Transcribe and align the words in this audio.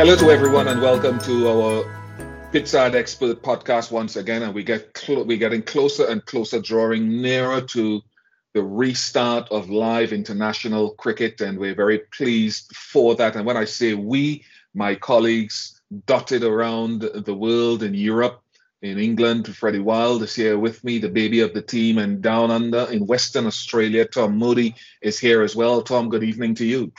Hello 0.00 0.16
to 0.16 0.30
everyone, 0.30 0.66
and 0.68 0.80
welcome 0.80 1.18
to 1.18 1.46
our 1.46 1.84
Pitchside 2.52 2.94
Expert 2.94 3.42
podcast 3.42 3.92
once 3.92 4.16
again. 4.16 4.42
And 4.42 4.54
we 4.54 4.64
get 4.64 4.96
cl- 4.96 5.26
we're 5.26 5.36
getting 5.36 5.60
closer 5.60 6.06
and 6.06 6.24
closer, 6.24 6.58
drawing 6.58 7.20
nearer 7.20 7.60
to 7.60 8.00
the 8.54 8.62
restart 8.62 9.50
of 9.50 9.68
live 9.68 10.14
international 10.14 10.92
cricket, 10.92 11.42
and 11.42 11.58
we're 11.58 11.74
very 11.74 11.98
pleased 12.16 12.74
for 12.74 13.14
that. 13.16 13.36
And 13.36 13.44
when 13.44 13.58
I 13.58 13.66
say 13.66 13.92
we, 13.92 14.42
my 14.72 14.94
colleagues 14.94 15.78
dotted 16.06 16.44
around 16.44 17.02
the 17.02 17.34
world 17.34 17.82
in 17.82 17.92
Europe, 17.92 18.40
in 18.80 18.98
England, 18.98 19.54
Freddie 19.54 19.80
Wild 19.80 20.22
is 20.22 20.34
here 20.34 20.58
with 20.58 20.82
me, 20.82 20.96
the 20.96 21.10
baby 21.10 21.40
of 21.40 21.52
the 21.52 21.60
team, 21.60 21.98
and 21.98 22.22
down 22.22 22.50
under 22.50 22.90
in 22.90 23.04
Western 23.04 23.46
Australia, 23.46 24.06
Tom 24.06 24.38
Moody 24.38 24.76
is 25.02 25.18
here 25.18 25.42
as 25.42 25.54
well. 25.54 25.82
Tom, 25.82 26.08
good 26.08 26.24
evening 26.24 26.54
to 26.54 26.64
you. 26.64 26.90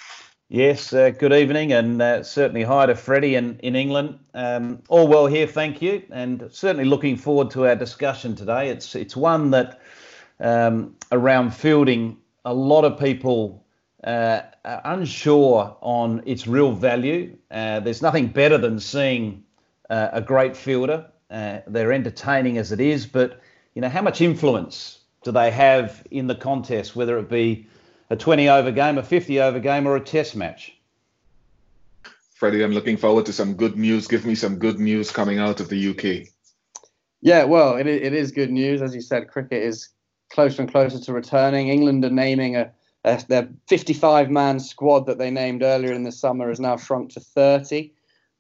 Yes, 0.53 0.91
uh, 0.91 1.11
good 1.11 1.31
evening, 1.31 1.71
and 1.71 2.01
uh, 2.01 2.23
certainly 2.23 2.63
hi 2.63 2.85
to 2.85 2.93
Freddie 2.93 3.35
in, 3.35 3.57
in 3.59 3.73
England. 3.73 4.19
Um, 4.33 4.83
all 4.89 5.07
well 5.07 5.25
here, 5.25 5.47
thank 5.47 5.81
you, 5.81 6.03
and 6.11 6.49
certainly 6.51 6.83
looking 6.83 7.15
forward 7.15 7.49
to 7.51 7.67
our 7.67 7.75
discussion 7.77 8.35
today. 8.35 8.67
It's 8.67 8.93
it's 8.93 9.15
one 9.15 9.51
that 9.51 9.79
um, 10.41 10.97
around 11.13 11.51
fielding, 11.51 12.17
a 12.43 12.53
lot 12.53 12.83
of 12.83 12.99
people 12.99 13.63
uh, 14.03 14.41
are 14.65 14.81
unsure 14.83 15.77
on 15.79 16.21
its 16.25 16.47
real 16.47 16.73
value. 16.73 17.37
Uh, 17.49 17.79
there's 17.79 18.01
nothing 18.01 18.27
better 18.27 18.57
than 18.57 18.77
seeing 18.77 19.45
uh, 19.89 20.09
a 20.11 20.19
great 20.19 20.57
fielder. 20.57 21.05
Uh, 21.29 21.59
they're 21.65 21.93
entertaining 21.93 22.57
as 22.57 22.73
it 22.73 22.81
is, 22.81 23.05
but 23.05 23.39
you 23.73 23.81
know 23.81 23.87
how 23.87 24.01
much 24.01 24.19
influence 24.19 24.99
do 25.23 25.31
they 25.31 25.49
have 25.49 26.05
in 26.11 26.27
the 26.27 26.35
contest, 26.35 26.93
whether 26.93 27.17
it 27.19 27.29
be 27.29 27.67
a 28.11 28.15
20 28.17 28.49
over 28.49 28.71
game, 28.71 28.97
a 28.97 29.03
50 29.03 29.39
over 29.39 29.59
game, 29.59 29.87
or 29.87 29.95
a 29.95 30.01
test 30.01 30.35
match. 30.35 30.77
Freddie, 32.35 32.61
I'm 32.61 32.73
looking 32.73 32.97
forward 32.97 33.25
to 33.27 33.33
some 33.33 33.53
good 33.53 33.77
news. 33.77 34.05
Give 34.05 34.25
me 34.25 34.35
some 34.35 34.57
good 34.57 34.79
news 34.79 35.11
coming 35.11 35.39
out 35.39 35.61
of 35.61 35.69
the 35.69 35.89
UK. 35.89 36.27
Yeah, 37.21 37.45
well, 37.45 37.77
it, 37.77 37.87
it 37.87 38.13
is 38.13 38.33
good 38.33 38.51
news. 38.51 38.81
As 38.81 38.93
you 38.93 38.99
said, 38.99 39.29
cricket 39.29 39.63
is 39.63 39.87
closer 40.29 40.61
and 40.61 40.69
closer 40.69 40.99
to 40.99 41.13
returning. 41.13 41.69
England 41.69 42.03
are 42.03 42.09
naming 42.09 42.57
a, 42.57 42.69
a 43.05 43.23
their 43.29 43.47
55 43.69 44.29
man 44.29 44.59
squad 44.59 45.05
that 45.05 45.17
they 45.17 45.31
named 45.31 45.63
earlier 45.63 45.93
in 45.93 46.03
the 46.03 46.11
summer 46.11 46.49
has 46.49 46.59
now 46.59 46.75
shrunk 46.75 47.11
to 47.11 47.21
30. 47.21 47.93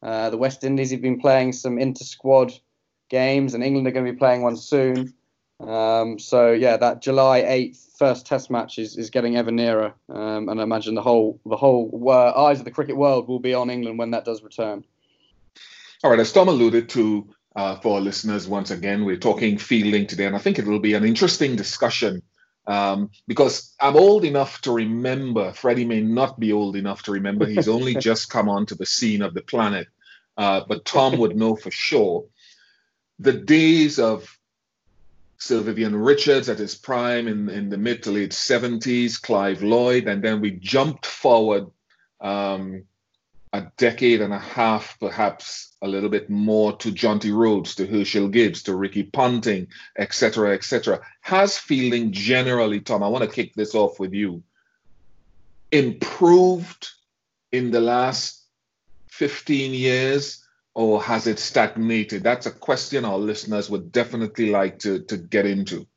Uh, 0.03 0.29
the 0.31 0.37
West 0.37 0.65
Indies 0.65 0.91
have 0.91 1.01
been 1.01 1.19
playing 1.19 1.53
some 1.53 1.79
inter 1.79 2.03
squad 2.03 2.51
games, 3.07 3.53
and 3.53 3.63
England 3.63 3.87
are 3.87 3.91
going 3.91 4.05
to 4.05 4.11
be 4.11 4.17
playing 4.17 4.41
one 4.41 4.57
soon. 4.57 5.13
Um, 5.67 6.17
so 6.17 6.51
yeah, 6.51 6.77
that 6.77 7.01
July 7.01 7.41
8th 7.41 7.97
first 7.97 8.25
Test 8.25 8.49
match 8.49 8.79
is, 8.79 8.97
is 8.97 9.09
getting 9.09 9.37
ever 9.37 9.51
nearer, 9.51 9.93
um, 10.09 10.49
and 10.49 10.59
I 10.59 10.63
imagine 10.63 10.95
the 10.95 11.01
whole 11.01 11.39
the 11.45 11.57
whole 11.57 11.91
uh, 12.07 12.31
eyes 12.45 12.59
of 12.59 12.65
the 12.65 12.71
cricket 12.71 12.97
world 12.97 13.27
will 13.27 13.39
be 13.39 13.53
on 13.53 13.69
England 13.69 13.99
when 13.99 14.11
that 14.11 14.25
does 14.25 14.41
return. 14.41 14.83
All 16.03 16.09
right, 16.09 16.19
as 16.19 16.31
Tom 16.31 16.47
alluded 16.47 16.89
to 16.89 17.29
uh, 17.55 17.75
for 17.75 17.95
our 17.95 18.01
listeners, 18.01 18.47
once 18.47 18.71
again, 18.71 19.05
we're 19.05 19.17
talking 19.17 19.57
fielding 19.57 20.07
today, 20.07 20.25
and 20.25 20.35
I 20.35 20.39
think 20.39 20.57
it 20.57 20.65
will 20.65 20.79
be 20.79 20.95
an 20.95 21.05
interesting 21.05 21.55
discussion 21.55 22.23
um, 22.65 23.11
because 23.27 23.75
I'm 23.79 23.95
old 23.95 24.25
enough 24.25 24.61
to 24.61 24.71
remember. 24.71 25.53
Freddie 25.53 25.85
may 25.85 26.01
not 26.01 26.39
be 26.39 26.53
old 26.53 26.75
enough 26.75 27.03
to 27.03 27.11
remember. 27.11 27.45
He's 27.45 27.67
only 27.77 27.95
just 27.95 28.29
come 28.29 28.49
onto 28.49 28.75
the 28.75 28.85
scene 28.85 29.21
of 29.21 29.35
the 29.35 29.41
planet, 29.41 29.87
uh, 30.37 30.61
but 30.67 30.85
Tom 30.85 31.19
would 31.19 31.35
know 31.35 31.55
for 31.55 31.69
sure. 31.69 32.25
The 33.19 33.33
days 33.33 33.99
of 33.99 34.39
Sir 35.41 35.59
Vivian 35.61 35.95
Richards 35.95 36.49
at 36.49 36.59
his 36.59 36.75
prime 36.75 37.27
in, 37.27 37.49
in 37.49 37.69
the 37.69 37.77
mid 37.77 38.03
to 38.03 38.11
late 38.11 38.29
70s, 38.29 39.19
Clive 39.19 39.63
Lloyd, 39.63 40.07
and 40.07 40.23
then 40.23 40.39
we 40.39 40.51
jumped 40.51 41.03
forward 41.03 41.65
um, 42.19 42.83
a 43.51 43.63
decade 43.75 44.21
and 44.21 44.33
a 44.33 44.37
half, 44.37 44.99
perhaps 44.99 45.75
a 45.81 45.87
little 45.87 46.09
bit 46.09 46.29
more, 46.29 46.77
to 46.77 46.91
Jonty 46.91 47.35
Rhodes, 47.35 47.73
to 47.75 47.87
Herschelle 47.87 48.31
Gibbs, 48.31 48.61
to 48.63 48.75
Ricky 48.75 49.01
Ponting, 49.01 49.67
etc., 49.97 50.53
etc. 50.53 51.01
Has 51.21 51.57
fielding 51.57 52.11
generally, 52.11 52.79
Tom, 52.79 53.01
I 53.01 53.07
want 53.07 53.23
to 53.23 53.35
kick 53.35 53.55
this 53.55 53.73
off 53.73 53.99
with 53.99 54.13
you, 54.13 54.43
improved 55.71 56.87
in 57.51 57.71
the 57.71 57.81
last 57.81 58.43
15 59.07 59.73
years? 59.73 60.45
Or 60.73 61.01
has 61.01 61.27
it 61.27 61.39
stagnated? 61.39 62.23
That's 62.23 62.45
a 62.45 62.51
question 62.51 63.05
our 63.05 63.17
listeners 63.17 63.69
would 63.69 63.91
definitely 63.91 64.49
like 64.51 64.79
to, 64.79 64.99
to 64.99 65.17
get 65.17 65.45
into. 65.45 65.87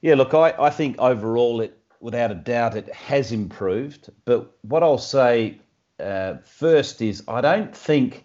Yeah, 0.00 0.14
look, 0.14 0.32
I, 0.32 0.54
I 0.58 0.70
think 0.70 0.98
overall 0.98 1.60
it, 1.60 1.76
without 2.00 2.30
a 2.30 2.34
doubt, 2.34 2.76
it 2.76 2.92
has 2.94 3.32
improved. 3.32 4.10
But 4.24 4.50
what 4.62 4.82
I'll 4.82 4.98
say 4.98 5.58
uh, 5.98 6.36
first 6.44 7.02
is 7.02 7.22
I 7.28 7.40
don't 7.40 7.76
think 7.76 8.24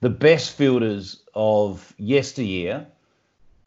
the 0.00 0.10
best 0.10 0.52
fielders 0.52 1.22
of 1.34 1.94
yesteryear 1.96 2.86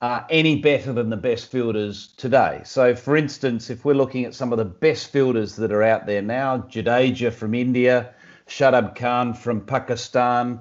are 0.01 0.27
any 0.29 0.61
better 0.61 0.93
than 0.93 1.09
the 1.09 1.17
best 1.17 1.49
fielders 1.49 2.09
today. 2.17 2.61
So, 2.63 2.95
for 2.95 3.17
instance, 3.17 3.71
if 3.71 3.83
we're 3.83 3.95
looking 3.95 4.25
at 4.25 4.35
some 4.35 4.51
of 4.51 4.59
the 4.59 4.65
best 4.65 5.11
fielders 5.11 5.55
that 5.55 5.71
are 5.71 5.81
out 5.81 6.05
there 6.05 6.21
now, 6.21 6.59
Jadeja 6.59 7.33
from 7.33 7.55
India, 7.55 8.13
Shadab 8.47 8.95
Khan 8.95 9.33
from 9.33 9.61
Pakistan, 9.61 10.59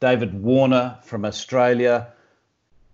David 0.00 0.32
Warner 0.42 0.96
from 1.02 1.26
Australia, 1.26 2.08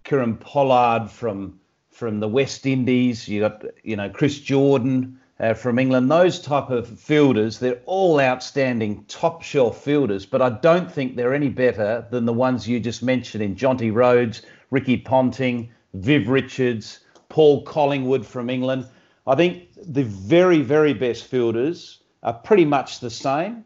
Kieron 0.05 0.39
Pollard 0.41 1.09
from 1.09 1.61
from 1.91 2.21
the 2.21 2.29
West 2.29 2.67
Indies. 2.67 3.29
You 3.29 3.41
got 3.41 3.65
you 3.85 3.95
know 3.95 4.11
Chris 4.11 4.41
Jordan 4.41 5.21
uh, 5.39 5.55
from 5.55 5.79
England. 5.79 6.11
Those 6.11 6.41
type 6.41 6.71
of 6.71 6.99
fielders, 6.99 7.61
they're 7.61 7.81
all 7.87 8.21
outstanding 8.21 9.05
top 9.07 9.43
shelf 9.43 9.85
fielders, 9.85 10.27
but 10.27 10.43
I 10.43 10.51
don't 10.51 10.91
think 10.91 11.15
they're 11.15 11.35
any 11.35 11.49
better 11.49 12.07
than 12.11 12.25
the 12.25 12.33
ones 12.33 12.67
you 12.69 12.81
just 12.81 13.05
mentioned 13.05 13.43
in 13.43 13.55
Jonty 13.55 13.95
Rhodes, 13.95 14.43
Ricky 14.71 14.97
Ponting, 14.97 15.71
Viv 15.95 16.29
Richards, 16.29 17.01
Paul 17.29 17.63
Collingwood 17.63 18.27
from 18.27 18.51
England. 18.51 18.85
I 19.29 19.37
think 19.37 19.69
the 19.77 20.05
very 20.05 20.61
very 20.61 20.93
best 20.93 21.27
fielders 21.27 22.01
are 22.25 22.35
pretty 22.35 22.65
much 22.65 22.99
the 22.99 23.11
same. 23.11 23.65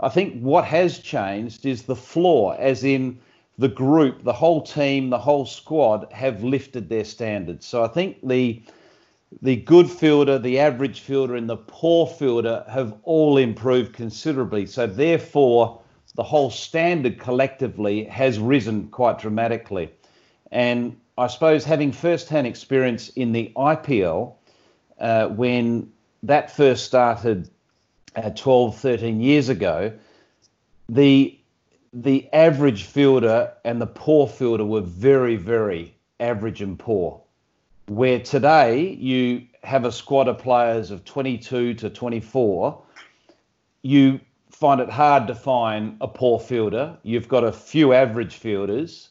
I 0.00 0.08
think 0.08 0.40
what 0.40 0.64
has 0.64 0.98
changed 0.98 1.66
is 1.66 1.82
the 1.82 1.96
floor, 1.96 2.56
as 2.58 2.84
in 2.84 3.18
the 3.58 3.68
group, 3.68 4.22
the 4.22 4.32
whole 4.32 4.62
team, 4.62 5.10
the 5.10 5.18
whole 5.18 5.44
squad 5.44 6.06
have 6.12 6.44
lifted 6.44 6.88
their 6.88 7.04
standards. 7.04 7.66
So 7.66 7.82
I 7.82 7.88
think 7.88 8.26
the 8.26 8.62
the 9.42 9.56
good 9.56 9.90
fielder, 9.90 10.38
the 10.38 10.58
average 10.58 11.00
fielder, 11.00 11.36
and 11.36 11.50
the 11.50 11.56
poor 11.56 12.06
fielder 12.06 12.64
have 12.66 12.94
all 13.02 13.36
improved 13.36 13.92
considerably. 13.92 14.64
So 14.64 14.86
therefore, 14.86 15.82
the 16.14 16.22
whole 16.22 16.50
standard 16.50 17.18
collectively 17.18 18.04
has 18.04 18.38
risen 18.38 18.88
quite 18.88 19.18
dramatically. 19.18 19.90
And 20.50 20.96
I 21.18 21.26
suppose 21.26 21.64
having 21.64 21.92
first-hand 21.92 22.46
experience 22.46 23.10
in 23.10 23.32
the 23.32 23.52
IPL, 23.54 24.34
uh, 24.98 25.28
when 25.28 25.92
that 26.22 26.50
first 26.50 26.86
started 26.86 27.50
uh, 28.16 28.30
12, 28.30 28.76
13 28.76 29.20
years 29.20 29.48
ago, 29.48 29.92
the 30.88 31.38
the 31.92 32.28
average 32.34 32.84
fielder 32.84 33.50
and 33.64 33.80
the 33.80 33.86
poor 33.86 34.26
fielder 34.26 34.64
were 34.64 34.82
very, 34.82 35.36
very 35.36 35.94
average 36.20 36.60
and 36.60 36.78
poor. 36.78 37.20
Where 37.86 38.20
today 38.20 38.90
you 38.90 39.46
have 39.62 39.86
a 39.86 39.92
squad 39.92 40.28
of 40.28 40.38
players 40.38 40.90
of 40.90 41.04
22 41.04 41.74
to 41.74 41.90
24, 41.90 42.82
you 43.82 44.20
find 44.50 44.80
it 44.80 44.90
hard 44.90 45.26
to 45.28 45.34
find 45.34 45.96
a 46.00 46.08
poor 46.08 46.38
fielder. 46.38 46.96
You've 47.02 47.28
got 47.28 47.44
a 47.44 47.52
few 47.52 47.92
average 47.92 48.34
fielders, 48.34 49.10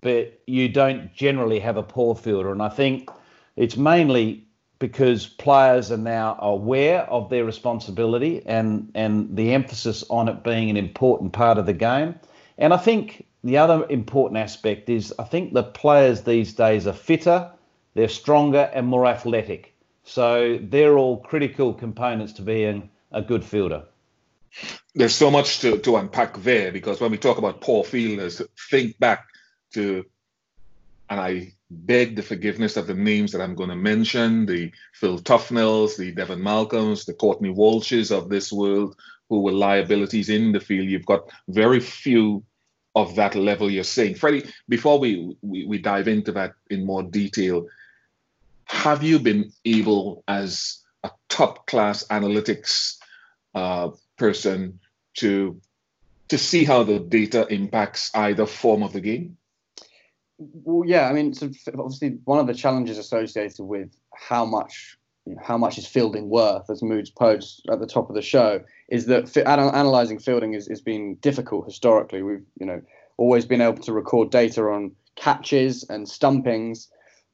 but 0.00 0.40
you 0.46 0.68
don't 0.68 1.12
generally 1.12 1.58
have 1.58 1.76
a 1.76 1.82
poor 1.82 2.14
fielder. 2.14 2.52
And 2.52 2.62
I 2.62 2.68
think 2.68 3.10
it's 3.56 3.76
mainly 3.76 4.46
because 4.82 5.28
players 5.28 5.92
are 5.92 5.96
now 5.96 6.36
aware 6.40 7.02
of 7.02 7.30
their 7.30 7.44
responsibility 7.44 8.42
and, 8.44 8.90
and 8.96 9.36
the 9.36 9.54
emphasis 9.54 10.02
on 10.10 10.28
it 10.28 10.42
being 10.42 10.70
an 10.70 10.76
important 10.76 11.32
part 11.32 11.56
of 11.56 11.66
the 11.66 11.72
game. 11.72 12.16
And 12.58 12.74
I 12.74 12.78
think 12.78 13.24
the 13.44 13.58
other 13.58 13.86
important 13.88 14.38
aspect 14.38 14.88
is 14.88 15.14
I 15.20 15.22
think 15.22 15.52
the 15.52 15.62
players 15.62 16.22
these 16.22 16.54
days 16.54 16.88
are 16.88 16.92
fitter, 16.92 17.52
they're 17.94 18.08
stronger, 18.08 18.68
and 18.74 18.88
more 18.88 19.06
athletic. 19.06 19.72
So 20.02 20.58
they're 20.60 20.98
all 20.98 21.18
critical 21.18 21.72
components 21.72 22.32
to 22.32 22.42
being 22.42 22.90
a 23.12 23.22
good 23.22 23.44
fielder. 23.44 23.84
There's 24.96 25.14
so 25.14 25.30
much 25.30 25.60
to, 25.60 25.78
to 25.78 25.94
unpack 25.94 26.38
there 26.38 26.72
because 26.72 27.00
when 27.00 27.12
we 27.12 27.18
talk 27.18 27.38
about 27.38 27.60
poor 27.60 27.84
fielders, 27.84 28.42
think 28.68 28.98
back 28.98 29.28
to, 29.74 30.04
and 31.12 31.20
I 31.20 31.52
beg 31.70 32.16
the 32.16 32.22
forgiveness 32.22 32.78
of 32.78 32.86
the 32.86 32.94
names 32.94 33.32
that 33.32 33.42
I'm 33.42 33.54
going 33.54 33.68
to 33.68 33.76
mention 33.76 34.46
the 34.46 34.72
Phil 34.94 35.18
Tufnells, 35.18 35.98
the 35.98 36.10
Devon 36.10 36.42
Malcolms, 36.42 37.04
the 37.04 37.12
Courtney 37.12 37.50
Walshes 37.50 38.10
of 38.10 38.30
this 38.30 38.50
world, 38.50 38.96
who 39.28 39.42
were 39.42 39.52
liabilities 39.52 40.30
in 40.30 40.52
the 40.52 40.60
field. 40.60 40.88
You've 40.88 41.04
got 41.04 41.30
very 41.48 41.80
few 41.80 42.44
of 42.94 43.16
that 43.16 43.34
level 43.34 43.70
you're 43.70 43.84
saying. 43.84 44.14
Freddie, 44.14 44.50
before 44.70 44.98
we, 44.98 45.36
we, 45.42 45.66
we 45.66 45.78
dive 45.78 46.08
into 46.08 46.32
that 46.32 46.54
in 46.70 46.86
more 46.86 47.02
detail, 47.02 47.66
have 48.64 49.02
you 49.02 49.18
been 49.18 49.52
able, 49.66 50.24
as 50.26 50.78
a 51.04 51.10
top 51.28 51.66
class 51.66 52.06
analytics 52.08 52.96
uh, 53.54 53.90
person, 54.16 54.80
to 55.18 55.60
to 56.28 56.38
see 56.38 56.64
how 56.64 56.82
the 56.82 56.98
data 56.98 57.46
impacts 57.50 58.10
either 58.14 58.46
form 58.46 58.82
of 58.82 58.94
the 58.94 59.00
game? 59.02 59.36
Well, 60.64 60.88
yeah, 60.88 61.08
I 61.08 61.12
mean, 61.12 61.34
so 61.34 61.50
obviously 61.78 62.18
one 62.24 62.38
of 62.38 62.46
the 62.46 62.54
challenges 62.54 62.98
associated 62.98 63.64
with 63.64 63.90
how 64.14 64.44
much 64.44 64.96
you 65.26 65.34
know, 65.34 65.42
how 65.44 65.56
much 65.56 65.78
is 65.78 65.86
fielding 65.86 66.28
worth, 66.28 66.68
as 66.68 66.82
Moods 66.82 67.10
posed 67.10 67.64
at 67.70 67.78
the 67.78 67.86
top 67.86 68.08
of 68.08 68.14
the 68.14 68.22
show, 68.22 68.60
is 68.88 69.06
that 69.06 69.36
analyzing 69.46 70.18
fielding 70.18 70.54
is 70.54 70.80
been 70.80 71.14
difficult 71.16 71.64
historically. 71.64 72.22
We've 72.22 72.44
you 72.58 72.66
know 72.66 72.82
always 73.18 73.44
been 73.44 73.60
able 73.60 73.82
to 73.82 73.92
record 73.92 74.30
data 74.30 74.62
on 74.62 74.92
catches 75.14 75.84
and 75.88 76.08
stumpings, 76.08 76.88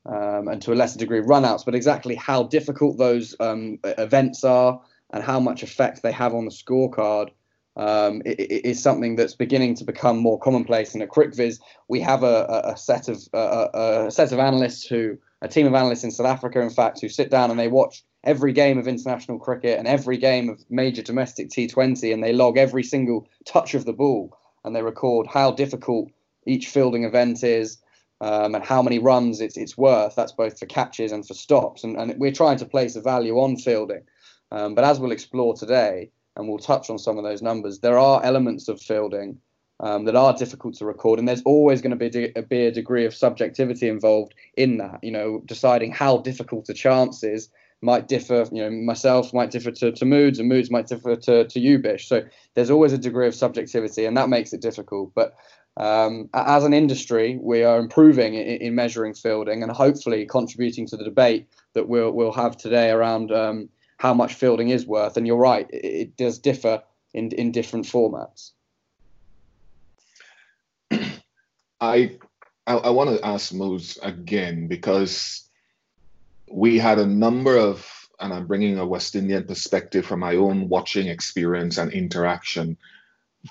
um, 0.06 0.48
and 0.48 0.60
to 0.62 0.72
a 0.72 0.74
lesser 0.74 0.98
degree 0.98 1.20
runouts, 1.20 1.64
but 1.64 1.74
exactly 1.74 2.14
how 2.14 2.42
difficult 2.44 2.98
those 2.98 3.34
um, 3.40 3.78
events 3.84 4.44
are 4.44 4.80
and 5.12 5.24
how 5.24 5.40
much 5.40 5.62
effect 5.62 6.02
they 6.02 6.12
have 6.12 6.34
on 6.34 6.44
the 6.44 6.50
scorecard 6.50 7.30
um, 7.78 8.20
is 8.24 8.82
something 8.82 9.14
that's 9.14 9.34
beginning 9.34 9.74
to 9.76 9.84
become 9.84 10.18
more 10.18 10.38
commonplace. 10.38 10.94
And 10.94 11.02
at 11.02 11.10
CricViz, 11.10 11.60
we 11.86 12.00
have 12.00 12.24
a, 12.24 12.62
a, 12.64 12.76
set 12.76 13.08
of 13.08 13.22
a, 13.32 14.06
a, 14.06 14.10
set 14.10 14.32
of 14.32 14.40
analysts 14.40 14.84
who, 14.84 15.16
a 15.42 15.48
team 15.48 15.66
of 15.66 15.74
analysts 15.74 16.02
in 16.02 16.10
South 16.10 16.26
Africa, 16.26 16.60
in 16.60 16.70
fact, 16.70 17.00
who 17.00 17.08
sit 17.08 17.30
down 17.30 17.50
and 17.50 17.58
they 17.58 17.68
watch 17.68 18.04
every 18.24 18.52
game 18.52 18.78
of 18.78 18.88
international 18.88 19.38
cricket 19.38 19.78
and 19.78 19.86
every 19.86 20.16
game 20.16 20.48
of 20.48 20.62
major 20.68 21.02
domestic 21.02 21.50
T20, 21.50 22.12
and 22.12 22.22
they 22.22 22.32
log 22.32 22.58
every 22.58 22.82
single 22.82 23.28
touch 23.46 23.74
of 23.74 23.84
the 23.84 23.92
ball 23.92 24.36
and 24.64 24.74
they 24.74 24.82
record 24.82 25.28
how 25.28 25.52
difficult 25.52 26.10
each 26.46 26.68
fielding 26.68 27.04
event 27.04 27.42
is. 27.44 27.78
Um, 28.20 28.56
and 28.56 28.64
how 28.64 28.82
many 28.82 28.98
runs 28.98 29.40
it's, 29.40 29.56
it's 29.56 29.78
worth. 29.78 30.16
That's 30.16 30.32
both 30.32 30.58
for 30.58 30.66
catches 30.66 31.12
and 31.12 31.24
for 31.24 31.34
stops. 31.34 31.84
And, 31.84 31.96
and 31.96 32.18
we're 32.18 32.32
trying 32.32 32.58
to 32.58 32.66
place 32.66 32.96
a 32.96 33.00
value 33.00 33.38
on 33.38 33.56
fielding. 33.56 34.02
Um, 34.50 34.74
but 34.74 34.82
as 34.82 34.98
we'll 34.98 35.12
explore 35.12 35.54
today, 35.54 36.10
and 36.38 36.48
we'll 36.48 36.58
touch 36.58 36.88
on 36.88 36.98
some 36.98 37.18
of 37.18 37.24
those 37.24 37.42
numbers. 37.42 37.80
There 37.80 37.98
are 37.98 38.24
elements 38.24 38.68
of 38.68 38.80
fielding 38.80 39.38
um, 39.80 40.04
that 40.04 40.16
are 40.16 40.32
difficult 40.32 40.74
to 40.74 40.86
record, 40.86 41.18
and 41.18 41.28
there's 41.28 41.42
always 41.42 41.82
going 41.82 41.90
to 41.90 41.96
be, 41.96 42.08
de- 42.08 42.42
be 42.42 42.66
a 42.66 42.72
degree 42.72 43.04
of 43.04 43.14
subjectivity 43.14 43.88
involved 43.88 44.34
in 44.56 44.78
that. 44.78 45.00
You 45.02 45.12
know, 45.12 45.42
deciding 45.44 45.92
how 45.92 46.18
difficult 46.18 46.68
a 46.68 46.74
chance 46.74 47.22
is 47.22 47.50
might 47.82 48.08
differ. 48.08 48.46
You 48.50 48.62
know, 48.62 48.70
myself 48.70 49.34
might 49.34 49.50
differ 49.50 49.70
to, 49.72 49.92
to 49.92 50.04
moods, 50.04 50.38
and 50.38 50.48
moods 50.48 50.70
might 50.70 50.86
differ 50.86 51.16
to 51.16 51.44
to 51.46 51.60
you, 51.60 51.78
Bish. 51.78 52.08
So 52.08 52.24
there's 52.54 52.70
always 52.70 52.92
a 52.92 52.98
degree 52.98 53.26
of 53.26 53.34
subjectivity, 53.34 54.04
and 54.04 54.16
that 54.16 54.28
makes 54.28 54.52
it 54.52 54.60
difficult. 54.60 55.12
But 55.14 55.36
um, 55.76 56.28
as 56.34 56.64
an 56.64 56.74
industry, 56.74 57.38
we 57.40 57.62
are 57.62 57.78
improving 57.78 58.34
in, 58.34 58.60
in, 58.60 58.74
measuring 58.74 59.14
fielding 59.14 59.62
and 59.62 59.70
hopefully 59.70 60.26
contributing 60.26 60.88
to 60.88 60.96
the 60.96 61.04
debate 61.04 61.46
that 61.74 61.88
we'll 61.88 62.10
we'll 62.10 62.32
have 62.32 62.56
today 62.56 62.90
around. 62.90 63.30
Um, 63.30 63.68
how 63.98 64.14
much 64.14 64.34
fielding 64.34 64.70
is 64.70 64.86
worth. 64.86 65.16
And 65.16 65.26
you're 65.26 65.36
right, 65.36 65.68
it, 65.70 65.84
it 65.84 66.16
does 66.16 66.38
differ 66.38 66.82
in 67.12 67.30
in 67.32 67.52
different 67.52 67.86
formats. 67.86 68.52
I 71.80 72.18
I, 72.66 72.74
I 72.74 72.90
want 72.90 73.10
to 73.10 73.26
ask 73.26 73.52
Moods 73.52 73.98
again 74.02 74.68
because 74.68 75.48
we 76.50 76.78
had 76.78 76.98
a 76.98 77.06
number 77.06 77.56
of, 77.56 77.86
and 78.20 78.32
I'm 78.32 78.46
bringing 78.46 78.78
a 78.78 78.86
West 78.86 79.14
Indian 79.14 79.44
perspective 79.44 80.06
from 80.06 80.20
my 80.20 80.36
own 80.36 80.68
watching 80.68 81.08
experience 81.08 81.78
and 81.78 81.92
interaction. 81.92 82.76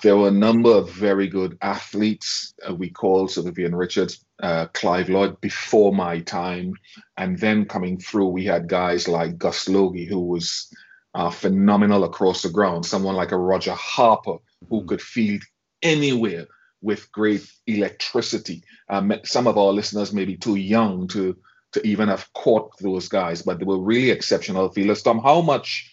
There 0.02 0.16
were 0.16 0.28
a 0.28 0.32
number 0.32 0.70
of 0.70 0.90
very 0.90 1.28
good 1.28 1.58
athletes. 1.62 2.54
Uh, 2.68 2.74
we 2.74 2.90
called 2.90 3.30
Sir 3.30 3.42
Vivian 3.42 3.74
Richards, 3.74 4.24
uh, 4.42 4.66
Clive 4.72 5.08
Lloyd 5.08 5.40
before 5.40 5.92
my 5.92 6.20
time. 6.20 6.74
And 7.16 7.38
then 7.38 7.64
coming 7.64 7.98
through, 7.98 8.28
we 8.28 8.44
had 8.44 8.68
guys 8.68 9.08
like 9.08 9.38
Gus 9.38 9.68
Logie, 9.68 10.06
who 10.06 10.20
was 10.20 10.72
uh, 11.14 11.30
phenomenal 11.30 12.04
across 12.04 12.42
the 12.42 12.50
ground, 12.50 12.86
someone 12.86 13.16
like 13.16 13.32
a 13.32 13.36
Roger 13.36 13.74
Harper, 13.74 14.36
who 14.68 14.78
mm-hmm. 14.78 14.88
could 14.88 15.02
field 15.02 15.42
anywhere 15.82 16.46
with 16.80 17.10
great 17.12 17.50
electricity. 17.66 18.62
Um, 18.88 19.12
some 19.24 19.46
of 19.46 19.58
our 19.58 19.72
listeners 19.72 20.12
may 20.12 20.24
be 20.24 20.36
too 20.36 20.56
young 20.56 21.08
to 21.08 21.36
to 21.72 21.86
even 21.86 22.08
have 22.08 22.32
caught 22.32 22.78
those 22.78 23.08
guys, 23.08 23.42
but 23.42 23.58
they 23.58 23.64
were 23.64 23.78
really 23.78 24.10
exceptional 24.10 24.70
fielders. 24.70 25.02
Tom, 25.02 25.18
how 25.18 25.42
much 25.42 25.92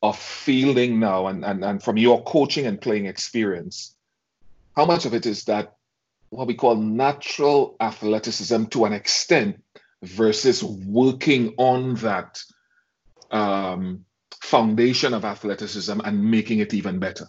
of 0.00 0.16
fielding 0.16 1.00
now 1.00 1.26
and, 1.26 1.44
and, 1.44 1.64
and 1.64 1.82
from 1.82 1.96
your 1.96 2.22
coaching 2.22 2.66
and 2.66 2.80
playing 2.80 3.06
experience, 3.06 3.96
how 4.76 4.84
much 4.84 5.06
of 5.06 5.14
it 5.14 5.26
is 5.26 5.44
that 5.46 5.73
what 6.34 6.46
we 6.46 6.54
call 6.54 6.76
natural 6.76 7.76
athleticism 7.80 8.64
to 8.66 8.84
an 8.84 8.92
extent 8.92 9.62
versus 10.02 10.62
working 10.62 11.54
on 11.56 11.94
that 11.96 12.42
um, 13.30 14.04
foundation 14.42 15.14
of 15.14 15.24
athleticism 15.24 16.00
and 16.04 16.30
making 16.30 16.58
it 16.58 16.74
even 16.74 16.98
better? 16.98 17.26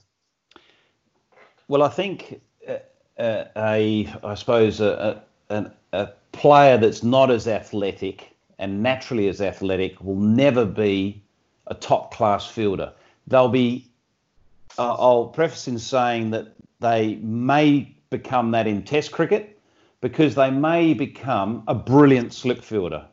Well, 1.68 1.84
I 1.84 1.90
think 1.90 2.42
uh, 2.68 2.74
uh, 3.22 3.46
a, 3.56 4.13
I 4.24 4.36
suppose 4.36 4.81
a, 4.81 5.24
a, 5.50 5.72
a 5.94 6.10
player 6.31 6.78
that's 6.78 7.04
not 7.04 7.31
as 7.31 7.48
athletic 7.48 8.36
and 8.60 8.84
naturally 8.84 9.28
as 9.28 9.42
athletic 9.42 10.00
will 10.01 10.19
never 10.19 10.66
be 10.66 11.24
a 11.68 11.74
top 11.74 12.13
class 12.13 12.46
fielder. 12.48 12.94
They'll 13.28 13.50
be, 13.50 13.90
uh, 14.78 14.94
I'll 14.94 15.28
preface 15.28 15.68
in 15.68 15.80
saying 15.80 16.31
that 16.31 16.54
they 16.80 17.16
may 17.16 17.95
become 18.10 18.52
that 18.52 18.68
in 18.68 18.84
Test 18.84 19.12
cricket 19.12 19.60
because 20.02 20.36
they 20.36 20.52
may 20.52 20.94
become 20.94 21.63
a 21.68 21.75
brilliant 21.75 22.34
slip 22.34 22.63
fielder. 22.63 23.06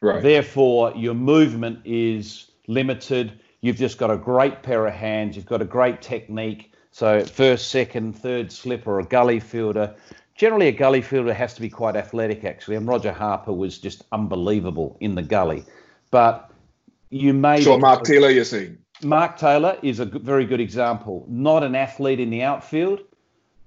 Right. 0.00 0.22
Therefore, 0.22 0.92
your 0.96 1.14
movement 1.14 1.80
is 1.84 2.50
limited. 2.66 3.40
You've 3.60 3.76
just 3.76 3.98
got 3.98 4.10
a 4.10 4.16
great 4.16 4.62
pair 4.62 4.86
of 4.86 4.94
hands. 4.94 5.36
You've 5.36 5.46
got 5.46 5.62
a 5.62 5.64
great 5.64 6.02
technique. 6.02 6.72
So, 6.90 7.24
first, 7.24 7.68
second, 7.68 8.14
third 8.14 8.52
slip 8.52 8.86
or 8.86 9.00
a 9.00 9.04
gully 9.04 9.40
fielder. 9.40 9.94
Generally, 10.34 10.68
a 10.68 10.72
gully 10.72 11.02
fielder 11.02 11.32
has 11.32 11.54
to 11.54 11.60
be 11.60 11.68
quite 11.68 11.96
athletic, 11.96 12.44
actually. 12.44 12.76
And 12.76 12.86
Roger 12.86 13.12
Harper 13.12 13.52
was 13.52 13.78
just 13.78 14.04
unbelievable 14.12 14.96
in 15.00 15.14
the 15.14 15.22
gully. 15.22 15.64
But 16.10 16.50
you 17.10 17.32
may. 17.32 17.62
So, 17.62 17.78
Mark 17.78 18.04
Taylor, 18.04 18.30
you're 18.30 18.44
saying? 18.44 18.78
Mark 19.02 19.36
Taylor 19.36 19.78
is 19.82 20.00
a 20.00 20.04
very 20.04 20.44
good 20.44 20.60
example. 20.60 21.24
Not 21.28 21.62
an 21.62 21.74
athlete 21.74 22.20
in 22.20 22.30
the 22.30 22.42
outfield, 22.42 23.00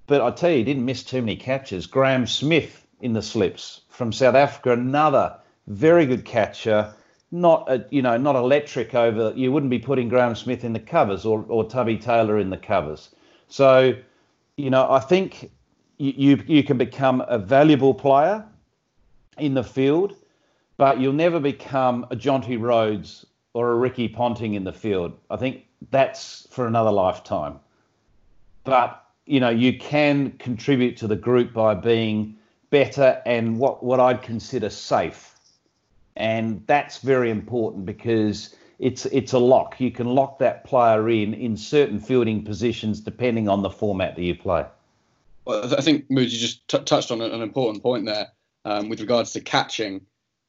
but 0.06 0.20
I 0.20 0.30
tell 0.30 0.50
you, 0.50 0.58
he 0.58 0.64
didn't 0.64 0.84
miss 0.84 1.02
too 1.02 1.20
many 1.20 1.36
catches. 1.36 1.86
Graeme 1.86 2.26
Smith 2.26 2.86
in 3.00 3.12
the 3.12 3.22
slips 3.22 3.82
from 3.88 4.12
South 4.12 4.34
Africa, 4.34 4.72
another 4.72 5.36
very 5.66 6.06
good 6.06 6.24
catcher. 6.24 6.94
Not 7.32 7.70
a, 7.70 7.84
you 7.90 8.02
know, 8.02 8.16
not 8.16 8.36
electric 8.36 8.94
over. 8.94 9.32
You 9.34 9.50
wouldn't 9.50 9.70
be 9.70 9.80
putting 9.80 10.08
Graeme 10.08 10.36
Smith 10.36 10.64
in 10.64 10.72
the 10.72 10.80
covers 10.80 11.24
or 11.24 11.44
or 11.48 11.64
Tubby 11.64 11.98
Taylor 11.98 12.38
in 12.38 12.50
the 12.50 12.56
covers. 12.56 13.10
So, 13.48 13.94
you 14.56 14.70
know, 14.70 14.90
I 14.90 15.00
think 15.00 15.50
you 15.98 16.14
you, 16.16 16.44
you 16.46 16.62
can 16.62 16.78
become 16.78 17.24
a 17.26 17.38
valuable 17.38 17.94
player 17.94 18.44
in 19.38 19.54
the 19.54 19.64
field, 19.64 20.14
but 20.76 21.00
you'll 21.00 21.12
never 21.12 21.40
become 21.40 22.06
a 22.10 22.16
Jonty 22.16 22.60
Rhodes 22.60 23.26
or 23.54 23.72
a 23.72 23.74
Ricky 23.74 24.08
Ponting 24.08 24.54
in 24.54 24.64
the 24.64 24.72
field. 24.72 25.18
I 25.30 25.36
think 25.36 25.66
that's 25.90 26.46
for 26.50 26.66
another 26.66 26.92
lifetime. 26.92 27.58
But 28.64 29.05
you 29.26 29.40
know, 29.40 29.50
you 29.50 29.78
can 29.78 30.30
contribute 30.32 30.96
to 30.98 31.06
the 31.06 31.16
group 31.16 31.52
by 31.52 31.74
being 31.74 32.36
better 32.70 33.20
and 33.26 33.58
what, 33.58 33.82
what 33.82 34.00
I'd 34.00 34.22
consider 34.22 34.70
safe. 34.70 35.34
And 36.16 36.62
that's 36.66 36.98
very 36.98 37.30
important 37.30 37.84
because 37.84 38.54
it's 38.78 39.06
it's 39.06 39.32
a 39.32 39.38
lock. 39.38 39.80
You 39.80 39.90
can 39.90 40.06
lock 40.06 40.38
that 40.38 40.64
player 40.64 41.08
in 41.10 41.34
in 41.34 41.56
certain 41.56 41.98
fielding 41.98 42.42
positions 42.44 43.00
depending 43.00 43.48
on 43.48 43.62
the 43.62 43.70
format 43.70 44.16
that 44.16 44.22
you 44.22 44.34
play. 44.34 44.64
Well, 45.44 45.74
I 45.74 45.80
think 45.80 46.10
Moody 46.10 46.28
just 46.28 46.66
t- 46.68 46.78
touched 46.78 47.10
on 47.10 47.20
an 47.20 47.42
important 47.42 47.82
point 47.82 48.06
there 48.06 48.28
um, 48.64 48.88
with 48.88 49.00
regards 49.00 49.32
to 49.32 49.40
catching. 49.40 50.06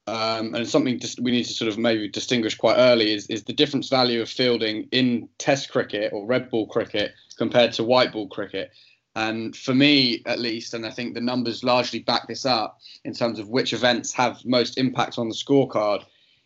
Um, 0.08 0.56
and 0.56 0.68
something 0.68 1.00
just 1.00 1.20
we 1.20 1.32
need 1.32 1.44
to 1.44 1.54
sort 1.54 1.68
of 1.70 1.78
maybe 1.78 2.08
distinguish 2.08 2.56
quite 2.56 2.78
early 2.78 3.14
is, 3.14 3.28
is 3.28 3.44
the 3.44 3.54
difference 3.54 3.90
value 3.90 4.22
of 4.22 4.30
fielding 4.30 4.88
in 4.92 5.28
Test 5.38 5.70
cricket 5.70 6.14
or 6.14 6.26
red 6.26 6.50
ball 6.50 6.66
cricket 6.66 7.12
compared 7.38 7.74
to 7.74 7.84
white 7.84 8.14
ball 8.14 8.30
cricket. 8.30 8.72
And 9.18 9.56
for 9.56 9.74
me, 9.74 10.22
at 10.26 10.40
least, 10.40 10.74
and 10.74 10.86
I 10.86 10.92
think 10.92 11.14
the 11.14 11.22
numbers 11.22 11.64
largely 11.64 12.00
back 12.00 12.28
this 12.28 12.46
up 12.46 12.80
in 13.04 13.14
terms 13.14 13.40
of 13.40 13.50
which 13.50 13.74
events 13.74 14.14
have 14.14 14.46
most 14.46 14.78
impact 14.78 15.18
on 15.18 15.28
the 15.28 15.36
scorecard. 15.36 16.06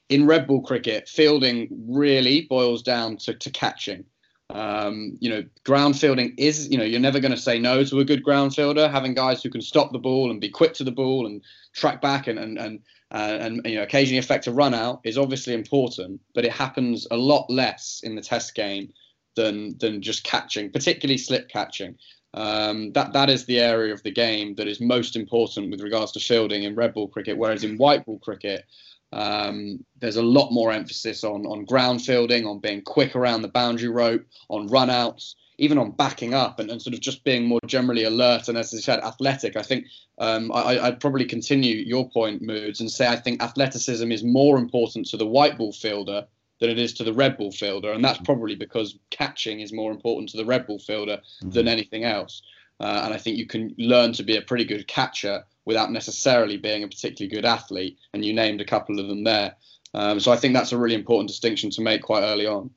In 0.09 0.25
red 0.25 0.47
ball 0.47 0.61
cricket, 0.61 1.07
fielding 1.07 1.67
really 1.87 2.47
boils 2.49 2.81
down 2.81 3.17
to, 3.17 3.33
to 3.33 3.49
catching. 3.51 4.05
Um, 4.53 5.17
you 5.19 5.29
know, 5.29 5.43
ground 5.63 5.99
fielding 5.99 6.33
is, 6.37 6.69
you 6.69 6.77
know, 6.77 6.83
you're 6.83 6.99
never 6.99 7.19
going 7.19 7.31
to 7.31 7.37
say 7.37 7.59
no 7.59 7.83
to 7.83 7.99
a 7.99 8.05
good 8.05 8.23
ground 8.23 8.53
fielder. 8.55 8.87
Having 8.89 9.13
guys 9.13 9.41
who 9.41 9.49
can 9.49 9.61
stop 9.61 9.91
the 9.91 9.99
ball 9.99 10.31
and 10.31 10.41
be 10.41 10.49
quick 10.49 10.73
to 10.75 10.83
the 10.83 10.91
ball 10.91 11.25
and 11.25 11.41
track 11.73 12.01
back 12.01 12.27
and 12.27 12.37
and 12.37 12.57
and 12.57 12.79
uh, 13.11 13.37
and 13.39 13.61
you 13.65 13.75
know 13.75 13.83
occasionally 13.83 14.19
affect 14.19 14.47
a 14.47 14.51
run 14.51 14.73
out 14.73 15.01
is 15.03 15.17
obviously 15.17 15.53
important, 15.53 16.21
but 16.33 16.45
it 16.45 16.51
happens 16.51 17.07
a 17.11 17.17
lot 17.17 17.49
less 17.49 18.01
in 18.03 18.15
the 18.15 18.21
Test 18.21 18.55
game 18.55 18.91
than 19.35 19.77
than 19.79 20.01
just 20.01 20.23
catching, 20.23 20.71
particularly 20.71 21.17
slip 21.17 21.49
catching. 21.49 21.95
Um, 22.33 22.93
that 22.93 23.11
that 23.13 23.29
is 23.29 23.45
the 23.45 23.59
area 23.59 23.93
of 23.93 24.03
the 24.03 24.11
game 24.11 24.55
that 24.55 24.67
is 24.67 24.79
most 24.79 25.17
important 25.17 25.69
with 25.69 25.81
regards 25.81 26.13
to 26.13 26.19
fielding 26.19 26.63
in 26.63 26.75
red 26.75 26.93
ball 26.93 27.09
cricket, 27.09 27.37
whereas 27.37 27.63
in 27.63 27.77
white 27.77 28.05
ball 28.05 28.19
cricket, 28.19 28.65
um, 29.13 29.83
there's 29.99 30.15
a 30.15 30.23
lot 30.23 30.51
more 30.51 30.71
emphasis 30.71 31.23
on 31.23 31.45
on 31.45 31.65
ground 31.65 32.01
fielding, 32.01 32.45
on 32.45 32.59
being 32.59 32.81
quick 32.81 33.15
around 33.15 33.41
the 33.41 33.47
boundary 33.47 33.89
rope, 33.89 34.25
on 34.49 34.67
run 34.67 34.89
outs. 34.89 35.35
even 35.57 35.77
on 35.77 35.91
backing 35.91 36.33
up 36.33 36.59
and, 36.59 36.71
and 36.71 36.81
sort 36.81 36.95
of 36.95 37.01
just 37.01 37.23
being 37.23 37.45
more 37.45 37.59
generally 37.67 38.03
alert 38.03 38.47
and 38.47 38.57
as 38.57 38.73
I 38.73 38.79
said, 38.79 38.99
athletic. 39.03 39.55
I 39.55 39.61
think 39.61 39.85
um, 40.17 40.51
I, 40.51 40.89
would 40.89 40.99
probably 40.99 41.25
continue 41.25 41.75
your 41.75 42.09
point, 42.09 42.41
Moods, 42.41 42.79
and 42.79 42.89
say 42.89 43.07
I 43.07 43.15
think 43.15 43.43
athleticism 43.43 44.11
is 44.11 44.23
more 44.23 44.57
important 44.57 45.07
to 45.07 45.17
the 45.17 45.27
white 45.27 45.57
ball 45.57 45.71
fielder 45.71 46.25
than 46.59 46.69
it 46.69 46.79
is 46.79 46.93
to 46.93 47.03
the 47.03 47.13
red 47.13 47.37
ball 47.37 47.51
fielder, 47.51 47.91
and 47.91 48.03
that's 48.05 48.19
probably 48.19 48.55
because 48.55 48.97
catching 49.09 49.59
is 49.59 49.73
more 49.73 49.91
important 49.91 50.29
to 50.29 50.37
the 50.37 50.45
red 50.45 50.65
ball 50.67 50.79
fielder 50.79 51.17
mm-hmm. 51.17 51.49
than 51.49 51.67
anything 51.67 52.05
else. 52.05 52.43
Uh, 52.79 53.01
and 53.05 53.13
I 53.13 53.17
think 53.17 53.37
you 53.37 53.45
can 53.45 53.75
learn 53.77 54.13
to 54.13 54.23
be 54.23 54.37
a 54.37 54.41
pretty 54.41 54.65
good 54.65 54.87
catcher 54.87 55.43
without 55.65 55.91
necessarily 55.91 56.57
being 56.57 56.83
a 56.83 56.87
particularly 56.87 57.35
good 57.35 57.45
athlete. 57.45 57.97
And 58.13 58.23
you 58.25 58.33
named 58.33 58.61
a 58.61 58.65
couple 58.65 58.99
of 58.99 59.07
them 59.07 59.23
there. 59.23 59.55
Um, 59.93 60.19
so 60.19 60.31
I 60.31 60.37
think 60.37 60.53
that's 60.53 60.71
a 60.71 60.77
really 60.77 60.95
important 60.95 61.27
distinction 61.27 61.69
to 61.71 61.81
make 61.81 62.01
quite 62.01 62.23
early 62.23 62.47
on. 62.47 62.71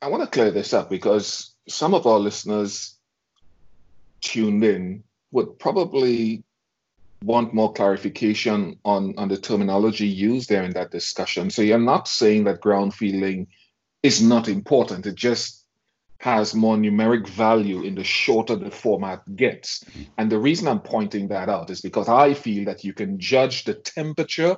I 0.00 0.08
want 0.08 0.22
to 0.22 0.30
clear 0.30 0.50
this 0.50 0.72
up 0.72 0.88
because 0.88 1.54
some 1.68 1.94
of 1.94 2.06
our 2.06 2.18
listeners 2.18 2.96
tuned 4.20 4.64
in 4.64 5.04
would 5.30 5.58
probably 5.58 6.44
want 7.24 7.54
more 7.54 7.72
clarification 7.72 8.78
on, 8.84 9.14
on 9.16 9.28
the 9.28 9.36
terminology 9.36 10.06
used 10.06 10.48
there 10.48 10.64
in 10.64 10.72
that 10.72 10.90
discussion. 10.90 11.50
So 11.50 11.62
you're 11.62 11.78
not 11.78 12.08
saying 12.08 12.44
that 12.44 12.60
ground 12.60 12.94
fielding 12.94 13.46
is 14.02 14.22
not 14.22 14.48
important. 14.48 15.06
It 15.06 15.14
just 15.14 15.61
has 16.22 16.54
more 16.54 16.76
numeric 16.76 17.26
value 17.26 17.82
in 17.82 17.96
the 17.96 18.04
shorter 18.04 18.54
the 18.54 18.70
format 18.70 19.24
gets. 19.34 19.84
And 20.16 20.30
the 20.30 20.38
reason 20.38 20.68
I'm 20.68 20.78
pointing 20.78 21.26
that 21.28 21.48
out 21.48 21.68
is 21.68 21.80
because 21.80 22.08
I 22.08 22.34
feel 22.34 22.64
that 22.66 22.84
you 22.84 22.92
can 22.92 23.18
judge 23.18 23.64
the 23.64 23.74
temperature, 23.74 24.56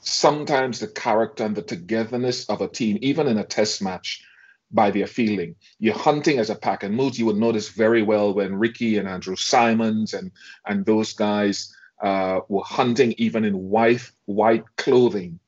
sometimes 0.00 0.78
the 0.78 0.88
character 0.88 1.44
and 1.44 1.56
the 1.56 1.62
togetherness 1.62 2.44
of 2.50 2.60
a 2.60 2.68
team, 2.68 2.98
even 3.00 3.26
in 3.26 3.38
a 3.38 3.44
test 3.44 3.80
match, 3.80 4.22
by 4.70 4.90
their 4.90 5.06
fielding. 5.06 5.54
You're 5.78 5.96
hunting 5.96 6.38
as 6.38 6.50
a 6.50 6.54
pack, 6.54 6.82
and 6.82 6.94
Moods, 6.94 7.18
you 7.18 7.24
would 7.24 7.36
notice 7.36 7.70
very 7.70 8.02
well 8.02 8.34
when 8.34 8.54
Ricky 8.54 8.98
and 8.98 9.08
Andrew 9.08 9.36
Symonds 9.36 10.12
and 10.12 10.30
and 10.66 10.84
those 10.84 11.14
guys 11.14 11.74
uh, 12.02 12.40
were 12.50 12.64
hunting 12.64 13.14
even 13.16 13.46
in 13.46 13.54
white 13.54 14.08
white 14.26 14.64
clothing 14.76 15.40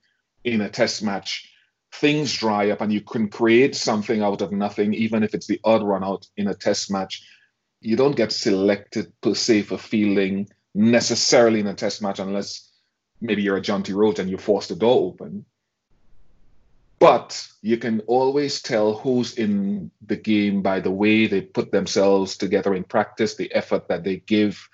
in 0.42 0.62
a 0.62 0.71
test 0.71 1.02
match 1.02 1.51
things 1.92 2.32
dry 2.32 2.70
up 2.70 2.80
and 2.80 2.92
you 2.92 3.00
can 3.00 3.28
create 3.28 3.76
something 3.76 4.22
out 4.22 4.40
of 4.40 4.50
nothing, 4.52 4.94
even 4.94 5.22
if 5.22 5.34
it's 5.34 5.46
the 5.46 5.61
odd 5.62 5.82
run 5.82 6.02
out 6.02 6.26
in 6.37 6.49
a 6.49 6.54
test 6.54 6.90
match, 6.90 7.22
you 7.80 7.96
don't 7.96 8.16
get 8.16 8.32
selected 8.32 9.12
per 9.20 9.34
se 9.34 9.62
for 9.62 9.78
fielding 9.78 10.49
necessarily 10.75 11.61
in 11.61 11.66
a 11.66 11.75
test 11.75 12.00
match 12.00 12.18
unless 12.18 12.70
maybe 13.20 13.42
you're 13.42 13.58
a 13.58 13.62
Jonty 13.62 13.94
Rhodes 13.94 14.18
and 14.18 14.30
you 14.30 14.38
force 14.38 14.68
the 14.68 14.75
door 14.75 15.06
open. 15.06 15.44
But 16.99 17.46
you 17.62 17.78
can 17.78 18.00
always 18.06 18.62
tell 18.62 18.94
who's 18.94 19.34
in 19.34 19.90
the 20.06 20.16
game 20.16 20.62
by 20.62 20.80
the 20.80 20.90
way 20.90 21.26
they 21.26 21.40
put 21.40 21.72
themselves 21.72 22.37
together 22.37 22.75
in 22.75 22.84
practice, 22.84 23.34
the 23.34 23.52
effort 23.52 23.88
that 23.88 24.04
they 24.04 24.18
give. 24.18 24.68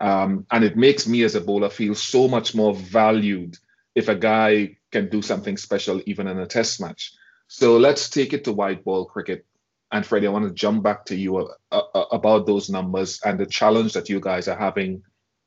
Um, 0.00 0.46
and 0.50 0.64
it 0.64 0.76
makes 0.76 1.06
me 1.06 1.22
as 1.24 1.34
a 1.34 1.40
bowler 1.40 1.70
feel 1.70 1.96
so 1.96 2.28
much 2.28 2.54
more 2.54 2.74
valued 2.74 3.58
if 3.94 4.08
a 4.08 4.14
guy 4.14 4.78
can 4.92 5.08
do 5.08 5.22
something 5.22 5.56
special 5.56 6.00
even 6.06 6.28
in 6.28 6.38
a 6.38 6.46
test 6.46 6.80
match. 6.80 7.12
So 7.48 7.76
let's 7.76 8.08
take 8.08 8.32
it 8.32 8.44
to 8.44 8.52
white 8.52 8.84
ball 8.84 9.04
cricket. 9.06 9.44
And 9.90 10.06
Freddie, 10.06 10.26
I 10.26 10.30
want 10.30 10.46
to 10.46 10.54
jump 10.54 10.82
back 10.82 11.04
to 11.06 11.16
you 11.16 11.36
uh, 11.36 11.50
uh, 11.70 12.04
about 12.12 12.46
those 12.46 12.70
numbers 12.70 13.20
and 13.24 13.38
the 13.38 13.46
challenge 13.46 13.92
that 13.92 14.08
you 14.08 14.20
guys 14.20 14.48
are 14.48 14.56
having 14.56 15.02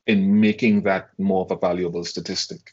in 0.05 0.39
making 0.39 0.83
that 0.83 1.09
more 1.17 1.45
of 1.45 1.51
a 1.51 1.55
valuable 1.55 2.03
statistic. 2.03 2.71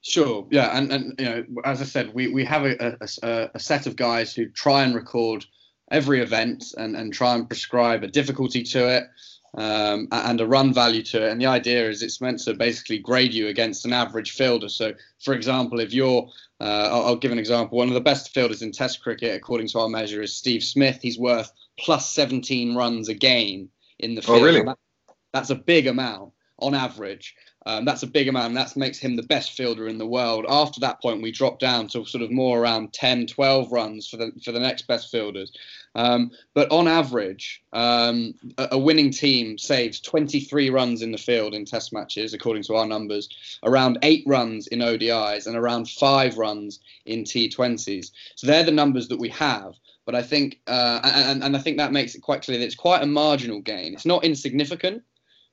Sure. 0.00 0.46
Yeah, 0.50 0.76
and 0.76 0.92
and 0.92 1.14
you 1.18 1.24
know, 1.24 1.44
as 1.64 1.82
I 1.82 1.84
said, 1.84 2.14
we 2.14 2.28
we 2.28 2.44
have 2.44 2.64
a, 2.64 2.96
a, 3.22 3.50
a 3.54 3.58
set 3.58 3.86
of 3.86 3.96
guys 3.96 4.32
who 4.34 4.48
try 4.48 4.84
and 4.84 4.94
record 4.94 5.44
every 5.90 6.20
event 6.20 6.64
and 6.78 6.96
and 6.96 7.12
try 7.12 7.34
and 7.34 7.48
prescribe 7.48 8.04
a 8.04 8.08
difficulty 8.08 8.62
to 8.62 8.88
it 8.88 9.04
um, 9.54 10.08
and 10.12 10.40
a 10.40 10.46
run 10.46 10.72
value 10.72 11.02
to 11.02 11.26
it. 11.26 11.32
And 11.32 11.40
the 11.40 11.46
idea 11.46 11.88
is 11.88 12.02
it's 12.02 12.20
meant 12.20 12.40
to 12.40 12.54
basically 12.54 12.98
grade 12.98 13.32
you 13.32 13.48
against 13.48 13.84
an 13.84 13.92
average 13.92 14.32
fielder. 14.32 14.68
So, 14.68 14.92
for 15.20 15.34
example, 15.34 15.80
if 15.80 15.92
you're, 15.92 16.28
uh, 16.60 16.88
I'll, 16.92 17.06
I'll, 17.06 17.16
give 17.16 17.32
an 17.32 17.38
example. 17.38 17.78
One 17.78 17.88
of 17.88 17.94
the 17.94 18.00
best 18.00 18.34
fielders 18.34 18.62
in 18.62 18.72
Test 18.72 19.02
cricket, 19.02 19.34
according 19.34 19.68
to 19.68 19.80
our 19.80 19.88
measure, 19.88 20.22
is 20.22 20.34
Steve 20.34 20.62
Smith. 20.62 20.98
He's 21.00 21.18
worth 21.18 21.50
plus 21.78 22.10
17 22.12 22.74
runs 22.74 23.08
a 23.08 23.14
game 23.14 23.70
in 23.98 24.14
the 24.14 24.22
field. 24.22 24.42
Oh, 24.42 24.44
really? 24.44 24.62
That, 24.62 24.78
that's 25.32 25.50
a 25.50 25.54
big 25.54 25.86
amount 25.86 26.32
on 26.58 26.74
average. 26.74 27.34
Um, 27.66 27.84
that's 27.84 28.04
a 28.04 28.06
bigger 28.06 28.30
man. 28.30 28.54
that 28.54 28.76
makes 28.76 28.96
him 28.96 29.16
the 29.16 29.24
best 29.24 29.50
fielder 29.50 29.88
in 29.88 29.98
the 29.98 30.06
world. 30.06 30.46
After 30.48 30.78
that 30.80 31.02
point, 31.02 31.20
we 31.20 31.32
drop 31.32 31.58
down 31.58 31.88
to 31.88 32.04
sort 32.04 32.22
of 32.22 32.30
more 32.30 32.60
around 32.60 32.92
10, 32.92 33.26
12 33.26 33.72
runs 33.72 34.06
for 34.08 34.16
the 34.16 34.30
for 34.44 34.52
the 34.52 34.60
next 34.60 34.86
best 34.86 35.10
fielders. 35.10 35.52
Um, 35.96 36.30
but 36.54 36.70
on 36.70 36.86
average, 36.86 37.64
um, 37.72 38.34
a, 38.56 38.68
a, 38.72 38.78
winning 38.78 39.10
team 39.10 39.58
saves 39.58 39.98
23 39.98 40.70
runs 40.70 41.02
in 41.02 41.10
the 41.10 41.18
field 41.18 41.54
in 41.54 41.64
Test 41.64 41.92
matches, 41.92 42.34
according 42.34 42.62
to 42.64 42.76
our 42.76 42.86
numbers, 42.86 43.58
around 43.64 43.98
eight 44.02 44.22
runs 44.26 44.68
in 44.68 44.78
ODIs, 44.80 45.46
and 45.48 45.56
around 45.56 45.88
five 45.88 46.38
runs 46.38 46.78
in 47.04 47.24
T20s. 47.24 48.12
So 48.36 48.46
they're 48.46 48.62
the 48.62 48.70
numbers 48.70 49.08
that 49.08 49.18
we 49.18 49.30
have. 49.30 49.74
But 50.04 50.14
I 50.14 50.22
think, 50.22 50.60
uh, 50.68 51.00
and, 51.02 51.42
and 51.42 51.56
I 51.56 51.58
think 51.58 51.78
that 51.78 51.90
makes 51.90 52.14
it 52.14 52.20
quite 52.20 52.42
clear 52.42 52.58
that 52.58 52.64
it's 52.64 52.76
quite 52.76 53.02
a 53.02 53.06
marginal 53.06 53.60
gain. 53.60 53.92
It's 53.92 54.06
not 54.06 54.22
insignificant 54.22 55.02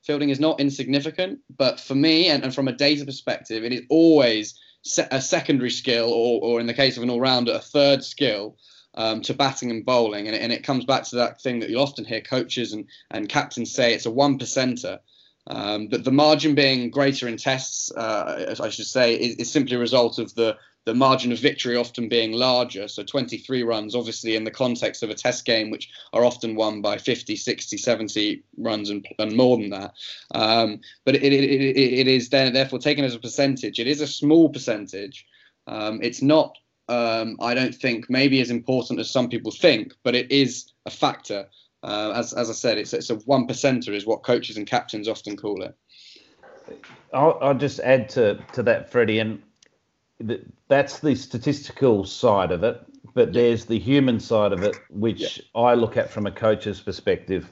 fielding 0.04 0.30
is 0.30 0.40
not 0.40 0.60
insignificant, 0.60 1.40
but 1.56 1.80
for 1.80 1.94
me 1.94 2.28
and, 2.28 2.44
and 2.44 2.54
from 2.54 2.68
a 2.68 2.72
data 2.72 3.04
perspective, 3.04 3.64
it 3.64 3.72
is 3.72 3.82
always 3.88 4.54
se- 4.82 5.08
a 5.10 5.20
secondary 5.20 5.70
skill, 5.70 6.12
or, 6.12 6.40
or 6.42 6.60
in 6.60 6.66
the 6.66 6.74
case 6.74 6.96
of 6.96 7.02
an 7.02 7.10
all 7.10 7.20
rounder, 7.20 7.52
a 7.52 7.58
third 7.58 8.04
skill 8.04 8.56
um, 8.94 9.22
to 9.22 9.34
batting 9.34 9.70
and 9.70 9.84
bowling. 9.84 10.28
And, 10.28 10.36
and 10.36 10.52
it 10.52 10.62
comes 10.62 10.84
back 10.84 11.04
to 11.04 11.16
that 11.16 11.40
thing 11.40 11.60
that 11.60 11.70
you'll 11.70 11.82
often 11.82 12.04
hear 12.04 12.20
coaches 12.20 12.72
and, 12.72 12.86
and 13.10 13.28
captains 13.28 13.72
say 13.72 13.94
it's 13.94 14.06
a 14.06 14.10
one 14.10 14.38
percenter. 14.38 14.98
Um, 15.46 15.88
but 15.88 16.04
the 16.04 16.12
margin 16.12 16.54
being 16.54 16.90
greater 16.90 17.28
in 17.28 17.36
tests, 17.36 17.92
uh, 17.92 18.54
I 18.62 18.68
should 18.70 18.86
say, 18.86 19.14
is, 19.14 19.36
is 19.36 19.52
simply 19.52 19.76
a 19.76 19.80
result 19.80 20.18
of 20.18 20.34
the 20.34 20.56
the 20.84 20.94
margin 20.94 21.32
of 21.32 21.38
victory 21.38 21.76
often 21.76 22.08
being 22.08 22.32
larger. 22.32 22.88
So 22.88 23.02
23 23.02 23.62
runs, 23.62 23.94
obviously, 23.94 24.36
in 24.36 24.44
the 24.44 24.50
context 24.50 25.02
of 25.02 25.10
a 25.10 25.14
test 25.14 25.44
game, 25.44 25.70
which 25.70 25.90
are 26.12 26.24
often 26.24 26.54
won 26.54 26.82
by 26.82 26.98
50, 26.98 27.36
60, 27.36 27.76
70 27.76 28.42
runs 28.58 28.90
and, 28.90 29.06
and 29.18 29.34
more 29.34 29.56
than 29.56 29.70
that. 29.70 29.94
Um, 30.34 30.80
but 31.04 31.14
it, 31.14 31.22
it, 31.22 31.32
it, 31.32 31.76
it 31.76 32.06
is 32.06 32.28
then, 32.28 32.52
therefore 32.52 32.78
taken 32.78 33.04
as 33.04 33.14
a 33.14 33.18
percentage. 33.18 33.78
It 33.78 33.86
is 33.86 34.00
a 34.00 34.06
small 34.06 34.50
percentage. 34.50 35.26
Um, 35.66 36.00
it's 36.02 36.20
not, 36.20 36.56
um, 36.88 37.38
I 37.40 37.54
don't 37.54 37.74
think, 37.74 38.10
maybe 38.10 38.40
as 38.40 38.50
important 38.50 39.00
as 39.00 39.10
some 39.10 39.30
people 39.30 39.52
think, 39.52 39.94
but 40.02 40.14
it 40.14 40.30
is 40.30 40.72
a 40.84 40.90
factor. 40.90 41.48
Uh, 41.82 42.12
as, 42.14 42.34
as 42.34 42.50
I 42.50 42.54
said, 42.54 42.76
it's, 42.76 42.92
it's 42.92 43.10
a 43.10 43.16
one 43.16 43.46
percenter, 43.46 43.94
is 43.94 44.06
what 44.06 44.22
coaches 44.22 44.58
and 44.58 44.66
captains 44.66 45.08
often 45.08 45.36
call 45.36 45.62
it. 45.62 45.74
I'll, 47.12 47.38
I'll 47.40 47.54
just 47.54 47.80
add 47.80 48.08
to, 48.10 48.38
to 48.52 48.62
that, 48.64 48.90
Freddie. 48.90 49.18
And 49.18 49.42
that's 50.68 51.00
the 51.00 51.14
statistical 51.14 52.04
side 52.04 52.52
of 52.52 52.62
it, 52.64 52.80
but 53.14 53.32
there's 53.32 53.64
the 53.64 53.78
human 53.78 54.20
side 54.20 54.52
of 54.52 54.62
it, 54.62 54.76
which 54.90 55.38
yeah. 55.38 55.60
I 55.60 55.74
look 55.74 55.96
at 55.96 56.10
from 56.10 56.26
a 56.26 56.30
coach's 56.30 56.80
perspective. 56.80 57.50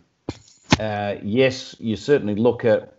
Uh, 0.78 1.16
yes, 1.23 1.76
you 1.78 1.97
certainly 1.97 2.35
look 2.35 2.64
at 2.64 2.95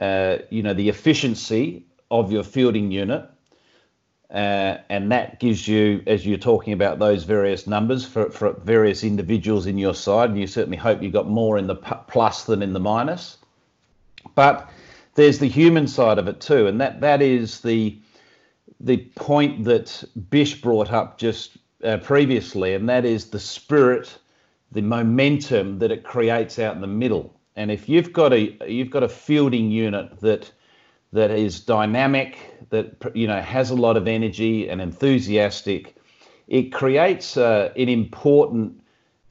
uh, 0.00 0.38
you 0.50 0.62
know 0.62 0.74
the 0.74 0.88
efficiency 0.88 1.86
of 2.10 2.32
your 2.32 2.42
fielding 2.42 2.90
unit, 2.90 3.28
uh, 4.30 4.78
and 4.88 5.12
that 5.12 5.40
gives 5.40 5.68
you, 5.68 6.02
as 6.06 6.26
you're 6.26 6.38
talking 6.38 6.72
about 6.72 6.98
those 6.98 7.24
various 7.24 7.66
numbers 7.66 8.04
for, 8.04 8.30
for 8.30 8.52
various 8.54 9.04
individuals 9.04 9.66
in 9.66 9.78
your 9.78 9.94
side, 9.94 10.30
and 10.30 10.38
you 10.38 10.46
certainly 10.46 10.76
hope 10.76 11.02
you 11.02 11.10
got 11.10 11.28
more 11.28 11.58
in 11.58 11.66
the 11.66 11.76
plus 11.76 12.44
than 12.44 12.62
in 12.62 12.72
the 12.72 12.80
minus. 12.80 13.38
But 14.34 14.70
there's 15.14 15.38
the 15.38 15.48
human 15.48 15.86
side 15.86 16.18
of 16.18 16.28
it 16.28 16.40
too, 16.40 16.66
and 16.66 16.80
that 16.80 17.00
that 17.00 17.22
is 17.22 17.60
the 17.60 17.98
the 18.80 18.98
point 19.16 19.64
that 19.64 20.04
Bish 20.30 20.60
brought 20.60 20.92
up 20.92 21.18
just 21.18 21.56
uh, 21.84 21.98
previously, 21.98 22.74
and 22.74 22.88
that 22.88 23.04
is 23.04 23.30
the 23.30 23.38
spirit, 23.38 24.18
the 24.72 24.82
momentum 24.82 25.78
that 25.78 25.90
it 25.90 26.04
creates 26.04 26.58
out 26.58 26.74
in 26.74 26.80
the 26.80 26.86
middle. 26.86 27.34
And 27.56 27.70
if 27.70 27.88
you've 27.88 28.12
got 28.12 28.32
a 28.32 28.56
you've 28.68 28.90
got 28.90 29.02
a 29.02 29.08
fielding 29.08 29.70
unit 29.70 30.20
that 30.20 30.50
that 31.12 31.30
is 31.30 31.60
dynamic, 31.60 32.38
that 32.70 32.94
you 33.14 33.26
know 33.26 33.40
has 33.40 33.70
a 33.70 33.74
lot 33.74 33.96
of 33.96 34.06
energy 34.06 34.68
and 34.68 34.80
enthusiastic, 34.80 35.96
it 36.48 36.72
creates 36.72 37.36
uh, 37.36 37.72
an 37.76 37.88
important 37.88 38.82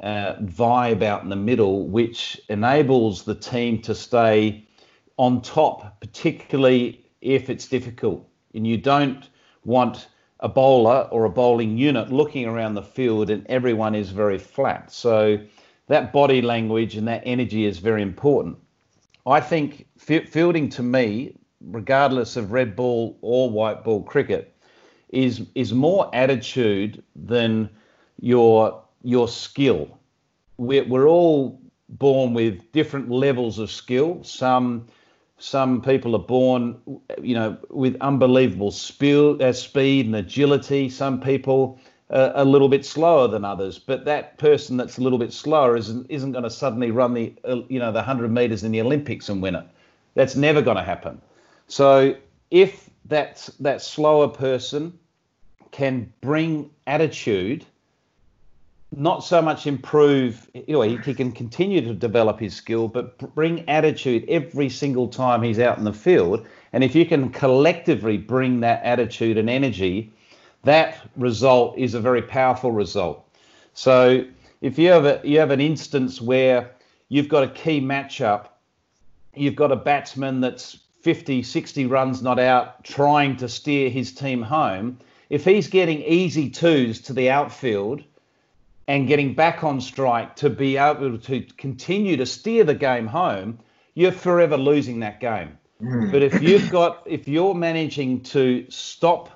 uh, 0.02 0.36
vibe 0.42 1.04
out 1.04 1.24
in 1.24 1.30
the 1.30 1.36
middle, 1.36 1.88
which 1.88 2.42
enables 2.50 3.24
the 3.24 3.36
team 3.36 3.82
to 3.84 3.94
stay 3.94 4.68
on 5.18 5.42
top, 5.42 6.00
particularly 6.02 7.06
if 7.22 7.50
it's 7.50 7.68
difficult. 7.68 8.28
And 8.54 8.66
you 8.66 8.78
don't 8.78 9.28
want 9.66 10.08
a 10.40 10.48
bowler 10.48 11.08
or 11.12 11.26
a 11.26 11.30
bowling 11.30 11.78
unit 11.78 12.12
looking 12.12 12.46
around 12.46 12.76
the 12.76 12.84
field 12.84 13.30
and 13.30 13.46
everyone 13.48 13.96
is 13.96 14.12
very 14.12 14.38
flat. 14.38 14.92
So 14.92 15.40
that 15.88 16.14
body 16.14 16.42
language 16.42 16.96
and 16.96 17.08
that 17.08 17.24
energy 17.26 17.66
is 17.66 17.80
very 17.80 18.02
important. 18.02 18.58
I 19.26 19.40
think 19.40 19.88
fielding 19.98 20.70
to 20.70 20.84
me, 20.84 21.36
regardless 21.62 22.36
of 22.36 22.52
red 22.52 22.76
ball 22.76 23.18
or 23.22 23.50
white 23.50 23.84
ball 23.84 24.04
cricket, 24.04 24.56
is 25.10 25.48
is 25.56 25.74
more 25.74 26.10
attitude 26.14 27.04
than 27.16 27.70
your 28.20 28.84
your 29.04 29.28
skill. 29.28 29.98
We're, 30.58 30.86
we're 30.86 31.08
all 31.08 31.62
born 31.90 32.34
with 32.34 32.72
different 32.72 33.10
levels 33.10 33.60
of 33.60 33.72
skill. 33.72 34.24
Some 34.24 34.88
some 35.38 35.82
people 35.82 36.16
are 36.16 36.20
born, 36.20 36.78
you 37.22 37.36
know, 37.36 37.58
with 37.70 37.98
unbelievable 38.00 38.72
spill, 38.72 39.42
uh, 39.44 39.52
speed 39.52 40.06
and 40.06 40.16
agility. 40.16 40.90
Some 40.90 41.20
people 41.20 41.78
are 42.10 42.32
a 42.36 42.46
little 42.46 42.70
bit 42.70 42.86
slower 42.86 43.28
than 43.28 43.44
others. 43.44 43.78
But 43.78 44.06
that 44.06 44.38
person 44.38 44.78
that's 44.78 44.98
a 44.98 45.02
little 45.02 45.20
bit 45.20 45.34
slower 45.34 45.76
isn't 45.76 46.10
isn't 46.10 46.32
going 46.32 46.44
to 46.44 46.50
suddenly 46.50 46.92
run 46.92 47.14
the 47.14 47.34
uh, 47.44 47.62
you 47.68 47.80
know 47.80 47.92
the 47.92 48.02
hundred 48.02 48.32
meters 48.32 48.64
in 48.64 48.72
the 48.72 48.82
Olympics 48.82 49.28
and 49.30 49.42
win 49.42 49.56
it. 49.56 49.66
That's 50.14 50.36
never 50.36 50.62
going 50.62 50.78
to 50.78 50.84
happen. 50.84 51.22
So 51.68 52.16
if 52.52 52.90
that 53.06 53.50
that 53.60 53.82
slower 53.82 54.30
person 54.30 54.98
can 55.72 56.14
bring 56.22 56.70
attitude 56.88 57.66
not 58.98 59.24
so 59.24 59.42
much 59.42 59.68
improve, 59.68 60.50
you 60.54 60.74
know, 60.74 60.82
he, 60.82 60.98
he, 60.98 61.14
can 61.14 61.32
continue 61.32 61.82
to 61.82 61.94
develop 61.94 62.40
his 62.40 62.56
skill, 62.56 62.88
but 62.88 63.18
bring 63.36 63.68
attitude 63.70 64.24
every 64.30 64.70
single 64.70 65.08
time 65.08 65.44
he's 65.44 65.60
out 65.60 65.78
in 65.78 65.84
the 65.84 65.94
field. 65.94 66.46
And 66.72 66.84
if 66.84 66.96
you 66.96 67.06
can 67.06 67.30
collectively 67.30 68.18
bring 68.18 68.62
that 68.62 68.82
attitude 68.84 69.38
and 69.38 69.50
energy, 69.50 70.12
that 70.64 70.98
result 71.18 71.78
is 71.78 71.94
a 71.94 72.00
very 72.00 72.22
powerful 72.22 72.72
result. 72.72 73.28
So 73.74 74.26
if 74.62 74.80
you 74.80 74.90
have 74.90 75.06
a, 75.06 75.22
you 75.24 75.40
have 75.40 75.52
an 75.52 75.62
instance 75.62 76.22
where 76.22 76.72
you've 77.10 77.30
got 77.30 77.44
a 77.44 77.50
key 77.50 77.82
matchup, 77.82 78.48
you've 79.36 79.56
got 79.56 79.72
a 79.72 79.76
batsman 79.76 80.42
that's 80.42 80.80
50, 81.02 81.44
60 81.44 81.86
runs 81.86 82.22
not 82.24 82.40
out, 82.40 82.84
trying 82.84 83.36
to 83.38 83.50
steer 83.50 83.90
his 83.90 84.14
team 84.14 84.42
home. 84.42 84.98
If 85.30 85.44
he's 85.44 85.68
getting 85.68 86.02
easy 86.02 86.50
twos 86.50 87.02
to 87.02 87.14
the 87.14 87.30
outfield 87.30 88.04
and 88.88 89.08
getting 89.08 89.34
back 89.34 89.64
on 89.64 89.82
strike 89.82 90.36
to 90.38 90.50
be 90.50 90.78
able 90.78 91.18
to 91.18 91.42
continue 91.58 92.18
to 92.18 92.26
steer 92.26 92.64
the 92.64 92.76
game 92.76 93.08
home, 93.08 93.60
you're 93.96 94.12
forever 94.12 94.58
losing 94.58 95.00
that 95.00 95.20
game. 95.20 95.58
Mm. 95.82 96.12
But 96.12 96.22
if 96.22 96.42
you've 96.42 96.70
got, 96.70 97.04
if 97.06 97.28
you're 97.28 97.56
managing 97.56 98.22
to 98.24 98.66
stop 98.70 99.30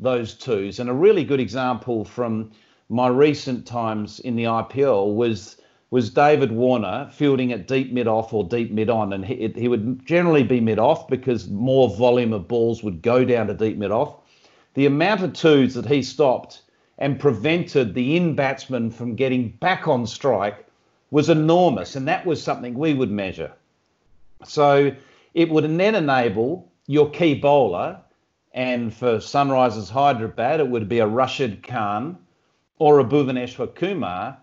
those 0.00 0.34
twos, 0.34 0.80
and 0.80 0.90
a 0.90 0.94
really 0.94 1.24
good 1.24 1.40
example 1.40 2.04
from 2.04 2.50
my 2.88 3.08
recent 3.08 3.66
times 3.66 4.20
in 4.20 4.36
the 4.36 4.44
IPL 4.44 5.14
was 5.14 5.56
was 5.90 6.10
David 6.10 6.50
Warner 6.50 7.08
fielding 7.12 7.52
at 7.52 7.68
deep 7.68 7.92
mid 7.92 8.08
off 8.08 8.32
or 8.32 8.42
deep 8.42 8.72
mid 8.72 8.90
on, 8.90 9.12
and 9.12 9.24
he, 9.24 9.46
he 9.54 9.68
would 9.68 10.04
generally 10.04 10.42
be 10.42 10.60
mid 10.60 10.80
off 10.80 11.06
because 11.06 11.48
more 11.48 11.88
volume 11.88 12.32
of 12.32 12.48
balls 12.48 12.82
would 12.82 13.00
go 13.00 13.24
down 13.24 13.46
to 13.46 13.54
deep 13.54 13.76
mid 13.76 13.92
off. 13.92 14.16
The 14.74 14.86
amount 14.86 15.22
of 15.22 15.34
twos 15.34 15.74
that 15.74 15.86
he 15.86 16.02
stopped 16.02 16.62
and 16.98 17.18
prevented 17.18 17.94
the 17.94 18.16
in 18.16 18.34
batsman 18.34 18.90
from 18.90 19.14
getting 19.14 19.48
back 19.48 19.88
on 19.88 20.06
strike 20.06 20.66
was 21.10 21.28
enormous, 21.28 21.96
and 21.96 22.08
that 22.08 22.26
was 22.26 22.42
something 22.42 22.74
we 22.74 22.94
would 22.94 23.10
measure. 23.10 23.52
So 24.44 24.92
it 25.34 25.50
would 25.50 25.64
then 25.64 25.94
enable 25.94 26.70
your 26.86 27.10
key 27.10 27.34
bowler, 27.34 27.98
and 28.52 28.94
for 28.94 29.16
Sunrisers 29.16 29.90
Hyderabad, 29.90 30.60
it 30.60 30.68
would 30.68 30.88
be 30.88 30.98
a 30.98 31.06
Rashid 31.06 31.62
Khan 31.62 32.18
or 32.78 33.00
a 33.00 33.04
Bhuvneshwar 33.04 33.74
Kumar 33.74 34.36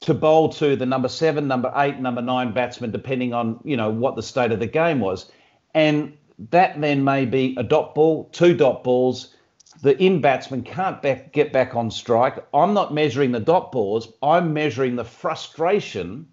to 0.00 0.14
bowl 0.14 0.48
to 0.48 0.76
the 0.76 0.86
number 0.86 1.08
seven, 1.08 1.48
number 1.48 1.72
eight, 1.76 1.98
number 1.98 2.22
nine 2.22 2.52
batsman, 2.52 2.90
depending 2.90 3.34
on 3.34 3.60
you 3.64 3.76
know 3.76 3.90
what 3.90 4.16
the 4.16 4.22
state 4.22 4.52
of 4.52 4.60
the 4.60 4.66
game 4.66 5.00
was, 5.00 5.30
and 5.74 6.16
that 6.50 6.80
then 6.80 7.02
may 7.02 7.24
be 7.24 7.56
a 7.58 7.62
dot 7.62 7.94
ball, 7.94 8.28
two 8.32 8.54
dot 8.54 8.84
balls, 8.84 9.34
the 9.80 9.96
in 10.02 10.20
batsman 10.20 10.62
can't 10.62 11.00
back, 11.00 11.32
get 11.32 11.52
back 11.52 11.76
on 11.76 11.90
strike. 11.90 12.44
I'm 12.52 12.74
not 12.74 12.92
measuring 12.92 13.32
the 13.32 13.40
dot 13.40 13.70
balls. 13.70 14.12
I'm 14.22 14.52
measuring 14.52 14.96
the 14.96 15.04
frustration 15.04 16.26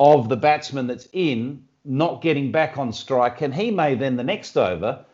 of 0.00 0.28
the 0.28 0.36
batsman 0.36 0.86
that's 0.86 1.08
in 1.12 1.64
not 1.84 2.22
getting 2.22 2.50
back 2.50 2.78
on 2.78 2.92
strike. 2.92 3.42
And 3.42 3.54
he 3.54 3.70
may 3.70 3.94
then 3.94 4.16
the 4.16 4.24
next 4.24 4.56
over 4.56 5.04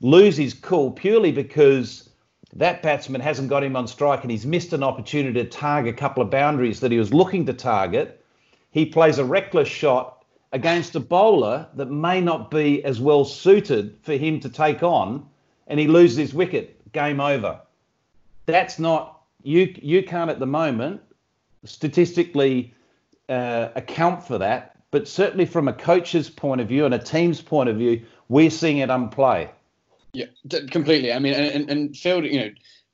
lose 0.00 0.36
his 0.36 0.54
cool 0.54 0.90
purely 0.90 1.32
because 1.32 2.08
that 2.54 2.82
batsman 2.82 3.20
hasn't 3.20 3.48
got 3.48 3.64
him 3.64 3.76
on 3.76 3.86
strike 3.86 4.22
and 4.22 4.30
he's 4.30 4.46
missed 4.46 4.72
an 4.72 4.82
opportunity 4.82 5.42
to 5.42 5.48
target 5.48 5.94
a 5.94 5.96
couple 5.96 6.22
of 6.22 6.30
boundaries 6.30 6.80
that 6.80 6.92
he 6.92 6.98
was 6.98 7.12
looking 7.12 7.44
to 7.46 7.52
target. 7.52 8.24
He 8.70 8.86
plays 8.86 9.18
a 9.18 9.24
reckless 9.24 9.68
shot 9.68 10.24
against 10.52 10.94
a 10.94 11.00
bowler 11.00 11.66
that 11.74 11.90
may 11.90 12.20
not 12.20 12.50
be 12.50 12.84
as 12.84 13.00
well 13.00 13.24
suited 13.24 13.98
for 14.02 14.14
him 14.14 14.40
to 14.40 14.48
take 14.48 14.82
on 14.82 15.26
and 15.66 15.78
he 15.78 15.86
loses 15.86 16.16
his 16.16 16.34
wicket 16.34 16.79
game 16.92 17.20
over. 17.20 17.60
That's 18.46 18.78
not 18.78 19.20
you. 19.42 19.74
You 19.80 20.02
can't 20.02 20.30
at 20.30 20.38
the 20.38 20.46
moment 20.46 21.00
statistically 21.64 22.74
uh, 23.28 23.68
account 23.74 24.26
for 24.26 24.38
that, 24.38 24.76
but 24.90 25.06
certainly 25.06 25.46
from 25.46 25.68
a 25.68 25.72
coach's 25.72 26.28
point 26.28 26.60
of 26.60 26.68
view 26.68 26.84
and 26.84 26.94
a 26.94 26.98
team's 26.98 27.40
point 27.40 27.68
of 27.68 27.76
view, 27.76 28.02
we're 28.28 28.50
seeing 28.50 28.78
it 28.78 28.88
unplay. 28.88 29.48
Yeah, 30.12 30.26
completely. 30.70 31.12
I 31.12 31.18
mean, 31.18 31.34
and, 31.34 31.70
and 31.70 31.96
field, 31.96 32.24
you 32.24 32.40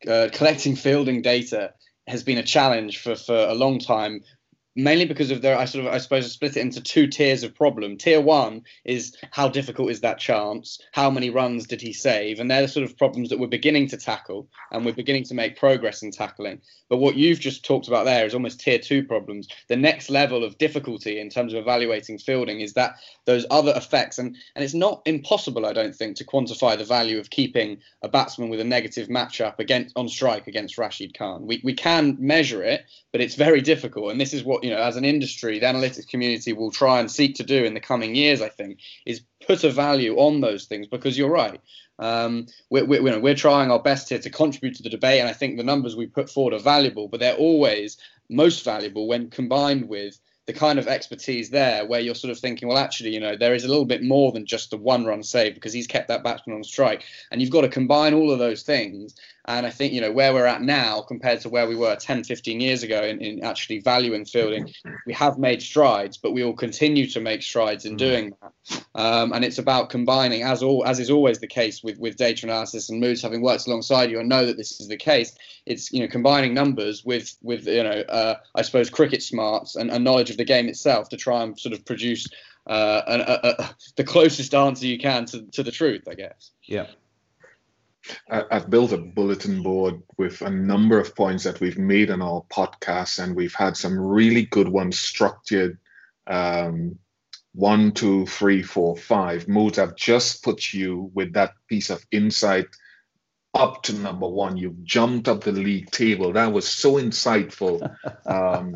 know, 0.06 0.12
uh, 0.12 0.28
collecting 0.32 0.76
fielding 0.76 1.22
data 1.22 1.72
has 2.06 2.22
been 2.22 2.38
a 2.38 2.42
challenge 2.42 2.98
for, 2.98 3.16
for 3.16 3.34
a 3.34 3.54
long 3.54 3.78
time 3.78 4.22
mainly 4.76 5.06
because 5.06 5.30
of 5.30 5.42
their 5.42 5.58
I 5.58 5.64
sort 5.64 5.86
of 5.86 5.92
I 5.92 5.98
suppose 5.98 6.24
I 6.24 6.28
split 6.28 6.56
it 6.56 6.60
into 6.60 6.80
two 6.80 7.06
tiers 7.06 7.42
of 7.42 7.54
problem. 7.54 7.96
Tier 7.96 8.20
one 8.20 8.62
is 8.84 9.16
how 9.30 9.48
difficult 9.48 9.90
is 9.90 10.00
that 10.02 10.18
chance? 10.18 10.78
How 10.92 11.10
many 11.10 11.30
runs 11.30 11.66
did 11.66 11.80
he 11.80 11.92
save? 11.92 12.38
And 12.38 12.50
they're 12.50 12.62
the 12.62 12.68
sort 12.68 12.84
of 12.84 12.96
problems 12.96 13.30
that 13.30 13.38
we're 13.38 13.46
beginning 13.46 13.88
to 13.88 13.96
tackle 13.96 14.48
and 14.70 14.84
we're 14.84 14.94
beginning 14.94 15.24
to 15.24 15.34
make 15.34 15.56
progress 15.56 16.02
in 16.02 16.10
tackling. 16.10 16.60
But 16.88 16.98
what 16.98 17.16
you've 17.16 17.40
just 17.40 17.64
talked 17.64 17.88
about 17.88 18.04
there 18.04 18.26
is 18.26 18.34
almost 18.34 18.60
tier 18.60 18.78
two 18.78 19.02
problems. 19.02 19.48
The 19.68 19.76
next 19.76 20.10
level 20.10 20.44
of 20.44 20.58
difficulty 20.58 21.18
in 21.18 21.30
terms 21.30 21.54
of 21.54 21.60
evaluating 21.60 22.18
fielding 22.18 22.60
is 22.60 22.74
that 22.74 22.96
those 23.24 23.46
other 23.50 23.72
effects 23.74 24.18
and 24.18 24.36
and 24.54 24.64
it's 24.64 24.74
not 24.74 25.02
impossible 25.06 25.66
I 25.66 25.72
don't 25.72 25.94
think 25.94 26.16
to 26.16 26.24
quantify 26.24 26.76
the 26.76 26.84
value 26.84 27.18
of 27.18 27.30
keeping 27.30 27.78
a 28.02 28.08
batsman 28.08 28.50
with 28.50 28.60
a 28.60 28.64
negative 28.64 29.08
matchup 29.08 29.58
against 29.58 29.96
on 29.96 30.08
strike 30.08 30.46
against 30.46 30.78
Rashid 30.78 31.16
Khan. 31.16 31.46
We 31.46 31.60
we 31.64 31.74
can 31.74 32.16
measure 32.20 32.62
it, 32.62 32.84
but 33.16 33.22
it's 33.22 33.34
very 33.34 33.62
difficult 33.62 34.10
and 34.10 34.20
this 34.20 34.34
is 34.34 34.44
what 34.44 34.62
you 34.62 34.68
know, 34.68 34.76
as 34.76 34.96
an 34.96 35.04
industry, 35.06 35.58
the 35.58 35.64
analytics 35.64 36.06
community 36.06 36.52
will 36.52 36.70
try 36.70 37.00
and 37.00 37.10
seek 37.10 37.34
to 37.36 37.42
do 37.42 37.64
in 37.64 37.72
the 37.72 37.80
coming 37.80 38.14
years, 38.14 38.42
I 38.42 38.50
think, 38.50 38.80
is 39.06 39.22
put 39.46 39.64
a 39.64 39.70
value 39.70 40.16
on 40.16 40.42
those 40.42 40.66
things 40.66 40.86
because 40.86 41.16
you're 41.16 41.30
right. 41.30 41.58
Um, 41.98 42.46
we're, 42.68 42.84
we're, 42.84 43.18
we're 43.18 43.34
trying 43.34 43.70
our 43.70 43.80
best 43.80 44.10
here 44.10 44.18
to 44.18 44.28
contribute 44.28 44.76
to 44.76 44.82
the 44.82 44.90
debate, 44.90 45.20
and 45.20 45.30
I 45.30 45.32
think 45.32 45.56
the 45.56 45.64
numbers 45.64 45.96
we 45.96 46.04
put 46.04 46.28
forward 46.28 46.52
are 46.52 46.58
valuable, 46.58 47.08
but 47.08 47.20
they're 47.20 47.36
always 47.36 47.96
most 48.28 48.62
valuable 48.66 49.08
when 49.08 49.30
combined 49.30 49.88
with 49.88 50.20
the 50.46 50.52
kind 50.52 50.78
of 50.78 50.86
expertise 50.86 51.50
there 51.50 51.84
where 51.84 52.00
you're 52.00 52.14
sort 52.14 52.30
of 52.30 52.38
thinking, 52.38 52.68
well, 52.68 52.78
actually, 52.78 53.12
you 53.12 53.20
know, 53.20 53.36
there 53.36 53.54
is 53.54 53.64
a 53.64 53.68
little 53.68 53.84
bit 53.84 54.02
more 54.02 54.30
than 54.30 54.46
just 54.46 54.70
the 54.70 54.76
one 54.76 55.04
run 55.04 55.22
save 55.22 55.54
because 55.54 55.72
he's 55.72 55.88
kept 55.88 56.08
that 56.08 56.22
batsman 56.22 56.56
on 56.56 56.62
strike. 56.62 57.02
And 57.30 57.40
you've 57.40 57.50
got 57.50 57.62
to 57.62 57.68
combine 57.68 58.14
all 58.14 58.30
of 58.30 58.38
those 58.38 58.62
things 58.62 59.16
and 59.48 59.64
I 59.64 59.70
think, 59.70 59.92
you 59.92 60.00
know, 60.00 60.10
where 60.10 60.34
we're 60.34 60.46
at 60.46 60.62
now 60.62 61.02
compared 61.02 61.40
to 61.42 61.48
where 61.48 61.68
we 61.68 61.76
were 61.76 61.94
10, 61.94 62.24
15 62.24 62.60
years 62.60 62.82
ago 62.82 63.02
in, 63.02 63.20
in 63.20 63.44
actually 63.44 63.78
valuing 63.78 64.24
fielding, 64.24 64.72
we 65.06 65.12
have 65.12 65.38
made 65.38 65.62
strides, 65.62 66.16
but 66.16 66.32
we 66.32 66.42
will 66.42 66.52
continue 66.52 67.06
to 67.06 67.20
make 67.20 67.42
strides 67.42 67.84
in 67.84 67.94
mm. 67.94 67.98
doing 67.98 68.34
that. 68.42 68.84
Um, 68.96 69.32
and 69.32 69.44
it's 69.44 69.58
about 69.58 69.88
combining, 69.88 70.42
as 70.42 70.64
all 70.64 70.84
as 70.84 70.98
is 70.98 71.10
always 71.10 71.38
the 71.38 71.46
case 71.46 71.84
with, 71.84 71.96
with 71.98 72.16
data 72.16 72.46
analysis 72.46 72.88
and 72.90 72.98
moods, 72.98 73.22
having 73.22 73.40
worked 73.40 73.68
alongside 73.68 74.10
you 74.10 74.18
and 74.18 74.28
know 74.28 74.44
that 74.46 74.56
this 74.56 74.80
is 74.80 74.88
the 74.88 74.96
case, 74.96 75.36
it's, 75.64 75.92
you 75.92 76.00
know, 76.00 76.08
combining 76.08 76.52
numbers 76.52 77.04
with, 77.04 77.36
with 77.40 77.68
you 77.68 77.84
know, 77.84 78.02
uh, 78.08 78.36
I 78.56 78.62
suppose 78.62 78.90
cricket 78.90 79.22
smarts 79.22 79.76
and, 79.76 79.92
and 79.92 80.02
knowledge 80.02 80.30
of 80.30 80.35
the 80.36 80.44
game 80.44 80.68
itself 80.68 81.08
to 81.10 81.16
try 81.16 81.42
and 81.42 81.58
sort 81.58 81.72
of 81.72 81.84
produce 81.84 82.26
uh, 82.66 83.02
an, 83.06 83.20
a, 83.20 83.40
a, 83.42 83.70
the 83.96 84.04
closest 84.04 84.54
answer 84.54 84.86
you 84.86 84.98
can 84.98 85.24
to, 85.26 85.42
to 85.52 85.62
the 85.62 85.70
truth, 85.70 86.08
I 86.08 86.14
guess. 86.14 86.50
Yeah. 86.64 86.86
I've 88.30 88.70
built 88.70 88.92
a 88.92 88.98
bulletin 88.98 89.62
board 89.62 90.00
with 90.16 90.40
a 90.42 90.50
number 90.50 90.98
of 91.00 91.16
points 91.16 91.42
that 91.44 91.60
we've 91.60 91.78
made 91.78 92.10
on 92.10 92.22
our 92.22 92.44
podcast, 92.52 93.18
and 93.22 93.34
we've 93.34 93.54
had 93.54 93.76
some 93.76 93.98
really 93.98 94.44
good 94.46 94.68
ones 94.68 94.98
structured. 94.98 95.78
Um, 96.28 96.98
one, 97.52 97.92
two, 97.92 98.26
three, 98.26 98.62
four, 98.62 98.96
five 98.96 99.48
moods. 99.48 99.78
I've 99.78 99.96
just 99.96 100.44
put 100.44 100.72
you 100.72 101.10
with 101.14 101.32
that 101.32 101.54
piece 101.68 101.90
of 101.90 102.04
insight 102.12 102.66
up 103.54 103.82
to 103.84 103.94
number 103.94 104.28
one. 104.28 104.56
You've 104.56 104.84
jumped 104.84 105.26
up 105.26 105.42
the 105.42 105.52
league 105.52 105.90
table. 105.90 106.32
That 106.32 106.52
was 106.52 106.68
so 106.68 106.94
insightful. 106.94 107.94
Um, 108.26 108.74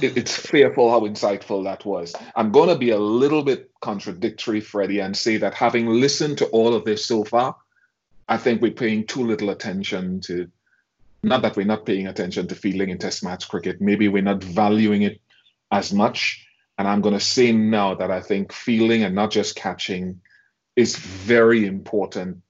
it, 0.00 0.16
it's 0.16 0.36
fearful 0.36 0.90
how 0.90 1.00
insightful 1.00 1.64
that 1.64 1.84
was. 1.84 2.14
I'm 2.34 2.50
going 2.50 2.68
to 2.68 2.76
be 2.76 2.90
a 2.90 2.98
little 2.98 3.42
bit 3.42 3.70
contradictory, 3.80 4.60
Freddie, 4.60 5.00
and 5.00 5.16
say 5.16 5.36
that 5.38 5.54
having 5.54 5.86
listened 5.86 6.38
to 6.38 6.46
all 6.46 6.74
of 6.74 6.84
this 6.84 7.04
so 7.04 7.24
far, 7.24 7.56
I 8.28 8.36
think 8.38 8.62
we're 8.62 8.72
paying 8.72 9.06
too 9.06 9.26
little 9.26 9.50
attention 9.50 10.20
to, 10.22 10.50
not 11.22 11.42
that 11.42 11.56
we're 11.56 11.66
not 11.66 11.84
paying 11.84 12.06
attention 12.06 12.46
to 12.48 12.54
fielding 12.54 12.90
in 12.90 12.98
Test 12.98 13.24
match 13.24 13.48
cricket, 13.48 13.80
maybe 13.80 14.08
we're 14.08 14.22
not 14.22 14.42
valuing 14.42 15.02
it 15.02 15.20
as 15.70 15.92
much. 15.92 16.46
And 16.78 16.88
I'm 16.88 17.00
going 17.00 17.14
to 17.14 17.20
say 17.20 17.52
now 17.52 17.94
that 17.94 18.10
I 18.10 18.20
think 18.20 18.52
fielding 18.52 19.04
and 19.04 19.14
not 19.14 19.30
just 19.30 19.56
catching 19.56 20.20
is 20.74 20.96
very 20.96 21.66
important. 21.66 22.42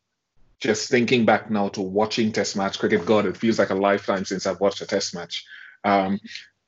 Just 0.61 0.89
thinking 0.89 1.25
back 1.25 1.51
now 1.51 1.69
to 1.71 1.81
watching 1.81 2.31
Test 2.31 2.57
match 2.57 2.79
cricket, 2.79 3.05
God, 3.05 3.27
it 3.27 3.37
feels 3.37 3.59
like 3.59 3.71
a 3.71 3.75
lifetime 3.75 4.25
since 4.25 4.47
I've 4.47 4.61
watched 4.61 4.81
a 4.81 4.87
Test 4.87 5.15
match. 5.15 5.45
Um, 5.85 6.21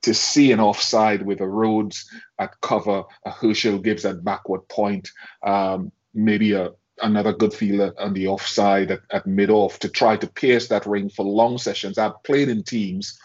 to 0.05 0.13
see 0.13 0.51
an 0.51 0.59
offside 0.59 1.23
with 1.25 1.41
a 1.41 1.47
Rhodes 1.47 2.09
at 2.39 2.59
cover, 2.61 3.03
a 3.25 3.31
Herschelle 3.31 3.83
Gibbs 3.83 4.05
at 4.05 4.23
backward 4.23 4.67
point, 4.69 5.09
um, 5.43 5.91
maybe 6.13 6.53
a 6.53 6.71
another 7.01 7.33
good 7.33 7.53
fielder 7.53 7.93
on 7.99 8.13
the 8.13 8.27
offside 8.27 8.89
at, 8.89 9.01
at 9.11 9.27
mid 9.27 9.49
off 9.49 9.79
to 9.79 9.89
try 9.89 10.15
to 10.15 10.27
pierce 10.27 10.69
that 10.69 10.85
ring 10.85 11.09
for 11.09 11.25
long 11.25 11.57
sessions. 11.57 11.97
I've 11.97 12.23
played 12.23 12.47
in 12.47 12.63
teams 12.63 13.19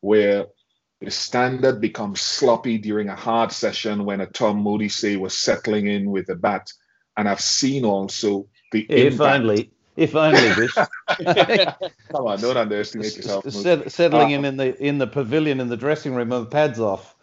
where 0.00 0.46
the 1.00 1.10
standard 1.10 1.80
becomes 1.80 2.20
sloppy 2.20 2.78
during 2.78 3.08
a 3.08 3.16
hard 3.16 3.50
session 3.50 4.04
when 4.04 4.20
a 4.20 4.26
Tom 4.26 4.58
Moody 4.58 4.88
say 4.88 5.16
was 5.16 5.36
settling 5.36 5.88
in 5.88 6.10
with 6.10 6.26
the 6.26 6.36
bat. 6.36 6.70
And 7.16 7.28
I've 7.28 7.40
seen 7.40 7.84
also 7.84 8.46
the 8.70 8.86
if 8.88 9.14
impact. 9.14 9.40
only 9.40 9.70
if 9.96 10.14
only 10.14 10.48
this. 10.54 10.74
Come 12.08 12.26
on, 12.26 12.40
don't 12.40 12.56
underestimate 12.56 13.16
yourself. 13.16 13.50
Set, 13.50 13.90
settling 13.90 14.34
uh, 14.34 14.38
in 14.38 14.44
in 14.44 14.56
the 14.56 14.82
in 14.82 14.98
the 14.98 15.06
pavilion 15.06 15.60
in 15.60 15.68
the 15.68 15.76
dressing 15.76 16.14
room 16.14 16.30
with 16.30 16.50
pads 16.50 16.80
off. 16.80 17.16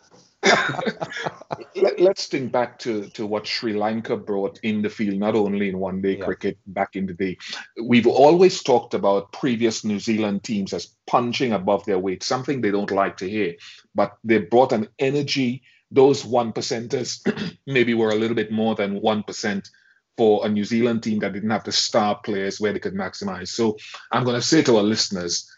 Let, 1.76 2.00
us 2.02 2.28
think 2.28 2.52
back 2.52 2.80
to, 2.80 3.10
to 3.10 3.26
what 3.26 3.48
Sri 3.48 3.74
Lanka 3.74 4.18
brought 4.18 4.60
in 4.62 4.82
the 4.82 4.90
field, 4.90 5.18
not 5.18 5.36
only 5.36 5.70
in 5.70 5.80
one 5.80 6.02
day 6.02 6.18
yeah. 6.18 6.26
cricket 6.26 6.58
back 6.68 6.96
in 6.96 7.06
the 7.06 7.14
day. 7.14 7.38
We've 7.82 8.08
always 8.08 8.62
talked 8.62 8.94
about 8.94 9.32
previous 9.32 9.86
New 9.86 10.00
Zealand 10.00 10.44
teams 10.44 10.74
as 10.74 10.94
punching 11.08 11.54
above 11.54 11.86
their 11.86 12.00
weight, 12.00 12.24
something 12.24 12.60
they 12.60 12.72
don't 12.72 12.92
like 12.92 13.18
to 13.18 13.30
hear. 13.30 13.56
But 13.96 14.18
they 14.24 14.40
brought 14.40 14.74
an 14.74 14.90
energy. 15.00 15.64
Those 15.92 16.26
one 16.26 16.52
percenters 16.52 17.22
maybe 17.68 17.94
were 17.94 18.10
a 18.10 18.16
little 18.16 18.36
bit 18.36 18.52
more 18.52 18.76
than 18.76 19.00
one 19.00 19.24
percent 19.24 19.70
for 20.18 20.46
a 20.46 20.50
New 20.50 20.64
Zealand 20.64 21.04
team 21.04 21.20
that 21.20 21.34
didn't 21.34 21.50
have 21.50 21.64
the 21.64 21.72
star 21.72 22.16
players 22.24 22.60
where 22.60 22.74
they 22.74 22.80
could 22.80 22.94
maximize. 22.94 23.50
So 23.50 23.78
I'm 24.12 24.24
going 24.24 24.36
to 24.36 24.42
say 24.42 24.62
to 24.64 24.78
our 24.78 24.84
listeners, 24.84 25.50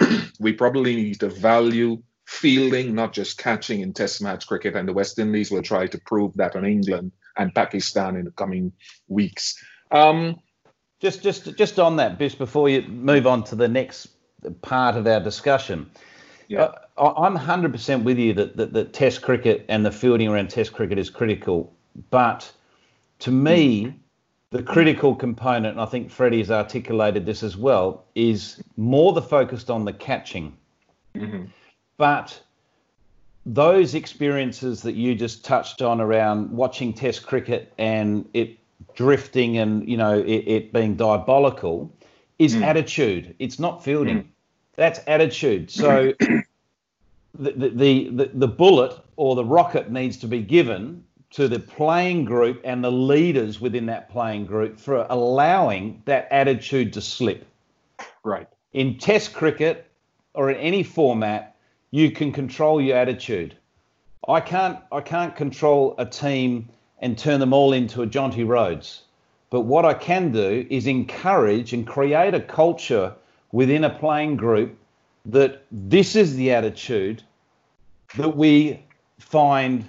we 0.40 0.52
probably 0.52 0.96
need 0.96 1.20
to 1.20 1.28
value 1.28 2.02
fielding, 2.26 2.94
not 2.94 3.12
just 3.12 3.38
catching 3.38 3.80
in 3.80 3.92
Test 3.92 4.22
match 4.22 4.46
cricket. 4.46 4.76
And 4.76 4.88
the 4.88 4.92
West 4.92 5.18
Indies 5.18 5.50
will 5.50 5.62
try 5.62 5.86
to 5.86 5.98
prove 6.06 6.34
that 6.34 6.56
on 6.56 6.64
England 6.64 7.12
and 7.36 7.54
Pakistan 7.54 8.16
in 8.16 8.24
the 8.24 8.30
coming 8.30 8.72
weeks. 9.08 9.62
Um, 9.90 10.40
just, 11.00 11.22
just, 11.22 11.56
just 11.56 11.78
on 11.78 11.96
that, 11.96 12.18
Bish, 12.18 12.34
before 12.34 12.68
you 12.68 12.82
move 12.82 13.26
on 13.26 13.44
to 13.44 13.56
the 13.56 13.68
next 13.68 14.08
part 14.62 14.96
of 14.96 15.06
our 15.06 15.20
discussion. 15.20 15.90
Yeah. 16.48 16.72
I, 16.96 17.26
am 17.26 17.36
100% 17.36 18.04
with 18.04 18.18
you 18.18 18.32
that, 18.34 18.56
that, 18.56 18.72
that 18.72 18.92
Test 18.92 19.22
cricket 19.22 19.64
and 19.68 19.84
the 19.84 19.90
fielding 19.90 20.28
around 20.28 20.50
Test 20.50 20.72
cricket 20.72 20.98
is 20.98 21.10
critical. 21.10 21.74
But 22.10 22.50
to 23.20 23.30
me, 23.30 23.94
the 24.54 24.62
critical 24.62 25.16
component, 25.16 25.72
and 25.72 25.80
I 25.80 25.84
think 25.84 26.12
Freddie 26.12 26.38
has 26.38 26.48
articulated 26.48 27.26
this 27.26 27.42
as 27.42 27.56
well, 27.56 28.04
is 28.14 28.62
more 28.76 29.12
the 29.12 29.20
focused 29.20 29.68
on 29.68 29.84
the 29.84 29.92
catching. 29.92 30.56
Mm-hmm. 31.16 31.46
But 31.96 32.40
those 33.44 33.96
experiences 33.96 34.80
that 34.82 34.94
you 34.94 35.16
just 35.16 35.44
touched 35.44 35.82
on 35.82 36.00
around 36.00 36.52
watching 36.52 36.92
Test 36.92 37.26
cricket 37.26 37.72
and 37.78 38.28
it 38.32 38.56
drifting 38.94 39.58
and 39.58 39.88
you 39.88 39.96
know 39.96 40.20
it, 40.20 40.44
it 40.46 40.72
being 40.72 40.94
diabolical 40.94 41.92
is 42.38 42.54
mm. 42.54 42.62
attitude. 42.62 43.34
It's 43.40 43.58
not 43.58 43.82
fielding. 43.82 44.18
Mm. 44.18 44.26
That's 44.76 45.00
attitude. 45.08 45.68
So 45.68 46.12
the, 47.34 47.50
the, 47.50 48.08
the 48.08 48.30
the 48.32 48.48
bullet 48.48 48.96
or 49.16 49.34
the 49.34 49.44
rocket 49.44 49.90
needs 49.90 50.16
to 50.18 50.28
be 50.28 50.42
given 50.42 51.02
to 51.34 51.48
the 51.48 51.58
playing 51.58 52.24
group 52.24 52.60
and 52.62 52.82
the 52.82 52.92
leaders 52.92 53.60
within 53.60 53.86
that 53.86 54.08
playing 54.08 54.46
group 54.46 54.78
for 54.78 55.04
allowing 55.10 56.00
that 56.04 56.28
attitude 56.30 56.92
to 56.92 57.00
slip. 57.00 57.44
Right. 58.22 58.48
In 58.72 58.98
Test 58.98 59.34
cricket 59.34 59.90
or 60.34 60.48
in 60.50 60.56
any 60.58 60.84
format, 60.84 61.56
you 61.90 62.12
can 62.12 62.30
control 62.30 62.80
your 62.80 62.96
attitude. 62.96 63.56
I 64.28 64.40
can't 64.40 64.78
I 64.92 65.00
can't 65.00 65.34
control 65.34 65.96
a 65.98 66.06
team 66.06 66.68
and 67.00 67.18
turn 67.18 67.40
them 67.40 67.52
all 67.52 67.72
into 67.72 68.02
a 68.02 68.06
Jonty 68.06 68.46
Rhodes. 68.46 69.02
But 69.50 69.62
what 69.62 69.84
I 69.84 69.94
can 69.94 70.30
do 70.30 70.64
is 70.70 70.86
encourage 70.86 71.72
and 71.72 71.84
create 71.84 72.34
a 72.34 72.40
culture 72.40 73.12
within 73.50 73.82
a 73.82 73.90
playing 73.90 74.36
group 74.36 74.78
that 75.26 75.64
this 75.72 76.14
is 76.14 76.36
the 76.36 76.52
attitude 76.52 77.24
that 78.16 78.36
we 78.36 78.84
find 79.18 79.84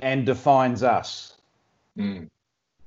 and 0.00 0.24
defines 0.24 0.82
us 0.82 1.34
mm. 1.96 2.28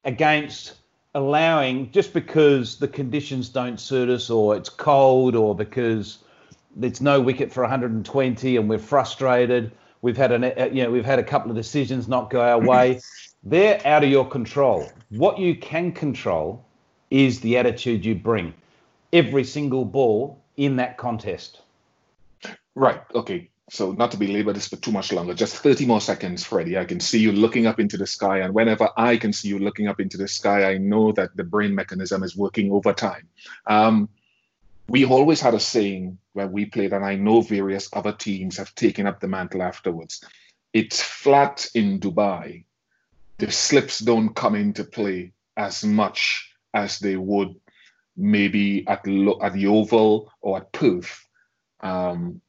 against 0.05 0.75
allowing 1.13 1.91
just 1.91 2.13
because 2.13 2.77
the 2.77 2.87
conditions 2.87 3.49
don't 3.49 3.79
suit 3.79 4.09
us 4.09 4.29
or 4.29 4.55
it's 4.55 4.69
cold 4.69 5.35
or 5.35 5.53
because 5.53 6.19
it's 6.81 7.01
no 7.01 7.19
wicket 7.19 7.51
for 7.51 7.61
120 7.61 8.57
and 8.57 8.69
we're 8.69 8.79
frustrated. 8.79 9.71
We've 10.01 10.17
had 10.17 10.31
an 10.31 10.43
uh, 10.45 10.69
you 10.71 10.83
know 10.83 10.91
we've 10.91 11.05
had 11.05 11.19
a 11.19 11.23
couple 11.23 11.51
of 11.51 11.57
decisions 11.57 12.07
not 12.07 12.29
go 12.29 12.41
our 12.41 12.59
way. 12.59 13.01
They're 13.43 13.85
out 13.85 14.03
of 14.03 14.09
your 14.09 14.27
control. 14.27 14.89
What 15.09 15.39
you 15.39 15.55
can 15.55 15.91
control 15.91 16.63
is 17.09 17.41
the 17.41 17.57
attitude 17.57 18.05
you 18.05 18.15
bring 18.15 18.53
every 19.11 19.43
single 19.43 19.83
ball 19.83 20.39
in 20.57 20.77
that 20.77 20.97
contest. 20.97 21.61
Right. 22.75 23.01
Okay. 23.13 23.49
So 23.71 23.93
not 23.93 24.11
to 24.11 24.17
belabor 24.17 24.51
this 24.51 24.67
for 24.67 24.75
too 24.75 24.91
much 24.91 25.13
longer, 25.13 25.33
just 25.33 25.55
30 25.55 25.85
more 25.85 26.01
seconds, 26.01 26.43
Freddie. 26.43 26.77
I 26.77 26.83
can 26.83 26.99
see 26.99 27.19
you 27.19 27.31
looking 27.31 27.67
up 27.67 27.79
into 27.79 27.95
the 27.95 28.05
sky, 28.05 28.39
and 28.39 28.53
whenever 28.53 28.89
I 28.97 29.15
can 29.15 29.31
see 29.31 29.47
you 29.47 29.59
looking 29.59 29.87
up 29.87 30.01
into 30.01 30.17
the 30.17 30.27
sky, 30.27 30.69
I 30.69 30.77
know 30.77 31.13
that 31.13 31.37
the 31.37 31.45
brain 31.45 31.73
mechanism 31.73 32.21
is 32.21 32.35
working 32.35 32.69
overtime. 32.73 33.29
Um, 33.65 34.09
we 34.89 35.05
always 35.05 35.39
had 35.39 35.53
a 35.53 35.59
saying 35.61 36.17
when 36.33 36.51
we 36.51 36.65
played, 36.65 36.91
and 36.91 37.05
I 37.05 37.15
know 37.15 37.39
various 37.39 37.87
other 37.93 38.11
teams 38.11 38.57
have 38.57 38.75
taken 38.75 39.07
up 39.07 39.21
the 39.21 39.29
mantle 39.29 39.63
afterwards. 39.63 40.21
It's 40.73 41.01
flat 41.01 41.65
in 41.73 42.01
Dubai. 42.01 42.65
The 43.37 43.51
slips 43.51 43.99
don't 43.99 44.35
come 44.35 44.55
into 44.55 44.83
play 44.83 45.31
as 45.55 45.85
much 45.85 46.53
as 46.73 46.99
they 46.99 47.15
would 47.15 47.55
maybe 48.17 48.85
at, 48.85 49.07
at 49.07 49.53
the 49.53 49.67
Oval 49.67 50.29
or 50.41 50.57
at 50.57 50.73
Perth. 50.73 51.25
Um, 51.79 52.41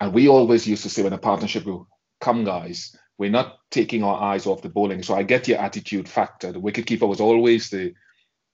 and 0.00 0.12
we 0.12 0.28
always 0.28 0.66
used 0.66 0.82
to 0.82 0.90
say 0.90 1.02
when 1.02 1.12
a 1.12 1.18
partnership 1.18 1.64
will 1.64 1.88
come, 2.20 2.44
guys, 2.44 2.96
we're 3.18 3.30
not 3.30 3.58
taking 3.70 4.02
our 4.02 4.20
eyes 4.20 4.46
off 4.46 4.62
the 4.62 4.68
bowling. 4.68 5.02
So 5.02 5.14
I 5.14 5.22
get 5.22 5.48
your 5.48 5.58
attitude 5.58 6.08
factor. 6.08 6.52
The 6.52 6.60
wicketkeeper 6.60 7.08
was 7.08 7.20
always 7.20 7.70
the 7.70 7.94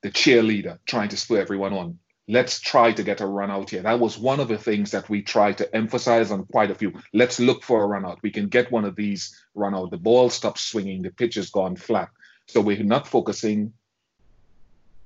the 0.02 0.10
cheerleader 0.10 0.78
trying 0.86 1.10
to 1.10 1.16
spur 1.16 1.38
everyone 1.38 1.74
on 1.74 1.98
let's 2.30 2.60
try 2.60 2.92
to 2.92 3.02
get 3.02 3.20
a 3.20 3.26
run 3.26 3.50
out 3.50 3.70
here. 3.70 3.82
That 3.82 3.98
was 3.98 4.16
one 4.16 4.38
of 4.38 4.46
the 4.46 4.56
things 4.56 4.92
that 4.92 5.08
we 5.10 5.20
tried 5.20 5.58
to 5.58 5.74
emphasize 5.74 6.30
on 6.30 6.44
quite 6.46 6.70
a 6.70 6.76
few. 6.76 6.92
Let's 7.12 7.40
look 7.40 7.64
for 7.64 7.82
a 7.82 7.86
run 7.86 8.06
out. 8.06 8.20
We 8.22 8.30
can 8.30 8.46
get 8.46 8.70
one 8.70 8.84
of 8.84 8.94
these 8.94 9.36
run 9.54 9.74
out. 9.74 9.90
The 9.90 9.98
ball 9.98 10.30
stops 10.30 10.62
swinging, 10.62 11.02
the 11.02 11.10
pitch 11.10 11.34
has 11.34 11.50
gone 11.50 11.74
flat. 11.74 12.08
So 12.46 12.60
we're 12.60 12.84
not 12.84 13.08
focusing, 13.08 13.72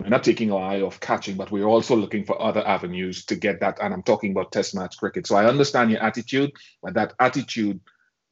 we're 0.01 0.09
not 0.09 0.25
taking 0.25 0.53
our 0.53 0.61
eye 0.61 0.81
off 0.81 1.01
catching, 1.01 1.37
but 1.37 1.51
we're 1.51 1.65
also 1.65 1.97
looking 1.97 2.25
for 2.25 2.41
other 2.41 2.67
avenues 2.67 3.25
to 3.27 3.37
get 3.37 3.61
that. 3.61 3.79
And 3.81 3.95
I'm 3.95 4.03
talking 4.03 4.33
about 4.33 4.53
test 4.53 4.75
match 4.75 4.97
cricket. 4.99 5.27
So 5.27 5.37
I 5.37 5.47
understand 5.47 5.91
your 5.91 6.03
attitude, 6.03 6.53
but 6.83 6.95
that 6.95 7.15
attitude 7.21 7.81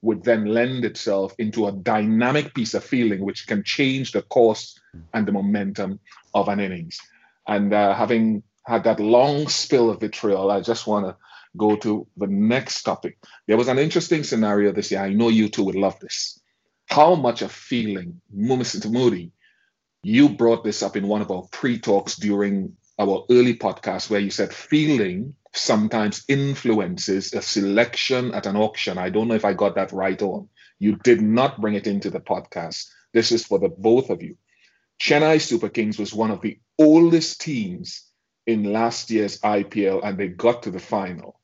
would 0.03 0.25
then 0.25 0.47
lend 0.47 0.85
itself 0.85 1.33
into 1.39 1.67
a 1.69 1.73
dynamic 1.73 2.55
piece 2.55 2.75
of 2.75 2.83
fielding 2.83 3.25
which 3.25 3.47
can 3.47 3.63
change 3.63 4.13
the 4.13 4.23
course 4.23 4.79
and 5.15 5.27
the 5.27 5.33
momentum 5.33 6.01
of 6.35 6.49
an 6.49 6.59
innings. 6.59 6.99
And 7.47 7.73
uh, 7.73 7.95
having 7.95 8.43
had 8.67 8.85
that 8.85 9.01
long 9.01 9.49
spill 9.49 9.91
of 9.91 10.01
vitriol, 10.01 10.51
I 10.51 10.61
just 10.61 10.87
want 10.87 11.07
to 11.07 11.17
go 11.57 11.77
to 11.77 12.07
the 12.17 12.27
next 12.27 12.83
topic. 12.83 13.19
There 13.47 13.57
was 13.57 13.69
an 13.69 13.79
interesting 13.79 14.25
scenario 14.25 14.73
this 14.73 14.91
year. 14.91 15.01
I 15.01 15.13
know 15.13 15.29
you 15.29 15.49
two 15.49 15.65
would 15.65 15.77
love 15.77 15.99
this. 16.01 16.41
How 16.87 17.15
much 17.15 17.43
of 17.43 17.53
fielding, 17.53 18.21
Mr. 18.37 18.91
Moody, 18.91 19.33
you 20.03 20.29
brought 20.29 20.65
this 20.65 20.83
up 20.83 20.97
in 20.97 21.07
one 21.07 21.23
of 21.23 21.31
our 21.31 21.43
pre-talks 21.53 22.17
during 22.17 22.77
our 22.99 23.25
early 23.31 23.57
podcast 23.57 24.11
where 24.11 24.21
you 24.21 24.31
said 24.31 24.53
fielding 24.53 25.35
sometimes 25.55 26.25
influences 26.29 27.33
a 27.35 27.43
selection 27.43 28.35
at 28.35 28.47
an 28.47 28.57
auction. 28.57 28.99
I 28.99 29.11
don't 29.11 29.29
know 29.29 29.35
if 29.35 29.45
I 29.45 29.53
got 29.53 29.75
that 29.77 29.93
right 29.93 30.21
on. 30.21 30.49
You 30.79 30.97
did 30.97 31.21
not 31.21 31.61
bring 31.61 31.75
it 31.75 31.87
into 31.87 32.11
the 32.11 32.21
podcast. 32.21 32.89
This 33.13 33.31
is 33.31 33.45
for 33.45 33.59
the 33.59 33.69
both 33.69 34.11
of 34.11 34.23
you. 34.23 34.37
Chennai 35.01 35.41
Super 35.41 35.69
Kings 35.69 35.99
was 35.99 36.15
one 36.15 36.31
of 36.31 36.41
the 36.41 36.59
oldest 36.79 37.41
teams 37.41 38.05
in 38.47 38.73
last 38.73 39.11
year's 39.11 39.39
IPL 39.41 40.01
and 40.03 40.19
they 40.19 40.29
got 40.29 40.65
to 40.65 40.71
the 40.71 40.81
final. 40.81 41.39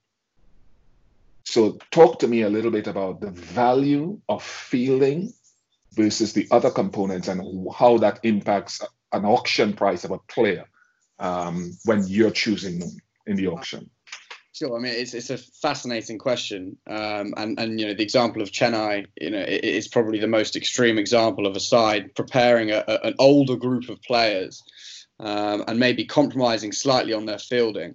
So, 1.45 1.79
talk 1.91 2.19
to 2.19 2.29
me 2.29 2.43
a 2.43 2.51
little 2.51 2.71
bit 2.71 2.89
about 2.89 3.21
the 3.21 3.31
value 3.31 4.21
of 4.29 4.43
fielding 4.43 5.33
versus 5.93 6.33
the 6.33 6.47
other 6.51 6.71
components 6.71 7.29
and 7.29 7.67
how 7.75 7.99
that 7.99 8.21
impacts 8.23 8.81
an 9.13 9.25
auction 9.25 9.73
price 9.73 10.05
of 10.05 10.11
a 10.11 10.19
player 10.19 10.65
um, 11.19 11.73
when 11.85 12.07
you're 12.07 12.31
choosing 12.31 12.79
them 12.79 12.91
in 13.27 13.37
the 13.37 13.47
auction. 13.47 13.91
Sure. 14.53 14.77
I 14.77 14.81
mean, 14.81 14.93
it's, 14.93 15.15
it's 15.15 15.31
a 15.31 15.39
fascinating 15.39 16.19
question, 16.19 16.77
um, 16.89 17.33
and 17.37 17.61
and 17.61 17.79
you 17.79 17.87
know 17.87 17.95
the 17.95 18.03
example 18.03 18.43
of 18.43 18.51
Chennai, 18.51 19.07
you 19.21 19.31
know, 19.31 19.45
it's 19.47 19.87
probably 19.87 20.19
the 20.19 20.27
most 20.27 20.57
extreme 20.57 20.99
example 20.99 21.47
of 21.47 21.55
a 21.55 21.61
side 21.61 22.13
preparing 22.17 22.73
a, 22.73 22.83
a, 22.89 22.99
an 23.05 23.15
older 23.21 23.55
group 23.55 23.89
of 23.89 24.03
players 24.03 24.65
um, 25.21 25.63
and 25.69 25.79
maybe 25.79 26.05
compromising 26.05 26.73
slightly 26.73 27.13
on 27.13 27.25
their 27.25 27.39
fielding. 27.39 27.95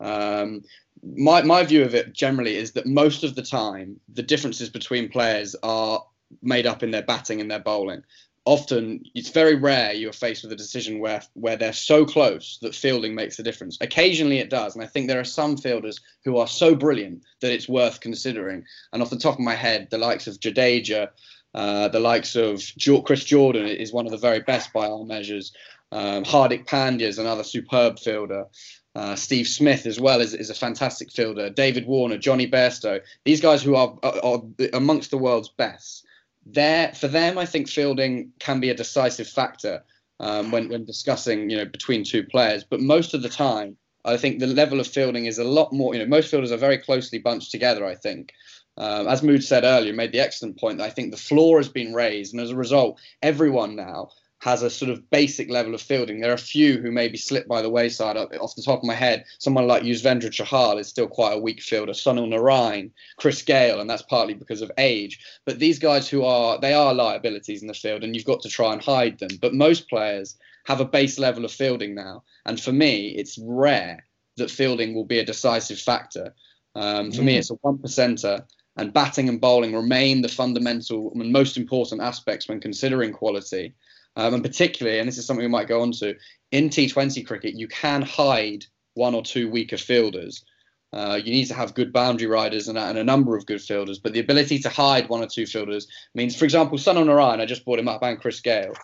Um, 0.00 0.62
my 1.02 1.42
my 1.42 1.64
view 1.64 1.82
of 1.82 1.94
it 1.94 2.12
generally 2.12 2.56
is 2.56 2.72
that 2.72 2.86
most 2.86 3.24
of 3.24 3.34
the 3.34 3.42
time 3.42 3.98
the 4.12 4.22
differences 4.22 4.68
between 4.68 5.08
players 5.08 5.56
are 5.62 6.04
made 6.42 6.66
up 6.66 6.82
in 6.82 6.90
their 6.90 7.02
batting 7.02 7.40
and 7.40 7.50
their 7.50 7.60
bowling. 7.60 8.02
Often, 8.44 9.04
it's 9.14 9.30
very 9.30 9.54
rare 9.54 9.92
you 9.92 10.08
are 10.08 10.12
faced 10.12 10.42
with 10.42 10.52
a 10.52 10.56
decision 10.56 10.98
where 10.98 11.22
where 11.34 11.56
they're 11.56 11.72
so 11.72 12.04
close 12.04 12.58
that 12.62 12.74
fielding 12.74 13.14
makes 13.14 13.36
the 13.36 13.44
difference. 13.44 13.78
Occasionally, 13.80 14.38
it 14.38 14.50
does, 14.50 14.74
and 14.74 14.82
I 14.82 14.88
think 14.88 15.06
there 15.06 15.20
are 15.20 15.24
some 15.24 15.56
fielders 15.56 16.00
who 16.24 16.38
are 16.38 16.48
so 16.48 16.74
brilliant 16.74 17.22
that 17.40 17.52
it's 17.52 17.68
worth 17.68 18.00
considering. 18.00 18.64
And 18.92 19.00
off 19.00 19.10
the 19.10 19.16
top 19.16 19.34
of 19.34 19.40
my 19.40 19.54
head, 19.54 19.88
the 19.90 19.98
likes 19.98 20.26
of 20.26 20.40
Jadeja, 20.40 21.10
uh, 21.54 21.88
the 21.88 22.00
likes 22.00 22.34
of 22.34 22.62
Chris 23.04 23.24
Jordan 23.24 23.66
is 23.66 23.92
one 23.92 24.06
of 24.06 24.12
the 24.12 24.18
very 24.18 24.40
best 24.40 24.72
by 24.72 24.86
all 24.86 25.04
measures. 25.04 25.52
Um, 25.92 26.24
Hardik 26.24 26.66
Pandya 26.66 27.02
is 27.02 27.18
another 27.18 27.44
superb 27.44 27.98
fielder. 27.98 28.46
Uh, 28.94 29.14
Steve 29.14 29.46
Smith 29.46 29.86
as 29.86 30.00
well 30.00 30.20
is, 30.20 30.34
is 30.34 30.50
a 30.50 30.54
fantastic 30.54 31.10
fielder. 31.12 31.48
David 31.50 31.86
Warner, 31.86 32.18
Jonny 32.18 32.50
Bairstow, 32.50 33.00
these 33.24 33.40
guys 33.40 33.62
who 33.62 33.74
are, 33.74 33.96
are, 34.02 34.24
are 34.24 34.42
amongst 34.72 35.10
the 35.10 35.18
world's 35.18 35.48
best. 35.48 36.06
There, 36.44 36.92
for 36.92 37.08
them, 37.08 37.38
I 37.38 37.46
think 37.46 37.68
fielding 37.68 38.32
can 38.38 38.60
be 38.60 38.70
a 38.70 38.74
decisive 38.74 39.28
factor 39.28 39.84
um, 40.20 40.50
when 40.50 40.68
when 40.68 40.84
discussing 40.84 41.50
you 41.50 41.56
know 41.56 41.64
between 41.64 42.04
two 42.04 42.24
players. 42.24 42.64
But 42.64 42.80
most 42.80 43.14
of 43.14 43.22
the 43.22 43.28
time, 43.28 43.76
I 44.04 44.16
think 44.16 44.38
the 44.38 44.46
level 44.46 44.80
of 44.80 44.86
fielding 44.86 45.26
is 45.26 45.38
a 45.38 45.44
lot 45.44 45.72
more. 45.72 45.94
You 45.94 46.00
know, 46.00 46.06
most 46.06 46.30
fielders 46.30 46.52
are 46.52 46.56
very 46.56 46.78
closely 46.78 47.18
bunched 47.18 47.50
together. 47.50 47.84
I 47.84 47.94
think. 47.94 48.32
Um, 48.78 49.06
as 49.06 49.22
Mood 49.22 49.44
said 49.44 49.64
earlier, 49.64 49.92
made 49.92 50.12
the 50.12 50.20
excellent 50.20 50.58
point 50.58 50.78
that 50.78 50.86
I 50.86 50.90
think 50.90 51.10
the 51.10 51.18
floor 51.18 51.58
has 51.58 51.68
been 51.68 51.92
raised, 51.92 52.32
and 52.32 52.42
as 52.42 52.50
a 52.50 52.56
result, 52.56 52.98
everyone 53.20 53.76
now 53.76 54.08
has 54.42 54.64
a 54.64 54.68
sort 54.68 54.90
of 54.90 55.08
basic 55.08 55.48
level 55.48 55.72
of 55.72 55.80
fielding. 55.80 56.18
There 56.18 56.32
are 56.32 56.34
a 56.34 56.38
few 56.38 56.78
who 56.78 56.90
maybe 56.90 57.16
slip 57.16 57.46
by 57.46 57.62
the 57.62 57.70
wayside. 57.70 58.16
Off 58.16 58.56
the 58.56 58.62
top 58.62 58.80
of 58.80 58.84
my 58.84 58.94
head, 58.94 59.24
someone 59.38 59.68
like 59.68 59.84
Yuzvendra 59.84 60.30
Chahal 60.30 60.80
is 60.80 60.88
still 60.88 61.06
quite 61.06 61.34
a 61.34 61.38
weak 61.38 61.60
fielder. 61.62 61.92
Sunil 61.92 62.26
Narine, 62.26 62.90
Chris 63.18 63.40
Gayle, 63.42 63.80
and 63.80 63.88
that's 63.88 64.02
partly 64.02 64.34
because 64.34 64.60
of 64.60 64.72
age. 64.78 65.24
But 65.44 65.60
these 65.60 65.78
guys 65.78 66.08
who 66.08 66.24
are 66.24 66.58
they 66.58 66.74
are 66.74 66.92
liabilities 66.92 67.62
in 67.62 67.68
the 67.68 67.74
field, 67.74 68.02
and 68.02 68.16
you've 68.16 68.24
got 68.24 68.40
to 68.42 68.48
try 68.48 68.72
and 68.72 68.82
hide 68.82 69.20
them. 69.20 69.30
But 69.40 69.54
most 69.54 69.88
players 69.88 70.36
have 70.64 70.80
a 70.80 70.84
base 70.84 71.20
level 71.20 71.44
of 71.44 71.52
fielding 71.52 71.94
now, 71.94 72.24
and 72.44 72.60
for 72.60 72.72
me, 72.72 73.10
it's 73.10 73.38
rare 73.40 74.04
that 74.38 74.50
fielding 74.50 74.92
will 74.92 75.04
be 75.04 75.20
a 75.20 75.24
decisive 75.24 75.78
factor. 75.78 76.34
Um, 76.74 77.12
for 77.12 77.22
mm. 77.22 77.26
me, 77.26 77.36
it's 77.36 77.50
a 77.50 77.54
one 77.60 77.78
percenter 77.78 78.44
and 78.76 78.92
batting 78.92 79.28
and 79.28 79.40
bowling 79.40 79.72
remain 79.72 80.22
the 80.22 80.28
fundamental 80.28 81.12
and 81.14 81.30
most 81.32 81.56
important 81.56 82.00
aspects 82.00 82.48
when 82.48 82.60
considering 82.60 83.12
quality. 83.12 83.74
Um, 84.16 84.34
and 84.34 84.42
particularly, 84.42 84.98
and 84.98 85.08
this 85.08 85.18
is 85.18 85.26
something 85.26 85.44
we 85.44 85.50
might 85.50 85.68
go 85.68 85.82
on 85.82 85.92
to, 85.92 86.16
in 86.50 86.68
T20 86.68 87.26
cricket, 87.26 87.54
you 87.54 87.68
can 87.68 88.02
hide 88.02 88.66
one 88.94 89.14
or 89.14 89.22
two 89.22 89.50
weaker 89.50 89.78
fielders. 89.78 90.44
Uh, 90.92 91.18
you 91.22 91.32
need 91.32 91.46
to 91.46 91.54
have 91.54 91.74
good 91.74 91.92
boundary 91.92 92.26
riders 92.26 92.68
and, 92.68 92.76
and, 92.76 92.98
a 92.98 93.04
number 93.04 93.34
of 93.34 93.46
good 93.46 93.62
fielders, 93.62 93.98
but 93.98 94.12
the 94.12 94.20
ability 94.20 94.58
to 94.58 94.68
hide 94.68 95.08
one 95.08 95.22
or 95.22 95.26
two 95.26 95.46
fielders 95.46 95.88
means, 96.14 96.36
for 96.36 96.44
example, 96.44 96.76
Sunil 96.76 97.06
Narine, 97.06 97.40
I 97.40 97.46
just 97.46 97.64
brought 97.64 97.78
him 97.78 97.88
up, 97.88 98.02
and 98.02 98.20
Chris 98.20 98.40
Gayle. 98.40 98.74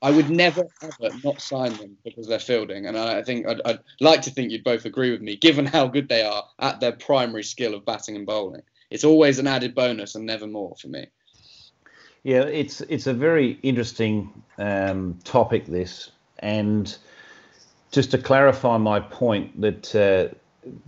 I 0.00 0.12
would 0.12 0.30
never 0.30 0.64
ever 0.80 1.14
not 1.24 1.42
sign 1.42 1.74
them 1.74 1.98
because 2.04 2.28
they're 2.28 2.38
fielding, 2.38 2.86
and 2.86 2.96
I 2.96 3.22
think 3.22 3.46
I'd, 3.46 3.60
I'd 3.64 3.80
like 4.00 4.22
to 4.22 4.30
think 4.30 4.50
you'd 4.52 4.64
both 4.64 4.84
agree 4.84 5.10
with 5.10 5.20
me, 5.20 5.36
given 5.36 5.66
how 5.66 5.88
good 5.88 6.08
they 6.08 6.22
are 6.22 6.44
at 6.60 6.80
their 6.80 6.92
primary 6.92 7.42
skill 7.42 7.74
of 7.74 7.84
batting 7.84 8.16
and 8.16 8.24
bowling. 8.24 8.62
It's 8.90 9.04
always 9.04 9.38
an 9.38 9.48
added 9.48 9.74
bonus 9.74 10.14
and 10.14 10.24
never 10.24 10.46
more 10.46 10.74
for 10.80 10.88
me. 10.88 11.08
Yeah, 12.28 12.42
it's 12.42 12.82
it's 12.82 13.06
a 13.06 13.14
very 13.14 13.58
interesting 13.62 14.30
um, 14.58 15.18
topic 15.24 15.64
this, 15.64 16.10
and 16.40 16.94
just 17.90 18.10
to 18.10 18.18
clarify 18.18 18.76
my 18.76 19.00
point 19.00 19.58
that 19.58 19.94
uh, 19.94 20.36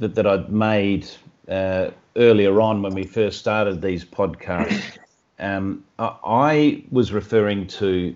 that, 0.00 0.14
that 0.16 0.26
I'd 0.26 0.52
made 0.52 1.08
uh, 1.48 1.92
earlier 2.16 2.60
on 2.60 2.82
when 2.82 2.92
we 2.92 3.04
first 3.04 3.38
started 3.38 3.80
these 3.80 4.04
podcasts, 4.04 4.98
um, 5.38 5.82
I 5.98 6.84
was 6.90 7.10
referring 7.10 7.66
to 7.68 8.14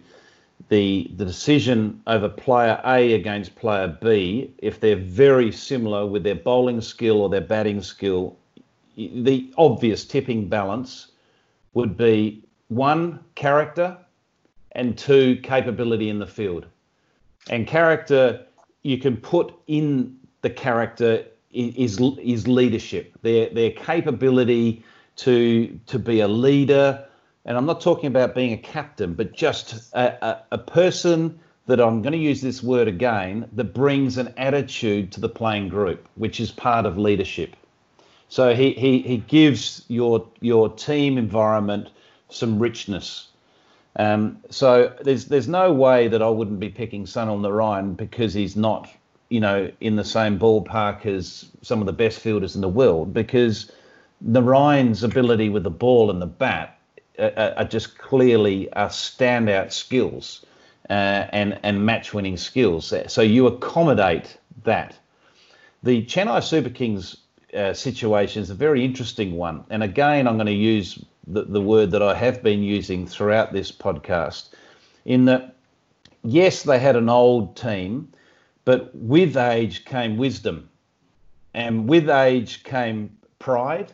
the 0.69 1.11
the 1.17 1.25
decision 1.25 2.03
over 2.07 2.29
player 2.29 2.79
A 2.85 3.15
against 3.15 3.57
player 3.57 3.89
B 4.03 4.53
if 4.59 4.81
they're 4.81 4.97
very 4.97 5.51
similar 5.51 6.05
with 6.05 6.25
their 6.25 6.35
bowling 6.35 6.83
skill 6.83 7.23
or 7.23 7.31
their 7.31 7.41
batting 7.41 7.81
skill. 7.81 8.37
The 8.99 9.51
obvious 9.57 10.05
tipping 10.05 10.51
balance 10.51 11.13
would 11.73 11.97
be 11.97 12.44
one, 12.75 13.21
character, 13.35 13.97
and 14.73 14.97
two, 14.99 15.37
capability 15.43 16.09
in 16.09 16.19
the 16.19 16.27
field. 16.27 16.67
And 17.49 17.67
character, 17.67 18.45
you 18.83 18.99
can 18.99 19.17
put 19.17 19.55
in 19.67 20.17
the 20.43 20.51
character 20.51 21.25
is 21.53 22.01
is 22.01 22.49
leadership. 22.49 23.17
Their 23.23 23.49
their 23.51 23.71
capability 23.71 24.85
to 25.17 25.79
to 25.87 25.99
be 25.99 26.21
a 26.21 26.29
leader, 26.29 27.07
and 27.45 27.57
I'm 27.57 27.67
not 27.67 27.81
talking 27.81 28.09
about 28.09 28.35
being 28.35 28.53
a 28.53 28.59
captain, 28.59 29.15
but 29.15 29.33
just 29.33 29.93
a, 29.95 30.27
a, 30.27 30.43
a 30.53 30.59
person 30.59 31.39
that 31.67 31.81
I'm 31.81 32.03
going 32.03 32.13
to 32.13 32.19
use 32.19 32.43
this 32.43 32.63
word 32.63 32.89
again 32.89 33.49
that 33.53 33.73
brings 33.73 34.19
an 34.19 34.35
attitude 34.37 35.13
to 35.13 35.21
the 35.21 35.29
playing 35.29 35.69
group, 35.69 36.07
which 36.17 36.41
is 36.41 36.51
part 36.51 36.85
of 36.85 36.99
leadership. 36.99 37.57
So 38.29 38.55
he 38.55 38.73
he 38.73 39.01
he 39.01 39.19
gives 39.19 39.85
your 39.89 40.27
your 40.41 40.69
team 40.69 41.17
environment 41.17 41.89
some 42.35 42.59
richness. 42.59 43.29
Um, 43.97 44.39
so 44.51 44.93
there's 45.03 45.27
there's 45.27 45.49
no 45.49 45.73
way 45.73 46.09
that 46.09 46.21
I 46.21 46.29
wouldn't 46.29 46.61
be 46.61 46.69
picking 46.69 47.05
Sunil 47.05 47.41
Narine 47.41 47.97
because 47.97 48.35
he's 48.35 48.57
not, 48.57 48.89
you 49.29 49.41
know, 49.41 49.71
in 49.81 49.97
the 49.97 50.05
same 50.05 50.39
ballpark 50.39 51.07
as 51.07 51.47
some 51.63 51.81
of 51.81 51.87
the 51.87 51.93
best 51.93 52.19
fielders 52.19 52.57
in 52.57 52.61
the 52.61 52.69
world. 52.69 53.15
Because 53.15 53.71
Narine's 54.27 55.05
ability 55.05 55.49
with 55.49 55.63
the 55.63 55.71
ball 55.71 56.11
and 56.11 56.21
the 56.21 56.27
bat 56.27 56.79
are, 57.19 57.55
are 57.57 57.65
just 57.65 57.99
clearly 57.99 58.73
are 58.73 58.89
standout 58.89 59.73
skills 59.73 60.45
uh, 60.91 61.27
and 61.31 61.59
and 61.63 61.87
match 61.87 62.13
winning 62.13 62.37
skills. 62.37 62.93
So 63.07 63.23
you 63.23 63.47
accommodate 63.47 64.37
that. 64.65 64.99
The 65.85 66.05
Chennai 66.07 66.43
Super 66.43 66.71
Kings 66.71 67.19
uh, 67.55 67.75
situation 67.75 68.43
is 68.43 68.51
a 68.51 68.55
very 68.55 68.85
interesting 68.85 69.37
one, 69.37 69.65
and 69.71 69.83
again, 69.83 70.27
I'm 70.27 70.37
going 70.37 70.47
to 70.47 70.53
use 70.53 70.99
the, 71.27 71.45
the 71.45 71.61
word 71.61 71.91
that 71.93 72.03
I 72.03 72.15
have 72.15 72.43
been 72.43 72.63
using 72.63 73.07
throughout 73.07 73.53
this 73.53 73.73
podcast, 73.73 74.51
in 75.05 75.25
that, 75.27 75.57
yes, 76.23 76.63
they 76.63 76.79
had 76.79 76.97
an 76.97 77.09
old 77.09 77.57
team, 77.57 78.13
but 78.65 78.95
with 78.95 79.37
age 79.37 79.85
came 79.85 80.17
wisdom. 80.17 80.69
And 81.53 81.89
with 81.89 82.11
age 82.11 82.65
came 82.65 83.17
pride. 83.39 83.93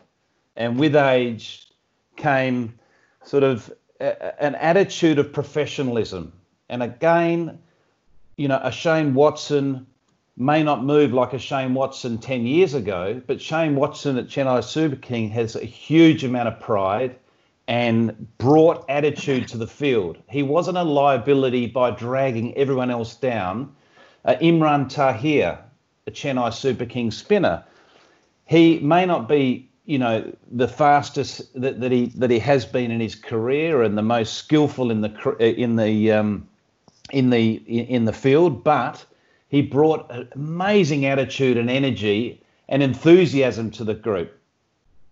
And 0.56 0.78
with 0.78 0.96
age 0.96 1.68
came 2.16 2.78
sort 3.24 3.42
of 3.42 3.72
a, 4.00 4.42
an 4.42 4.54
attitude 4.54 5.18
of 5.18 5.32
professionalism. 5.32 6.32
And 6.68 6.82
again, 6.82 7.58
you 8.36 8.48
know, 8.48 8.60
a 8.62 8.72
Shane 8.72 9.14
Watson 9.14 9.86
may 10.40 10.62
not 10.62 10.82
move 10.82 11.12
like 11.12 11.34
a 11.34 11.38
Shane 11.38 11.74
Watson 11.74 12.16
10 12.16 12.46
years 12.46 12.72
ago, 12.72 13.20
but 13.26 13.42
Shane 13.42 13.76
Watson 13.76 14.16
at 14.16 14.26
Chennai 14.26 14.64
Super 14.64 14.96
King 14.96 15.28
has 15.28 15.54
a 15.54 15.66
huge 15.66 16.24
amount 16.24 16.48
of 16.48 16.58
pride 16.58 17.14
and 17.68 18.26
brought 18.38 18.88
attitude 18.88 19.46
to 19.48 19.58
the 19.58 19.66
field. 19.66 20.16
He 20.30 20.42
wasn't 20.42 20.78
a 20.78 20.82
liability 20.82 21.66
by 21.66 21.90
dragging 21.90 22.56
everyone 22.56 22.90
else 22.90 23.14
down. 23.14 23.70
Uh, 24.24 24.36
Imran 24.40 24.88
Tahir, 24.88 25.58
a 26.06 26.10
Chennai 26.10 26.54
Super 26.54 26.86
King 26.86 27.10
spinner, 27.10 27.62
he 28.46 28.78
may 28.80 29.04
not 29.04 29.28
be, 29.28 29.68
you 29.84 29.98
know, 29.98 30.34
the 30.50 30.68
fastest 30.68 31.52
that, 31.60 31.82
that 31.82 31.92
he 31.92 32.06
that 32.16 32.30
he 32.30 32.38
has 32.38 32.64
been 32.64 32.90
in 32.90 32.98
his 32.98 33.14
career 33.14 33.82
and 33.82 33.96
the 33.96 34.02
most 34.02 34.34
skillful 34.34 34.90
in 34.90 35.02
the 35.02 35.36
in 35.38 35.76
the 35.76 36.12
um, 36.12 36.48
in 37.12 37.28
the 37.28 37.56
in 37.66 38.06
the 38.06 38.12
field, 38.12 38.64
but 38.64 39.04
he 39.50 39.62
brought 39.62 40.10
an 40.10 40.28
amazing 40.34 41.04
attitude 41.04 41.56
and 41.56 41.68
energy 41.68 42.40
and 42.68 42.82
enthusiasm 42.82 43.70
to 43.72 43.84
the 43.84 43.94
group. 43.94 44.32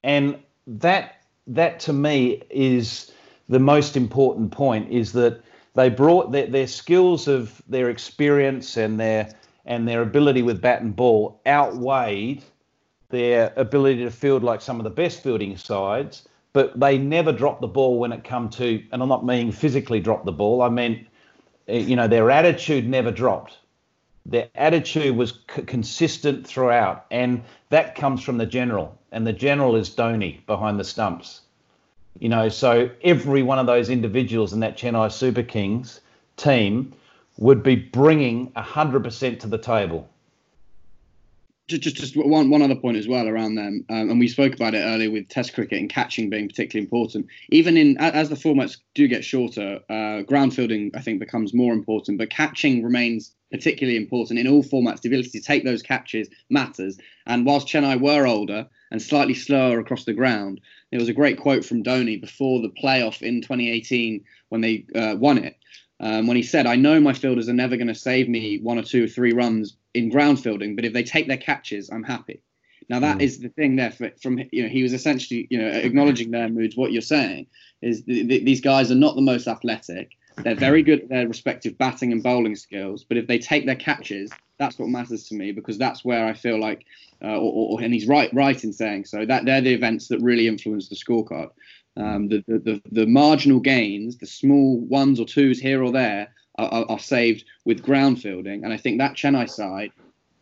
And 0.02 0.38
that 0.66 1.16
that 1.48 1.80
to 1.80 1.92
me 1.92 2.42
is 2.50 3.10
the 3.48 3.58
most 3.58 3.96
important 3.96 4.52
point 4.52 4.90
is 4.90 5.12
that 5.12 5.42
they 5.74 5.88
brought 5.88 6.30
their, 6.30 6.46
their 6.46 6.66
skills 6.66 7.26
of 7.26 7.60
their 7.68 7.90
experience 7.90 8.76
and 8.76 9.00
their 9.00 9.28
and 9.66 9.88
their 9.88 10.02
ability 10.02 10.42
with 10.42 10.60
bat 10.60 10.82
and 10.82 10.94
ball 10.94 11.40
outweighed 11.46 12.42
their 13.10 13.52
ability 13.56 14.04
to 14.04 14.10
field 14.10 14.44
like 14.44 14.60
some 14.60 14.78
of 14.78 14.84
the 14.84 14.90
best 14.90 15.22
fielding 15.22 15.56
sides, 15.56 16.28
but 16.52 16.78
they 16.78 16.96
never 16.96 17.32
dropped 17.32 17.60
the 17.60 17.66
ball 17.66 17.98
when 17.98 18.12
it 18.12 18.22
come 18.22 18.48
to, 18.50 18.82
and 18.92 19.02
I'm 19.02 19.08
not 19.08 19.24
meaning 19.26 19.50
physically 19.50 19.98
drop 19.98 20.24
the 20.24 20.32
ball. 20.32 20.62
I 20.62 20.68
meant, 20.68 21.06
eh, 21.68 21.78
you 21.78 21.96
know, 21.96 22.06
their 22.06 22.30
attitude 22.30 22.86
never 22.86 23.10
dropped 23.10 23.56
their 24.28 24.48
attitude 24.54 25.16
was 25.16 25.40
c- 25.54 25.62
consistent 25.62 26.46
throughout, 26.46 27.06
and 27.10 27.42
that 27.70 27.94
comes 27.94 28.22
from 28.22 28.36
the 28.36 28.46
general, 28.46 28.96
and 29.10 29.26
the 29.26 29.32
general 29.32 29.74
is 29.74 29.88
Dhoni 29.88 30.44
behind 30.46 30.78
the 30.78 30.84
stumps. 30.84 31.40
You 32.18 32.28
know, 32.28 32.48
so 32.48 32.90
every 33.02 33.42
one 33.42 33.58
of 33.58 33.66
those 33.66 33.88
individuals 33.88 34.52
in 34.52 34.60
that 34.60 34.76
Chennai 34.76 35.10
Super 35.10 35.42
Kings 35.42 36.00
team 36.36 36.92
would 37.38 37.62
be 37.62 37.76
bringing 37.76 38.50
100% 38.52 39.40
to 39.40 39.46
the 39.46 39.58
table. 39.58 40.08
just, 41.68 41.82
just 41.82 41.96
just 41.96 42.16
one, 42.16 42.50
one 42.50 42.62
other 42.62 42.74
point 42.74 42.96
as 42.96 43.06
well 43.06 43.28
around 43.28 43.54
them, 43.54 43.84
um, 43.88 44.10
and 44.10 44.18
we 44.18 44.28
spoke 44.28 44.54
about 44.54 44.74
it 44.74 44.80
earlier 44.80 45.10
with 45.10 45.28
Test 45.28 45.54
cricket 45.54 45.78
and 45.78 45.88
catching 45.88 46.28
being 46.28 46.48
particularly 46.48 46.84
important. 46.84 47.26
Even 47.50 47.76
in 47.76 47.96
as 47.98 48.28
the 48.28 48.34
formats 48.34 48.78
do 48.94 49.06
get 49.06 49.24
shorter, 49.24 49.80
uh, 49.88 50.22
ground 50.22 50.54
fielding 50.54 50.90
I 50.94 51.00
think 51.00 51.20
becomes 51.20 51.54
more 51.54 51.72
important, 51.72 52.18
but 52.18 52.30
catching 52.30 52.82
remains 52.82 53.32
particularly 53.50 53.96
important 53.96 54.38
in 54.38 54.48
all 54.48 54.62
formats. 54.62 55.00
The 55.00 55.08
ability 55.08 55.30
to 55.30 55.40
take 55.40 55.64
those 55.64 55.82
catches 55.82 56.28
matters. 56.50 56.98
And 57.26 57.46
whilst 57.46 57.68
Chennai 57.68 58.00
were 58.00 58.26
older 58.26 58.66
and 58.90 59.00
slightly 59.00 59.34
slower 59.34 59.78
across 59.78 60.04
the 60.04 60.12
ground, 60.12 60.60
there 60.90 61.00
was 61.00 61.08
a 61.08 61.14
great 61.14 61.38
quote 61.38 61.64
from 61.64 61.82
Dhoni 61.82 62.20
before 62.20 62.60
the 62.60 62.70
playoff 62.70 63.22
in 63.22 63.42
2018 63.42 64.24
when 64.48 64.60
they 64.60 64.84
uh, 64.94 65.16
won 65.18 65.38
it 65.38 65.56
um, 66.00 66.26
when 66.26 66.36
he 66.36 66.42
said, 66.42 66.66
I 66.66 66.76
know 66.76 67.00
my 67.00 67.12
fielders 67.12 67.48
are 67.48 67.54
never 67.54 67.76
going 67.76 67.88
to 67.88 67.94
save 67.94 68.28
me 68.28 68.58
one 68.58 68.78
or 68.78 68.82
two 68.82 69.04
or 69.04 69.08
three 69.08 69.32
runs 69.32 69.76
in 69.94 70.10
ground 70.10 70.40
fielding, 70.40 70.76
but 70.76 70.84
if 70.84 70.92
they 70.92 71.02
take 71.02 71.26
their 71.26 71.36
catches, 71.36 71.90
I'm 71.90 72.04
happy. 72.04 72.40
Now 72.88 73.00
that 73.00 73.18
mm. 73.18 73.22
is 73.22 73.40
the 73.40 73.48
thing 73.50 73.76
there 73.76 73.90
for, 73.90 74.10
from 74.22 74.38
you 74.50 74.62
know 74.62 74.68
he 74.68 74.82
was 74.82 74.94
essentially 74.94 75.46
you 75.50 75.60
know 75.60 75.68
acknowledging 75.68 76.30
their 76.30 76.48
moods. 76.48 76.76
What 76.76 76.92
you're 76.92 77.02
saying 77.02 77.46
is 77.82 78.02
th- 78.04 78.28
th- 78.28 78.44
these 78.44 78.60
guys 78.62 78.90
are 78.90 78.96
not 78.96 79.14
the 79.14 79.20
most 79.20 79.46
athletic. 79.46 80.12
They're 80.42 80.54
very 80.54 80.82
good 80.82 81.00
at 81.00 81.08
their 81.08 81.28
respective 81.28 81.76
batting 81.78 82.12
and 82.12 82.22
bowling 82.22 82.56
skills, 82.56 83.04
but 83.04 83.16
if 83.16 83.26
they 83.26 83.38
take 83.38 83.66
their 83.66 83.76
catches, 83.76 84.30
that's 84.58 84.78
what 84.78 84.88
matters 84.88 85.28
to 85.28 85.34
me 85.34 85.52
because 85.52 85.78
that's 85.78 86.04
where 86.04 86.26
I 86.26 86.32
feel 86.32 86.60
like, 86.60 86.84
uh, 87.22 87.36
or, 87.36 87.78
or, 87.78 87.82
and 87.82 87.92
he's 87.92 88.06
right 88.06 88.32
right 88.32 88.62
in 88.62 88.72
saying 88.72 89.04
so 89.06 89.24
that 89.26 89.44
they're 89.44 89.60
the 89.60 89.74
events 89.74 90.08
that 90.08 90.20
really 90.20 90.48
influence 90.48 90.88
the 90.88 90.96
scorecard. 90.96 91.50
Um, 91.96 92.28
the, 92.28 92.44
the, 92.46 92.58
the, 92.58 92.82
the, 92.92 93.06
marginal 93.06 93.58
gains, 93.58 94.18
the 94.18 94.26
small 94.26 94.78
ones 94.78 95.18
or 95.18 95.26
twos 95.26 95.58
here 95.58 95.82
or 95.82 95.90
there, 95.90 96.28
are, 96.56 96.86
are, 96.88 96.98
saved 96.98 97.44
with 97.64 97.82
ground 97.82 98.22
fielding. 98.22 98.62
And 98.62 98.72
I 98.72 98.76
think 98.76 98.98
that 98.98 99.14
Chennai 99.14 99.50
side 99.50 99.90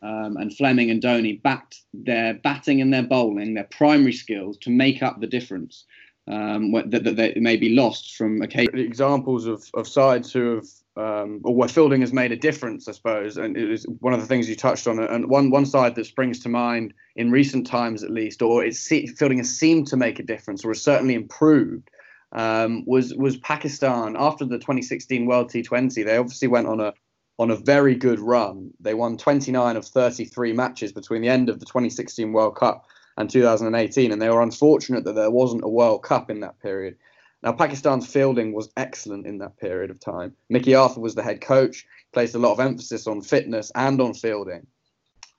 um, 0.03 0.37
and 0.37 0.55
Fleming 0.55 0.91
and 0.91 1.03
Dhoni 1.03 1.41
backed 1.43 1.81
their 1.95 2.35
batting 2.35 2.83
and 2.83 2.93
their 2.93 3.03
bowling, 3.03 3.55
their 3.55 3.69
primary 3.71 4.13
skills, 4.13 4.59
to 4.59 4.71
make 4.71 5.03
up 5.03 5.21
the 5.21 5.27
difference 5.27 5.85
um, 6.29 6.73
that, 6.73 7.05
that, 7.05 7.17
that 7.17 7.37
may 7.37 7.57
be 7.57 7.75
lost 7.75 8.17
from 8.17 8.43
occasional 8.43 8.81
examples 8.81 9.47
of, 9.47 9.69
of 9.75 9.87
sides 9.87 10.33
who 10.33 10.57
have 10.57 10.67
um, 10.97 11.43
or 11.45 11.55
where 11.55 11.69
fielding 11.69 12.01
has 12.01 12.13
made 12.13 12.33
a 12.33 12.37
difference, 12.37 12.89
I 12.89 12.93
suppose. 12.93 13.37
And 13.37 13.57
it 13.57 13.71
is 13.71 13.87
one 14.01 14.15
of 14.15 14.21
the 14.21 14.27
things 14.27 14.49
you 14.49 14.57
touched 14.57 14.87
on. 14.87 14.99
And 14.99 15.29
one 15.29 15.51
one 15.51 15.67
side 15.67 15.95
that 15.95 16.07
springs 16.07 16.41
to 16.41 16.49
mind 16.49 16.95
in 17.17 17.31
recent 17.31 17.67
times, 17.67 18.03
at 18.03 18.11
least, 18.11 18.43
or 18.43 18.65
it's 18.65 18.87
fielding 18.89 19.39
has 19.39 19.51
seemed 19.51 19.87
to 19.89 19.97
make 19.97 20.19
a 20.19 20.23
difference, 20.23 20.65
or 20.65 20.69
has 20.69 20.83
certainly 20.83 21.15
improved, 21.15 21.91
um, 22.33 22.85
was 22.87 23.15
was 23.15 23.37
Pakistan 23.39 24.17
after 24.19 24.45
the 24.45 24.59
2016 24.59 25.27
World 25.27 25.51
T20. 25.51 26.05
They 26.05 26.17
obviously 26.17 26.49
went 26.49 26.67
on 26.67 26.81
a 26.81 26.95
on 27.39 27.51
a 27.51 27.57
very 27.57 27.95
good 27.95 28.19
run. 28.19 28.71
They 28.81 28.95
won 28.95 29.19
29 29.19 29.77
of 29.77 29.85
33 29.85 30.55
matches 30.55 30.93
between 30.93 31.21
the 31.21 31.29
end 31.29 31.51
of 31.51 31.61
the 31.61 31.67
2016 31.67 32.33
World 32.33 32.57
Cup 32.57 32.87
and 33.17 33.31
2018, 33.31 34.13
and 34.13 34.21
they 34.21 34.29
were 34.29 34.43
unfortunate 34.43 35.05
that 35.05 35.15
there 35.15 35.31
wasn't 35.31 35.65
a 35.65 35.69
World 35.69 36.03
Cup 36.03 36.31
in 36.31 36.41
that 36.41 36.61
period. 36.61 36.97
Now, 37.43 37.53
Pakistan's 37.53 38.07
fielding 38.07 38.53
was 38.53 38.71
excellent 38.77 39.27
in 39.27 39.39
that 39.39 39.57
period 39.59 39.91
of 39.91 40.01
time. 40.01 40.35
Mickey 40.49 40.75
Arthur 40.75 41.01
was 41.01 41.15
the 41.15 41.23
head 41.23 41.41
coach, 41.41 41.87
placed 42.13 42.35
a 42.35 42.39
lot 42.39 42.53
of 42.53 42.61
emphasis 42.61 43.07
on 43.07 43.21
fitness 43.21 43.71
and 43.75 44.01
on 44.01 44.15
fielding. 44.15 44.67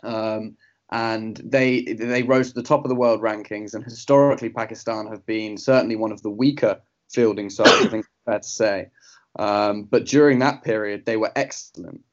Um, 0.04 0.56
and 0.90 1.42
they 1.44 1.82
they 1.82 2.24
rose 2.24 2.50
to 2.50 2.54
the 2.54 2.63
top 2.63 2.86
of 2.86 2.90
the 2.90 2.96
world 2.96 3.22
rankings. 3.22 3.74
And 3.74 3.84
historically, 3.84 4.50
Pakistan 4.50 5.08
have 5.08 5.26
been 5.26 5.58
certainly 5.58 5.98
one 5.98 6.12
of 6.12 6.22
the 6.22 6.30
weaker 6.30 6.80
fielding 7.10 7.50
sides. 7.50 7.86
I 7.86 7.88
think 7.90 8.06
it's 8.06 8.26
fair 8.26 8.40
to 8.40 8.48
say. 8.48 8.88
Um, 9.38 9.84
but 9.84 10.06
during 10.06 10.40
that 10.40 10.63
period, 10.63 11.06
they 11.06 11.18
were 11.18 11.32
excellent. 11.36 12.04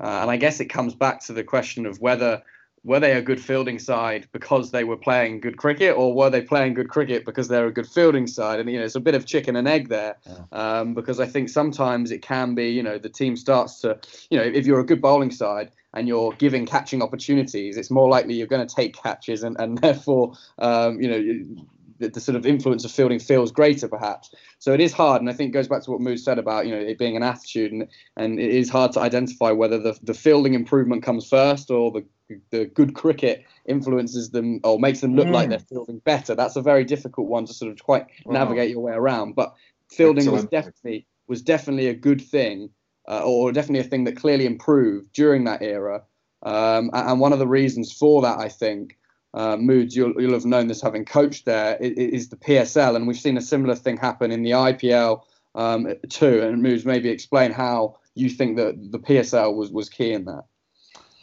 Uh, 0.00 0.20
and 0.22 0.30
I 0.30 0.36
guess 0.36 0.60
it 0.60 0.66
comes 0.66 0.94
back 0.94 1.20
to 1.26 1.32
the 1.32 1.44
question 1.44 1.86
of 1.86 2.00
whether 2.00 2.42
were 2.84 2.98
they 2.98 3.12
a 3.12 3.22
good 3.22 3.40
fielding 3.40 3.78
side 3.78 4.26
because 4.32 4.70
they 4.70 4.84
were 4.84 4.96
playing 4.96 5.40
good 5.40 5.56
cricket, 5.56 5.96
or 5.96 6.14
were 6.14 6.30
they 6.30 6.42
playing 6.42 6.74
good 6.74 6.88
cricket 6.88 7.24
because 7.24 7.48
they're 7.48 7.66
a 7.66 7.72
good 7.72 7.86
fielding 7.86 8.26
side? 8.26 8.58
And 8.58 8.68
you 8.70 8.78
know, 8.78 8.84
it's 8.84 8.96
a 8.96 9.00
bit 9.00 9.14
of 9.14 9.24
chicken 9.24 9.56
and 9.56 9.68
egg 9.68 9.88
there, 9.88 10.16
yeah. 10.26 10.40
um, 10.52 10.94
because 10.94 11.20
I 11.20 11.26
think 11.26 11.48
sometimes 11.48 12.10
it 12.10 12.22
can 12.22 12.54
be, 12.54 12.68
you 12.68 12.82
know, 12.82 12.98
the 12.98 13.08
team 13.08 13.36
starts 13.36 13.80
to, 13.80 13.98
you 14.30 14.38
know, 14.38 14.44
if 14.44 14.66
you're 14.66 14.80
a 14.80 14.86
good 14.86 15.00
bowling 15.00 15.30
side 15.30 15.70
and 15.94 16.08
you're 16.08 16.32
giving 16.32 16.66
catching 16.66 17.02
opportunities, 17.02 17.76
it's 17.76 17.90
more 17.90 18.08
likely 18.08 18.34
you're 18.34 18.46
going 18.48 18.66
to 18.66 18.74
take 18.74 18.96
catches, 18.96 19.44
and 19.44 19.56
and 19.60 19.78
therefore, 19.82 20.32
um, 20.58 21.00
you 21.00 21.08
know, 21.08 21.64
the, 22.02 22.08
the, 22.08 22.20
sort 22.20 22.36
of 22.36 22.44
influence 22.44 22.84
of 22.84 22.90
fielding 22.90 23.18
feels 23.18 23.52
greater, 23.52 23.88
perhaps. 23.88 24.34
So 24.58 24.72
it 24.72 24.80
is 24.80 24.92
hard, 24.92 25.22
and 25.22 25.30
I 25.30 25.32
think 25.32 25.50
it 25.50 25.52
goes 25.52 25.68
back 25.68 25.82
to 25.84 25.92
what 25.92 26.00
Mood 26.00 26.18
said 26.18 26.38
about 26.38 26.66
you 26.66 26.74
know 26.74 26.80
it 26.80 26.98
being 26.98 27.16
an 27.16 27.22
attitude, 27.22 27.72
and, 27.72 27.88
and 28.16 28.40
it 28.40 28.50
is 28.50 28.68
hard 28.68 28.92
to 28.92 29.00
identify 29.00 29.52
whether 29.52 29.78
the, 29.78 29.98
the 30.02 30.14
fielding 30.14 30.54
improvement 30.54 31.02
comes 31.02 31.28
first 31.28 31.70
or 31.70 31.90
the 31.92 32.04
the 32.50 32.64
good 32.66 32.94
cricket 32.94 33.44
influences 33.66 34.30
them 34.30 34.60
or 34.64 34.78
makes 34.78 35.00
them 35.00 35.14
look 35.14 35.26
mm. 35.26 35.32
like 35.32 35.48
they're 35.48 35.58
fielding 35.58 35.98
better. 35.98 36.34
That's 36.34 36.56
a 36.56 36.62
very 36.62 36.84
difficult 36.84 37.28
one 37.28 37.46
to 37.46 37.54
sort 37.54 37.70
of 37.70 37.82
quite 37.82 38.06
wow. 38.24 38.32
navigate 38.32 38.70
your 38.70 38.80
way 38.80 38.92
around. 38.92 39.34
But 39.34 39.54
fielding 39.90 40.24
Excellent. 40.24 40.42
was 40.42 40.50
definitely 40.50 41.06
was 41.28 41.42
definitely 41.42 41.88
a 41.88 41.94
good 41.94 42.20
thing, 42.20 42.70
uh, 43.08 43.22
or 43.24 43.52
definitely 43.52 43.86
a 43.86 43.88
thing 43.88 44.04
that 44.04 44.16
clearly 44.16 44.46
improved 44.46 45.12
during 45.12 45.44
that 45.44 45.62
era. 45.62 46.02
Um, 46.42 46.90
and 46.92 47.20
one 47.20 47.32
of 47.32 47.38
the 47.38 47.46
reasons 47.46 47.92
for 47.92 48.22
that, 48.22 48.38
I 48.38 48.48
think, 48.48 48.98
uh, 49.34 49.56
Moods, 49.56 49.96
you'll, 49.96 50.20
you'll 50.20 50.34
have 50.34 50.44
known 50.44 50.66
this 50.66 50.82
having 50.82 51.04
coached 51.04 51.46
there, 51.46 51.76
is, 51.80 52.28
the 52.28 52.36
PSL. 52.36 52.96
And 52.96 53.06
we've 53.06 53.18
seen 53.18 53.36
a 53.36 53.42
similar 53.42 53.74
thing 53.74 53.96
happen 53.96 54.30
in 54.30 54.42
the 54.42 54.50
IPL 54.50 55.22
um, 55.54 55.92
too. 56.08 56.42
And 56.42 56.62
Moods, 56.62 56.84
maybe 56.84 57.08
explain 57.08 57.52
how 57.52 57.96
you 58.14 58.28
think 58.28 58.56
that 58.56 58.92
the 58.92 58.98
PSL 58.98 59.54
was, 59.56 59.70
was 59.70 59.88
key 59.88 60.12
in 60.12 60.26
that. 60.26 60.44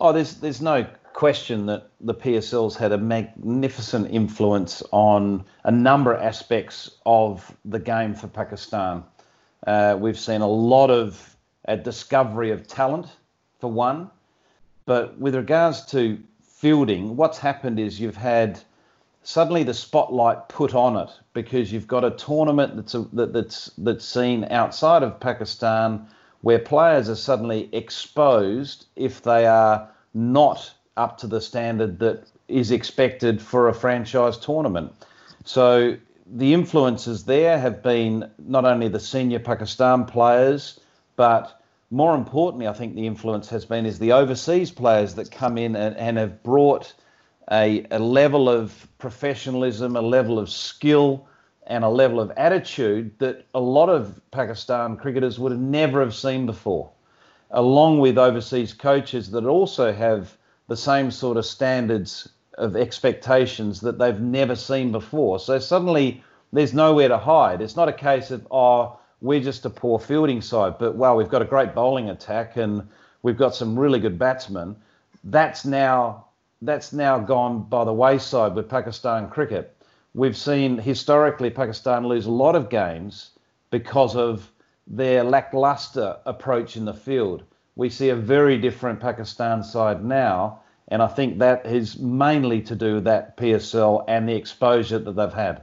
Oh, 0.01 0.13
there's 0.13 0.35
there's 0.35 0.61
no 0.61 0.87
question 1.13 1.65
that 1.65 1.89
the 1.99 2.13
PSL's 2.13 2.77
had 2.77 2.93
a 2.93 2.97
magnificent 2.97 4.09
influence 4.09 4.81
on 4.91 5.43
a 5.65 5.71
number 5.71 6.13
of 6.13 6.21
aspects 6.21 6.89
of 7.05 7.53
the 7.65 7.79
game 7.79 8.15
for 8.15 8.27
Pakistan. 8.27 9.03
Uh, 9.67 9.97
we've 9.99 10.17
seen 10.17 10.39
a 10.39 10.47
lot 10.47 10.89
of 10.89 11.35
a 11.65 11.75
discovery 11.75 12.51
of 12.51 12.65
talent, 12.65 13.07
for 13.59 13.69
one, 13.69 14.09
but 14.85 15.17
with 15.19 15.35
regards 15.35 15.85
to 15.87 16.17
fielding, 16.59 17.15
what's 17.15 17.37
happened 17.37 17.79
is 17.79 18.01
you've 18.01 18.17
had 18.17 18.59
suddenly 19.23 19.63
the 19.63 19.73
spotlight 19.73 20.49
put 20.49 20.75
on 20.75 20.97
it 20.97 21.09
because 21.31 21.71
you've 21.71 21.87
got 21.87 22.03
a 22.03 22.11
tournament 22.11 22.75
that's 22.75 22.95
a, 22.95 23.07
that, 23.13 23.31
that's 23.31 23.71
that's 23.77 24.03
seen 24.03 24.45
outside 24.49 25.01
of 25.01 25.17
Pakistan 25.21 26.05
where 26.41 26.59
players 26.59 27.09
are 27.09 27.15
suddenly 27.15 27.69
exposed 27.71 28.87
if 28.97 29.21
they 29.21 29.45
are 29.45 29.89
not 30.13 30.73
up 30.97 31.17
to 31.17 31.27
the 31.27 31.39
standard 31.39 31.99
that 31.99 32.23
is 32.49 32.71
expected 32.71 33.41
for 33.41 33.69
a 33.69 33.73
franchise 33.73 34.37
tournament. 34.37 34.91
So 35.45 35.95
the 36.25 36.53
influences 36.53 37.23
there 37.23 37.57
have 37.57 37.81
been 37.81 38.29
not 38.37 38.65
only 38.65 38.89
the 38.89 38.99
senior 38.99 39.39
Pakistan 39.39 40.03
players, 40.03 40.79
but 41.15 41.58
more 41.91 42.15
importantly, 42.15 42.67
I 42.67 42.73
think 42.73 42.95
the 42.95 43.07
influence 43.07 43.49
has 43.49 43.65
been 43.65 43.85
is 43.85 43.99
the 43.99 44.11
overseas 44.11 44.71
players 44.71 45.15
that 45.15 45.31
come 45.31 45.57
in 45.57 45.75
and, 45.75 45.95
and 45.97 46.17
have 46.17 46.43
brought 46.43 46.93
a, 47.51 47.85
a 47.89 47.99
level 47.99 48.47
of 48.47 48.87
professionalism, 48.99 49.95
a 49.95 50.01
level 50.01 50.37
of 50.37 50.49
skill, 50.49 51.27
and 51.65 51.83
a 51.83 51.89
level 51.89 52.19
of 52.19 52.31
attitude 52.31 53.17
that 53.19 53.45
a 53.53 53.59
lot 53.59 53.89
of 53.89 54.19
Pakistan 54.31 54.97
cricketers 54.97 55.39
would 55.39 55.51
have 55.51 55.61
never 55.61 55.99
have 55.99 56.15
seen 56.15 56.45
before, 56.45 56.91
along 57.51 57.99
with 57.99 58.17
overseas 58.17 58.73
coaches 58.73 59.31
that 59.31 59.45
also 59.45 59.93
have 59.93 60.35
the 60.67 60.77
same 60.77 61.09
sort 61.09 61.37
of 61.37 61.45
standards 61.45 62.29
of 62.57 62.75
expectations 62.75 63.81
that 63.81 63.97
they've 63.97 64.19
never 64.19 64.55
seen 64.55 64.91
before. 64.91 65.39
So 65.39 65.59
suddenly 65.59 66.23
there's 66.51 66.73
nowhere 66.73 67.07
to 67.07 67.17
hide. 67.17 67.61
It's 67.61 67.75
not 67.75 67.89
a 67.89 67.93
case 67.93 68.31
of, 68.31 68.47
oh, 68.51 68.99
we're 69.21 69.41
just 69.41 69.65
a 69.65 69.69
poor 69.69 69.99
fielding 69.99 70.41
side, 70.41 70.77
but 70.79 70.95
wow, 70.95 71.15
we've 71.15 71.29
got 71.29 71.41
a 71.41 71.45
great 71.45 71.75
bowling 71.75 72.09
attack 72.09 72.57
and 72.57 72.87
we've 73.21 73.37
got 73.37 73.55
some 73.55 73.77
really 73.77 73.99
good 73.99 74.17
batsmen. 74.17 74.75
That's 75.23 75.65
now 75.65 76.25
that's 76.61 76.91
now 76.91 77.19
gone 77.19 77.63
by 77.63 77.85
the 77.85 77.93
wayside 77.93 78.53
with 78.53 78.69
Pakistan 78.69 79.29
cricket. 79.29 79.75
We've 80.13 80.35
seen 80.35 80.77
historically 80.77 81.49
Pakistan 81.49 82.05
lose 82.05 82.25
a 82.25 82.31
lot 82.31 82.55
of 82.55 82.69
games 82.69 83.31
because 83.71 84.15
of 84.15 84.51
their 84.87 85.23
lackluster 85.23 86.17
approach 86.25 86.75
in 86.75 86.85
the 86.85 86.93
field. 86.93 87.43
We 87.75 87.89
see 87.89 88.09
a 88.09 88.15
very 88.15 88.57
different 88.57 88.99
Pakistan 88.99 89.63
side 89.63 90.03
now, 90.03 90.61
and 90.89 91.01
I 91.01 91.07
think 91.07 91.39
that 91.39 91.65
is 91.65 91.97
mainly 91.99 92.61
to 92.63 92.75
do 92.75 92.95
with 92.95 93.03
that 93.05 93.37
PSL 93.37 94.03
and 94.07 94.27
the 94.27 94.35
exposure 94.35 94.99
that 94.99 95.15
they've 95.15 95.33
had. 95.33 95.61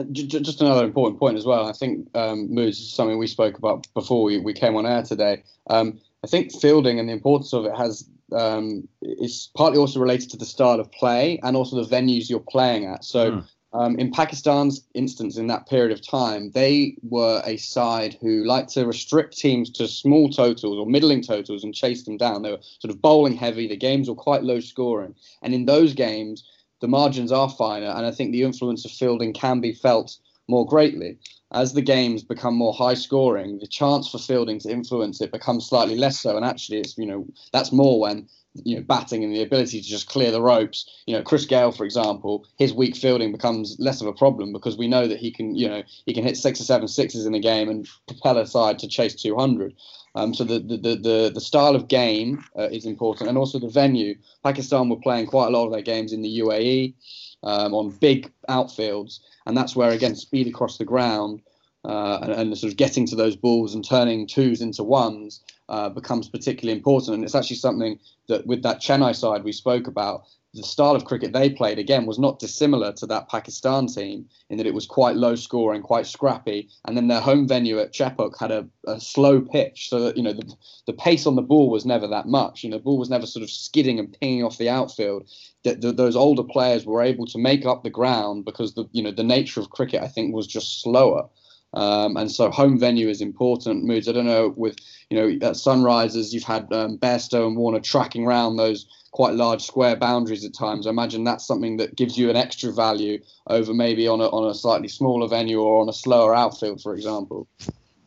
Uh, 0.00 0.04
just 0.12 0.60
another 0.60 0.84
important 0.84 1.18
point 1.18 1.36
as 1.36 1.44
well. 1.44 1.68
I 1.68 1.72
think 1.72 2.08
um, 2.14 2.52
Moods 2.52 2.78
is 2.78 2.92
something 2.92 3.18
we 3.18 3.26
spoke 3.26 3.58
about 3.58 3.86
before 3.94 4.22
we, 4.22 4.38
we 4.38 4.52
came 4.52 4.76
on 4.76 4.86
air 4.86 5.02
today. 5.02 5.42
Um, 5.68 6.00
I 6.24 6.26
think 6.26 6.52
fielding 6.52 6.98
and 6.98 7.08
the 7.08 7.12
importance 7.12 7.52
of 7.52 7.64
it 7.64 7.76
has 7.76 8.08
um, 8.32 8.88
is 9.02 9.50
partly 9.56 9.78
also 9.78 10.00
related 10.00 10.30
to 10.30 10.36
the 10.36 10.46
style 10.46 10.80
of 10.80 10.90
play 10.92 11.40
and 11.42 11.56
also 11.56 11.82
the 11.82 11.96
venues 11.96 12.30
you're 12.30 12.40
playing 12.40 12.86
at. 12.86 13.04
So 13.04 13.32
mm. 13.32 13.44
Um, 13.72 13.96
in 14.00 14.10
Pakistan's 14.10 14.84
instance, 14.94 15.36
in 15.36 15.46
that 15.46 15.68
period 15.68 15.92
of 15.92 16.04
time, 16.04 16.50
they 16.50 16.96
were 17.02 17.40
a 17.44 17.56
side 17.56 18.16
who 18.20 18.44
liked 18.44 18.70
to 18.70 18.84
restrict 18.84 19.38
teams 19.38 19.70
to 19.70 19.86
small 19.86 20.28
totals 20.28 20.76
or 20.76 20.86
middling 20.86 21.22
totals 21.22 21.62
and 21.62 21.72
chase 21.72 22.02
them 22.02 22.16
down. 22.16 22.42
They 22.42 22.50
were 22.50 22.62
sort 22.80 22.92
of 22.92 23.00
bowling 23.00 23.36
heavy. 23.36 23.68
The 23.68 23.76
games 23.76 24.08
were 24.08 24.16
quite 24.16 24.42
low 24.42 24.58
scoring. 24.58 25.14
And 25.42 25.54
in 25.54 25.66
those 25.66 25.94
games, 25.94 26.42
the 26.80 26.88
margins 26.88 27.32
are 27.32 27.48
finer. 27.48 27.86
And 27.86 28.06
I 28.06 28.10
think 28.10 28.32
the 28.32 28.42
influence 28.42 28.84
of 28.84 28.90
fielding 28.90 29.32
can 29.32 29.60
be 29.60 29.72
felt 29.72 30.16
more 30.48 30.66
greatly. 30.66 31.18
As 31.52 31.72
the 31.72 31.82
games 31.82 32.22
become 32.22 32.54
more 32.54 32.72
high 32.72 32.94
scoring, 32.94 33.58
the 33.58 33.66
chance 33.66 34.08
for 34.08 34.18
fielding 34.18 34.58
to 34.60 34.70
influence 34.70 35.20
it 35.20 35.32
becomes 35.32 35.66
slightly 35.66 35.96
less 35.96 36.20
so. 36.20 36.36
And 36.36 36.44
actually, 36.44 36.78
it's, 36.78 36.96
you 36.96 37.06
know, 37.06 37.26
that's 37.52 37.72
more 37.72 37.98
when 38.00 38.28
you 38.64 38.76
know, 38.76 38.82
batting 38.82 39.22
and 39.22 39.34
the 39.34 39.42
ability 39.42 39.80
to 39.80 39.88
just 39.88 40.08
clear 40.08 40.30
the 40.30 40.42
ropes. 40.42 40.88
You 41.06 41.16
know, 41.16 41.22
Chris 41.22 41.46
Gayle, 41.46 41.72
for 41.72 41.84
example, 41.84 42.46
his 42.58 42.72
weak 42.72 42.96
fielding 42.96 43.32
becomes 43.32 43.76
less 43.78 44.00
of 44.00 44.06
a 44.06 44.12
problem 44.12 44.52
because 44.52 44.76
we 44.76 44.88
know 44.88 45.06
that 45.06 45.18
he 45.18 45.30
can, 45.30 45.54
you 45.54 45.68
know, 45.68 45.82
he 46.06 46.12
can 46.12 46.24
hit 46.24 46.36
six 46.36 46.60
or 46.60 46.64
seven 46.64 46.88
sixes 46.88 47.26
in 47.26 47.34
a 47.34 47.40
game 47.40 47.68
and 47.68 47.88
propel 48.08 48.38
a 48.38 48.46
side 48.46 48.78
to 48.80 48.88
chase 48.88 49.14
200. 49.14 49.74
Um, 50.14 50.34
so 50.34 50.44
the, 50.44 50.58
the, 50.58 50.76
the, 50.76 51.30
the, 51.32 51.40
style 51.40 51.76
of 51.76 51.86
game 51.86 52.44
uh, 52.58 52.68
is 52.70 52.84
important 52.84 53.28
and 53.28 53.38
also 53.38 53.60
the 53.60 53.68
venue. 53.68 54.16
Pakistan 54.42 54.88
were 54.88 54.96
playing 54.96 55.26
quite 55.26 55.46
a 55.46 55.50
lot 55.50 55.66
of 55.66 55.72
their 55.72 55.82
games 55.82 56.12
in 56.12 56.22
the 56.22 56.40
UAE 56.40 56.94
um, 57.44 57.74
on 57.74 57.90
big 57.90 58.30
outfields, 58.48 59.20
and 59.46 59.56
that's 59.56 59.76
where, 59.76 59.90
again, 59.90 60.16
speed 60.16 60.48
across 60.48 60.78
the 60.78 60.84
ground 60.84 61.40
uh, 61.84 62.18
and, 62.22 62.32
and 62.32 62.58
sort 62.58 62.72
of 62.72 62.76
getting 62.76 63.06
to 63.06 63.16
those 63.16 63.36
balls 63.36 63.74
and 63.74 63.84
turning 63.84 64.26
twos 64.26 64.60
into 64.60 64.82
ones 64.82 65.40
uh, 65.68 65.88
becomes 65.88 66.28
particularly 66.28 66.76
important. 66.76 67.14
And 67.14 67.24
it's 67.24 67.36
actually 67.36 67.56
something 67.56 67.98
that, 68.26 68.46
with 68.46 68.62
that 68.64 68.80
Chennai 68.80 69.14
side 69.14 69.44
we 69.44 69.52
spoke 69.52 69.86
about, 69.86 70.24
the 70.52 70.62
style 70.64 70.96
of 70.96 71.04
cricket 71.04 71.32
they 71.32 71.48
played 71.48 71.78
again 71.78 72.06
was 72.06 72.18
not 72.18 72.40
dissimilar 72.40 72.92
to 72.92 73.06
that 73.06 73.28
Pakistan 73.28 73.86
team 73.86 74.28
in 74.48 74.56
that 74.56 74.66
it 74.66 74.74
was 74.74 74.84
quite 74.86 75.14
low 75.16 75.36
scoring, 75.36 75.80
quite 75.80 76.06
scrappy, 76.06 76.68
and 76.86 76.96
then 76.96 77.06
their 77.06 77.20
home 77.20 77.46
venue 77.46 77.78
at 77.78 77.92
Chepauk 77.92 78.36
had 78.38 78.50
a, 78.50 78.66
a 78.86 79.00
slow 79.00 79.40
pitch, 79.40 79.88
so 79.88 80.00
that 80.00 80.16
you 80.16 80.22
know 80.22 80.32
the, 80.32 80.52
the 80.86 80.92
pace 80.92 81.26
on 81.26 81.36
the 81.36 81.42
ball 81.42 81.70
was 81.70 81.86
never 81.86 82.08
that 82.08 82.26
much. 82.26 82.64
You 82.64 82.70
know, 82.70 82.78
the 82.78 82.82
ball 82.82 82.98
was 82.98 83.10
never 83.10 83.26
sort 83.26 83.44
of 83.44 83.50
skidding 83.50 84.00
and 84.00 84.16
pinging 84.20 84.42
off 84.42 84.58
the 84.58 84.68
outfield. 84.68 85.30
That 85.62 85.82
those 85.96 86.16
older 86.16 86.42
players 86.42 86.84
were 86.84 87.02
able 87.02 87.26
to 87.26 87.38
make 87.38 87.64
up 87.64 87.84
the 87.84 87.90
ground 87.90 88.44
because 88.44 88.74
the 88.74 88.86
you 88.92 89.02
know 89.02 89.12
the 89.12 89.22
nature 89.22 89.60
of 89.60 89.70
cricket 89.70 90.02
I 90.02 90.08
think 90.08 90.34
was 90.34 90.46
just 90.46 90.82
slower. 90.82 91.28
Um, 91.72 92.16
and 92.16 92.32
so 92.32 92.50
home 92.50 92.80
venue 92.80 93.08
is 93.08 93.20
important. 93.20 93.84
Moods. 93.84 94.08
I 94.08 94.12
don't 94.12 94.26
know 94.26 94.52
with 94.56 94.78
you 95.10 95.16
know 95.16 95.28
at 95.46 95.54
Sunrisers 95.54 96.32
you've 96.32 96.42
had 96.42 96.72
um, 96.72 96.98
Bairstow 96.98 97.46
and 97.46 97.56
Warner 97.56 97.78
tracking 97.78 98.26
around 98.26 98.56
those 98.56 98.86
quite 99.12 99.34
large 99.34 99.62
square 99.62 99.96
boundaries 99.96 100.44
at 100.44 100.54
times. 100.54 100.86
I 100.86 100.90
imagine 100.90 101.24
that's 101.24 101.46
something 101.46 101.78
that 101.78 101.96
gives 101.96 102.16
you 102.16 102.30
an 102.30 102.36
extra 102.36 102.72
value 102.72 103.20
over 103.46 103.74
maybe 103.74 104.06
on 104.06 104.20
a 104.20 104.28
on 104.28 104.48
a 104.48 104.54
slightly 104.54 104.88
smaller 104.88 105.28
venue 105.28 105.60
or 105.60 105.82
on 105.82 105.88
a 105.88 105.92
slower 105.92 106.34
outfield, 106.34 106.80
for 106.80 106.94
example. 106.94 107.48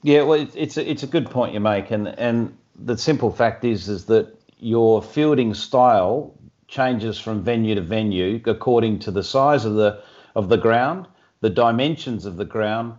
Yeah, 0.02 0.24
well, 0.24 0.48
it's 0.54 0.78
a, 0.78 0.90
it's 0.90 1.04
a 1.04 1.08
good 1.08 1.30
point 1.30 1.54
you 1.54 1.60
make, 1.60 1.92
and 1.92 2.08
and 2.08 2.58
the 2.76 2.98
simple 2.98 3.32
fact 3.32 3.64
is 3.64 3.88
is 3.90 4.06
that 4.06 4.36
your 4.60 5.02
fielding 5.02 5.54
style 5.54 6.34
changes 6.68 7.20
from 7.20 7.44
venue 7.44 7.76
to 7.76 7.82
venue 7.82 8.42
according 8.46 9.00
to 9.00 9.12
the 9.12 9.24
size 9.24 9.66
of 9.66 9.76
the 9.76 10.02
of 10.36 10.50
the 10.50 10.58
ground, 10.58 11.08
the 11.42 11.50
dimensions 11.50 12.26
of 12.26 12.38
the 12.38 12.46
ground, 12.46 12.94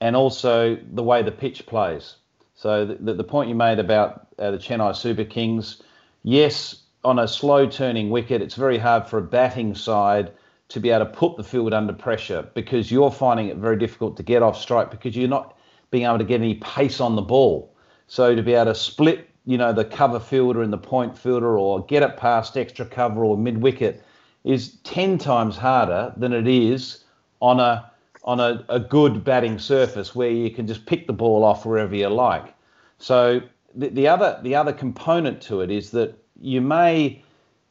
and 0.00 0.16
also 0.16 0.76
the 0.92 1.02
way 1.02 1.22
the 1.22 1.32
pitch 1.32 1.66
plays. 1.66 2.16
So 2.54 2.84
the, 2.84 3.14
the 3.14 3.24
point 3.24 3.48
you 3.48 3.54
made 3.54 3.78
about 3.78 4.26
uh, 4.38 4.50
the 4.50 4.58
Chennai 4.58 4.94
Super 4.94 5.24
Kings, 5.24 5.82
yes, 6.22 6.79
on 7.04 7.18
a 7.18 7.28
slow 7.28 7.66
turning 7.66 8.10
wicket, 8.10 8.42
it's 8.42 8.54
very 8.54 8.78
hard 8.78 9.06
for 9.06 9.18
a 9.18 9.22
batting 9.22 9.74
side 9.74 10.32
to 10.68 10.80
be 10.80 10.90
able 10.90 11.06
to 11.06 11.12
put 11.12 11.36
the 11.36 11.44
field 11.44 11.72
under 11.72 11.92
pressure 11.92 12.48
because 12.54 12.90
you're 12.90 13.10
finding 13.10 13.48
it 13.48 13.56
very 13.56 13.76
difficult 13.76 14.16
to 14.16 14.22
get 14.22 14.42
off 14.42 14.60
strike 14.60 14.90
because 14.90 15.16
you're 15.16 15.28
not 15.28 15.56
being 15.90 16.04
able 16.04 16.18
to 16.18 16.24
get 16.24 16.40
any 16.40 16.54
pace 16.56 17.00
on 17.00 17.16
the 17.16 17.22
ball. 17.22 17.74
So 18.06 18.34
to 18.34 18.42
be 18.42 18.54
able 18.54 18.66
to 18.66 18.74
split, 18.74 19.28
you 19.46 19.58
know, 19.58 19.72
the 19.72 19.84
cover 19.84 20.20
fielder 20.20 20.62
and 20.62 20.72
the 20.72 20.78
point 20.78 21.16
fielder 21.16 21.58
or 21.58 21.84
get 21.86 22.02
it 22.02 22.16
past 22.16 22.56
extra 22.56 22.84
cover 22.86 23.24
or 23.24 23.36
mid 23.36 23.58
wicket 23.58 24.04
is 24.44 24.76
10 24.84 25.18
times 25.18 25.56
harder 25.56 26.12
than 26.16 26.32
it 26.32 26.46
is 26.46 27.04
on 27.40 27.60
a 27.60 27.90
on 28.24 28.38
a, 28.38 28.64
a 28.68 28.78
good 28.78 29.24
batting 29.24 29.58
surface 29.58 30.14
where 30.14 30.30
you 30.30 30.50
can 30.50 30.66
just 30.66 30.84
pick 30.84 31.06
the 31.06 31.12
ball 31.12 31.42
off 31.42 31.64
wherever 31.64 31.96
you 31.96 32.08
like. 32.08 32.54
So 32.98 33.40
the, 33.74 33.88
the 33.88 34.08
other 34.08 34.38
the 34.42 34.54
other 34.54 34.72
component 34.72 35.40
to 35.42 35.62
it 35.62 35.70
is 35.70 35.90
that 35.92 36.19
you 36.40 36.60
may 36.60 37.22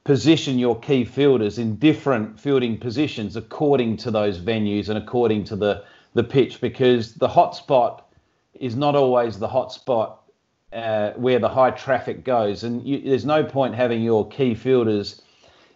position 0.03 0.57
your 0.57 0.79
key 0.79 1.03
fielders 1.03 1.57
in 1.57 1.75
different 1.75 2.39
fielding 2.39 2.77
positions 2.77 3.35
according 3.35 3.97
to 3.97 4.11
those 4.11 4.39
venues 4.39 4.89
and 4.89 4.97
according 4.97 5.43
to 5.43 5.55
the 5.55 5.83
the 6.13 6.23
pitch 6.23 6.59
because 6.61 7.13
the 7.15 7.27
hot 7.27 7.55
spot 7.55 8.11
is 8.53 8.75
not 8.75 8.95
always 8.95 9.37
the 9.37 9.47
hot 9.47 9.71
spot 9.71 10.23
uh, 10.73 11.11
where 11.11 11.39
the 11.39 11.49
high 11.49 11.71
traffic 11.71 12.23
goes 12.23 12.63
and 12.63 12.85
you, 12.85 13.01
there's 13.01 13.25
no 13.25 13.43
point 13.43 13.75
having 13.75 14.01
your 14.01 14.27
key 14.29 14.55
fielders 14.55 15.21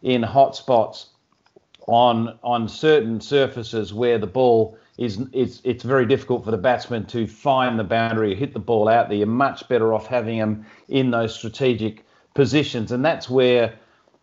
in 0.02 0.24
hot 0.24 0.56
spots 0.56 1.08
on 1.88 2.38
on 2.44 2.68
certain 2.68 3.20
surfaces 3.20 3.94
where 3.94 4.18
the 4.18 4.28
ball 4.28 4.78
is 4.98 5.22
it's 5.34 5.62
it's 5.64 5.84
very 5.84 6.06
difficult 6.06 6.44
for 6.46 6.52
the 6.52 6.58
batsman 6.58 7.06
to 7.06 7.28
find 7.28 7.80
the 7.80 7.84
boundary, 7.84 8.34
or 8.34 8.36
hit 8.36 8.54
the 8.54 8.60
ball 8.60 8.88
out 8.88 9.10
there. 9.10 9.18
You're 9.18 9.28
much 9.28 9.68
better 9.68 9.94
off 9.94 10.08
having 10.08 10.38
them 10.38 10.66
in 10.88 11.12
those 11.12 11.36
strategic 11.36 12.06
positions, 12.34 12.92
and 12.92 13.04
that's 13.04 13.30
where 13.30 13.74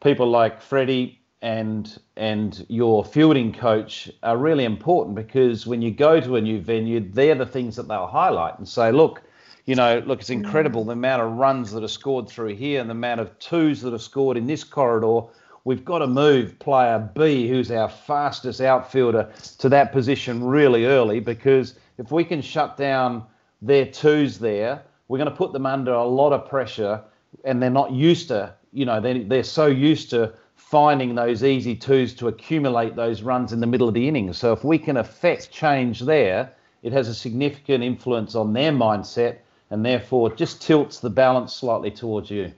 people 0.02 0.28
like 0.28 0.61
Freddie 0.61 1.20
and 1.42 1.98
and 2.16 2.66
your 2.68 3.04
fielding 3.04 3.52
coach 3.52 4.11
are 4.22 4.36
really 4.36 4.64
important 4.64 5.16
because 5.16 5.66
when 5.66 5.80
you 5.80 5.90
go 5.90 6.20
to 6.20 6.36
a 6.36 6.40
new 6.40 6.61
venue, 6.61 7.00
they're 7.00 7.34
the 7.34 7.46
things 7.46 7.76
that 7.76 7.88
they'll 7.88 8.06
highlight 8.06 8.58
and 8.58 8.68
say, 8.68 8.92
look, 8.92 9.22
you 9.64 9.74
know, 9.74 10.02
look, 10.06 10.20
it's 10.20 10.30
incredible 10.30 10.84
the 10.84 10.92
amount 10.92 11.22
of 11.22 11.32
runs 11.32 11.72
that 11.72 11.82
are 11.82 11.88
scored 11.88 12.28
through 12.28 12.54
here 12.56 12.80
and 12.80 12.90
the 12.90 12.94
amount 12.94 13.20
of 13.20 13.38
twos 13.38 13.80
that 13.82 13.94
are 13.94 13.98
scored 13.98 14.36
in 14.36 14.46
this 14.46 14.64
corridor. 14.64 15.22
We've 15.64 15.84
got 15.84 15.98
to 15.98 16.06
move 16.06 16.58
player 16.58 17.11
B, 17.14 17.48
who's 17.48 17.70
our 17.70 17.88
fastest 17.88 18.61
outfielder, 18.61 19.30
to 19.58 19.68
that 19.68 19.92
position 19.92 20.42
really 20.42 20.86
early 20.86 21.20
because 21.20 21.74
if 21.98 22.11
we 22.11 22.24
can 22.24 22.42
shut 22.42 22.76
down 22.76 23.24
their 23.62 23.86
twos 23.86 24.38
there, 24.38 24.82
we're 25.08 25.18
going 25.18 25.30
to 25.30 25.36
put 25.36 25.52
them 25.52 25.66
under 25.66 25.92
a 25.92 26.04
lot 26.04 26.32
of 26.32 26.48
pressure 26.48 27.02
and 27.45 27.62
they're 27.62 27.70
not 27.70 27.93
used 27.93 28.28
to, 28.28 28.55
you 28.72 28.84
know, 28.84 29.01
they're, 29.01 29.22
they're 29.24 29.43
so 29.43 29.66
used 29.66 30.11
to 30.11 30.32
finding 30.57 31.14
those 31.14 31.43
easy 31.43 31.74
twos 31.74 32.14
to 32.14 32.28
accumulate 32.28 32.95
those 32.95 33.22
runs 33.22 33.53
in 33.53 33.61
the 33.61 33.66
middle 33.66 33.88
of 33.88 33.95
the 33.95 34.07
innings. 34.07 34.38
So 34.38 34.53
if 34.53 34.62
we 34.62 34.78
can 34.78 34.99
affect 34.99 35.51
change 35.51 36.01
there, 36.01 36.53
it 36.82 36.93
has 36.93 37.09
a 37.09 37.14
significant 37.14 37.82
influence 37.82 38.34
on 38.34 38.53
their 38.53 38.72
mindset 38.72 39.38
and 39.70 39.84
therefore 39.84 40.34
just 40.34 40.62
tilts 40.62 41.01
the 41.01 41.11
balance 41.11 41.55
slightly 41.55 41.91
towards 41.91 42.30
you. 42.30 42.53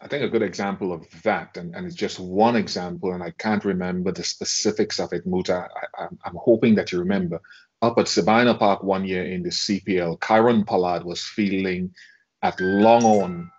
I 0.00 0.08
think 0.08 0.24
a 0.24 0.28
good 0.28 0.42
example 0.42 0.92
of 0.92 1.06
that, 1.22 1.56
and, 1.56 1.74
and 1.76 1.86
it's 1.86 1.94
just 1.94 2.18
one 2.18 2.56
example, 2.56 3.12
and 3.12 3.22
I 3.22 3.30
can't 3.38 3.64
remember 3.64 4.10
the 4.10 4.24
specifics 4.24 4.98
of 4.98 5.12
it, 5.12 5.24
Muta. 5.26 5.68
I, 5.96 6.04
am 6.04 6.36
hoping 6.36 6.74
that 6.74 6.90
you 6.90 6.98
remember. 6.98 7.40
Up 7.82 7.98
at 7.98 8.08
Sabina 8.08 8.54
Park 8.54 8.82
one 8.82 9.04
year 9.04 9.24
in 9.24 9.44
the 9.44 9.50
CPL, 9.50 10.18
Kieron 10.18 10.66
Pollard 10.66 11.04
was 11.04 11.22
fielding 11.22 11.94
at 12.42 12.60
long 12.60 13.04
on 13.04 13.50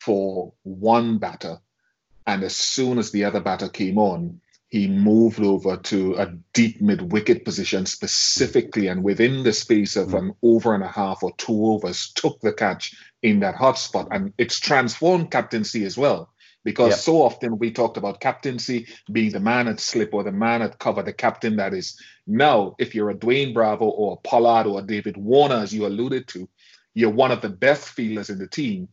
for 0.00 0.52
one 0.62 1.18
batter. 1.18 1.58
And 2.26 2.42
as 2.42 2.56
soon 2.56 2.98
as 2.98 3.10
the 3.10 3.24
other 3.24 3.40
batter 3.40 3.68
came 3.68 3.98
on, 3.98 4.40
he 4.68 4.86
moved 4.86 5.40
over 5.40 5.78
to 5.78 6.14
a 6.16 6.26
deep 6.52 6.80
mid 6.82 7.10
wicket 7.10 7.44
position 7.44 7.86
specifically, 7.86 8.88
and 8.88 9.02
within 9.02 9.42
the 9.42 9.52
space 9.52 9.96
of 9.96 10.10
hmm. 10.10 10.16
an 10.16 10.34
over 10.42 10.74
and 10.74 10.84
a 10.84 10.88
half 10.88 11.22
or 11.22 11.34
two 11.36 11.66
overs, 11.66 12.12
took 12.14 12.40
the 12.40 12.52
catch 12.52 12.94
in 13.22 13.40
that 13.40 13.54
hot 13.54 13.78
spot. 13.78 14.08
And 14.10 14.34
it's 14.36 14.60
transformed 14.60 15.30
captaincy 15.30 15.84
as 15.84 15.96
well. 15.96 16.30
Because 16.64 16.90
yep. 16.90 16.98
so 16.98 17.22
often 17.22 17.56
we 17.56 17.70
talked 17.70 17.96
about 17.96 18.20
captaincy 18.20 18.88
being 19.10 19.30
the 19.30 19.40
man 19.40 19.68
at 19.68 19.80
slip 19.80 20.12
or 20.12 20.22
the 20.22 20.32
man 20.32 20.60
at 20.60 20.78
cover, 20.78 21.02
the 21.02 21.14
captain 21.14 21.56
that 21.56 21.72
is. 21.72 21.98
Now, 22.26 22.74
if 22.78 22.94
you're 22.94 23.08
a 23.08 23.14
Dwayne 23.14 23.54
Bravo 23.54 23.86
or 23.86 24.14
a 24.14 24.28
Pollard 24.28 24.66
or 24.66 24.80
a 24.80 24.82
David 24.82 25.16
Warner, 25.16 25.54
as 25.54 25.72
you 25.72 25.86
alluded 25.86 26.28
to, 26.28 26.48
you're 26.98 27.10
one 27.10 27.30
of 27.30 27.42
the 27.42 27.48
best 27.48 27.90
fielders 27.90 28.28
in 28.28 28.38
the 28.38 28.48
team, 28.48 28.88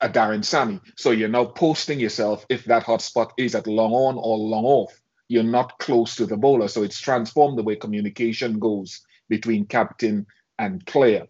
a 0.00 0.08
Darren 0.08 0.44
Sammy. 0.44 0.80
So 0.96 1.12
you're 1.12 1.28
now 1.28 1.44
posting 1.44 2.00
yourself 2.00 2.44
if 2.48 2.64
that 2.64 2.84
hotspot 2.84 3.30
is 3.38 3.54
at 3.54 3.68
long 3.68 3.92
on 3.92 4.16
or 4.16 4.36
long 4.36 4.64
off. 4.64 5.00
You're 5.28 5.44
not 5.44 5.78
close 5.78 6.16
to 6.16 6.26
the 6.26 6.36
bowler. 6.36 6.66
So 6.66 6.82
it's 6.82 7.00
transformed 7.00 7.56
the 7.56 7.62
way 7.62 7.76
communication 7.76 8.58
goes 8.58 9.02
between 9.28 9.66
captain 9.66 10.26
and 10.58 10.84
player. 10.86 11.26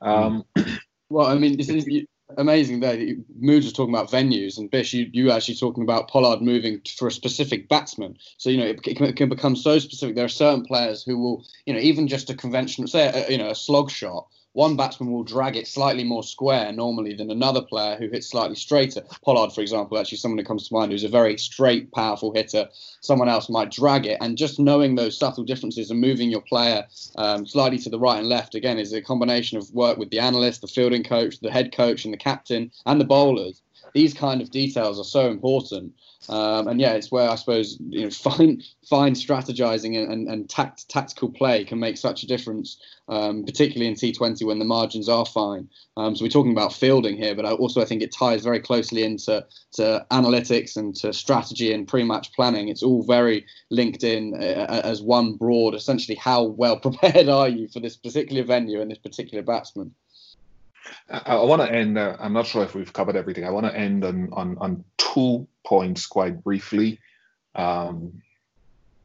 Um. 0.00 0.44
Well, 1.12 1.26
I 1.26 1.34
mean, 1.38 1.56
this 1.56 1.68
is 1.68 1.84
amazing 2.38 2.78
there. 2.78 2.96
Moods 3.40 3.66
was 3.66 3.72
talking 3.72 3.92
about 3.92 4.12
venues, 4.12 4.58
and 4.58 4.70
Bish, 4.70 4.92
you, 4.92 5.10
you 5.12 5.32
actually 5.32 5.56
talking 5.56 5.82
about 5.82 6.06
Pollard 6.06 6.40
moving 6.40 6.80
for 6.96 7.08
a 7.08 7.10
specific 7.10 7.68
batsman. 7.68 8.16
So 8.38 8.48
you 8.48 8.58
know, 8.58 8.66
it, 8.66 8.78
it, 8.86 8.96
can, 8.96 9.06
it, 9.06 9.16
can, 9.16 9.28
become 9.28 9.56
so 9.56 9.80
specific. 9.80 10.14
There 10.14 10.24
are 10.24 10.28
certain 10.28 10.64
players 10.64 11.02
who 11.02 11.18
will, 11.18 11.44
you 11.66 11.74
know, 11.74 11.80
even 11.80 12.06
just 12.06 12.30
a 12.30 12.34
conventional, 12.36 12.86
say, 12.86 13.08
a, 13.08 13.28
you 13.28 13.38
know, 13.38 13.50
a 13.50 13.56
slog 13.56 13.90
shot 13.90 14.28
one 14.52 14.76
batsman 14.76 15.12
will 15.12 15.22
drag 15.22 15.56
it 15.56 15.68
slightly 15.68 16.02
more 16.02 16.22
square 16.22 16.72
normally 16.72 17.14
than 17.14 17.30
another 17.30 17.62
player 17.62 17.96
who 17.96 18.08
hits 18.08 18.28
slightly 18.28 18.56
straighter. 18.56 19.02
Pollard, 19.24 19.52
for 19.52 19.60
example, 19.60 19.96
actually 19.96 20.18
someone 20.18 20.38
who 20.38 20.44
comes 20.44 20.66
to 20.68 20.74
mind 20.74 20.90
who's 20.90 21.04
a 21.04 21.08
very 21.08 21.38
straight, 21.38 21.92
powerful 21.92 22.32
hitter. 22.34 22.68
Someone 23.00 23.28
else 23.28 23.48
might 23.48 23.70
drag 23.70 24.06
it, 24.06 24.18
and 24.20 24.36
just 24.36 24.58
knowing 24.58 24.94
those 24.94 25.16
subtle 25.16 25.44
differences 25.44 25.90
and 25.90 26.00
moving 26.00 26.30
your 26.30 26.42
player 26.42 26.84
um, 27.16 27.46
slightly 27.46 27.78
to 27.78 27.90
the 27.90 27.98
right 27.98 28.18
and 28.18 28.28
left 28.28 28.54
again 28.54 28.78
is 28.78 28.92
a 28.92 29.00
combination 29.00 29.56
of 29.56 29.72
work 29.72 29.98
with 29.98 30.10
the 30.10 30.18
analyst, 30.18 30.62
the 30.62 30.66
fielding 30.66 31.04
coach, 31.04 31.38
the 31.40 31.50
head 31.50 31.72
coach, 31.72 32.04
and 32.04 32.12
the 32.12 32.18
captain, 32.18 32.70
and 32.86 33.00
the 33.00 33.04
bowlers 33.04 33.62
these 33.92 34.14
kind 34.14 34.40
of 34.40 34.50
details 34.50 34.98
are 34.98 35.04
so 35.04 35.30
important. 35.30 35.92
Um, 36.28 36.68
and 36.68 36.80
yeah, 36.80 36.92
it's 36.92 37.10
where 37.10 37.28
I 37.28 37.34
suppose 37.34 37.78
you 37.80 38.04
know 38.04 38.10
fine 38.10 38.62
fine 38.88 39.14
strategizing 39.14 40.00
and, 40.00 40.12
and, 40.12 40.28
and 40.28 40.50
tact, 40.50 40.88
tactical 40.88 41.30
play 41.30 41.64
can 41.64 41.80
make 41.80 41.96
such 41.96 42.22
a 42.22 42.26
difference, 42.26 42.78
um, 43.08 43.44
particularly 43.44 43.88
in 43.88 43.94
T20 43.94 44.46
when 44.46 44.58
the 44.58 44.64
margins 44.64 45.08
are 45.08 45.24
fine. 45.24 45.68
Um, 45.96 46.14
so 46.14 46.24
we're 46.24 46.28
talking 46.30 46.52
about 46.52 46.74
fielding 46.74 47.16
here, 47.16 47.34
but 47.34 47.46
I 47.46 47.52
also 47.52 47.80
I 47.80 47.86
think 47.86 48.02
it 48.02 48.14
ties 48.14 48.44
very 48.44 48.60
closely 48.60 49.02
into 49.02 49.44
to 49.72 50.06
analytics 50.10 50.76
and 50.76 50.94
to 50.96 51.12
strategy 51.12 51.72
and 51.72 51.88
pre-match 51.88 52.32
planning. 52.34 52.68
It's 52.68 52.82
all 52.82 53.02
very 53.02 53.46
linked 53.70 54.04
in 54.04 54.34
uh, 54.34 54.82
as 54.84 55.00
one 55.02 55.36
broad. 55.36 55.74
Essentially, 55.74 56.16
how 56.16 56.44
well 56.44 56.76
prepared 56.86 57.28
are 57.28 57.48
you 57.48 57.66
for 57.68 57.80
this 57.80 57.96
particular 57.96 58.44
venue 58.44 58.80
and 58.80 58.90
this 58.90 58.98
particular 58.98 59.42
batsman? 59.42 59.94
I, 61.08 61.36
I 61.36 61.44
want 61.44 61.62
to 61.62 61.72
end. 61.72 61.98
Uh, 61.98 62.16
I'm 62.18 62.32
not 62.32 62.46
sure 62.46 62.62
if 62.62 62.74
we've 62.74 62.92
covered 62.92 63.16
everything. 63.16 63.44
I 63.44 63.50
want 63.50 63.66
to 63.66 63.76
end 63.76 64.04
on, 64.04 64.28
on 64.32 64.58
on 64.58 64.84
two 64.98 65.48
points 65.64 66.06
quite 66.06 66.42
briefly, 66.42 67.00
um, 67.54 68.22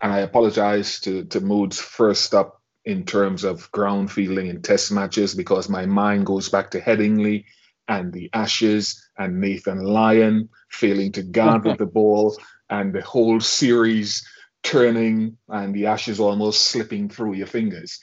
and 0.01 0.11
I 0.11 0.19
apologize 0.19 0.99
to 1.01 1.25
to 1.25 1.41
Moods 1.41 1.79
first 1.79 2.33
up 2.33 2.61
in 2.85 3.03
terms 3.03 3.43
of 3.43 3.71
ground 3.71 4.11
fielding 4.11 4.47
in 4.47 4.61
Test 4.61 4.91
matches 4.91 5.33
because 5.33 5.69
my 5.69 5.85
mind 5.85 6.25
goes 6.25 6.49
back 6.49 6.71
to 6.71 6.81
Headingley 6.81 7.45
and 7.87 8.13
the 8.13 8.29
Ashes 8.33 9.09
and 9.17 9.39
Nathan 9.39 9.83
Lyon 9.83 10.49
failing 10.69 11.11
to 11.13 11.23
guard 11.23 11.65
with 11.65 11.79
the 11.79 11.85
ball 11.99 12.37
and 12.69 12.93
the 12.93 13.01
whole 13.01 13.39
series 13.39 14.27
turning 14.63 15.37
and 15.49 15.73
the 15.73 15.85
Ashes 15.87 16.19
almost 16.19 16.67
slipping 16.67 17.09
through 17.09 17.33
your 17.33 17.47
fingers. 17.47 17.99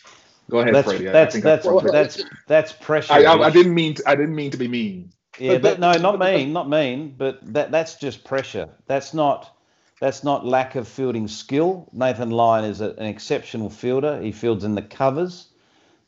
Go 0.50 0.58
ahead, 0.58 0.74
that's, 0.74 0.88
Freddie. 0.88 1.04
That's 1.04 1.40
that's 1.40 1.66
that's, 1.66 1.92
that's, 1.92 2.24
that's 2.46 2.72
pressure. 2.72 3.12
I, 3.12 3.24
I, 3.24 3.46
I, 3.46 3.50
didn't 3.50 3.74
mean 3.74 3.94
to, 3.94 4.02
I 4.06 4.14
didn't 4.14 4.34
mean 4.34 4.50
to 4.50 4.56
be 4.56 4.68
mean. 4.68 5.12
Yeah, 5.38 5.58
but, 5.58 5.80
no, 5.80 5.92
not 5.94 6.18
mean, 6.18 6.52
not 6.52 6.68
mean. 6.68 7.14
But 7.16 7.40
that 7.54 7.70
that's 7.70 7.96
just 7.96 8.24
pressure. 8.24 8.68
That's 8.86 9.14
not 9.14 9.56
that's 10.00 10.24
not 10.24 10.44
lack 10.44 10.74
of 10.74 10.88
fielding 10.88 11.28
skill. 11.28 11.88
Nathan 11.92 12.30
Lyon 12.30 12.64
is 12.64 12.80
a, 12.80 12.90
an 12.90 13.06
exceptional 13.06 13.70
fielder. 13.70 14.20
He 14.20 14.32
fields 14.32 14.64
in 14.64 14.74
the 14.74 14.82
covers. 14.82 15.48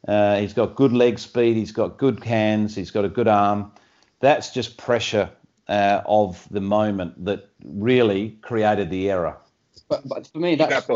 Uh, 0.07 0.39
he's 0.41 0.53
got 0.53 0.75
good 0.75 0.93
leg 0.93 1.19
speed. 1.19 1.57
He's 1.57 1.73
got 1.73 1.97
good 1.97 2.23
hands. 2.23 2.75
He's 2.75 2.91
got 2.91 3.05
a 3.05 3.09
good 3.09 3.29
arm. 3.29 3.73
That's 4.21 4.51
just 4.51 4.77
pressure 4.77 5.31
uh, 5.69 6.03
of 6.05 6.47
the 6.51 6.61
moment 6.61 7.25
that 7.25 7.49
really 7.65 8.39
created 8.43 8.91
the 8.91 9.11
error. 9.11 9.39
But, 9.89 10.07
but 10.09 10.27
for 10.27 10.39
me, 10.39 10.57
that's 10.57 10.87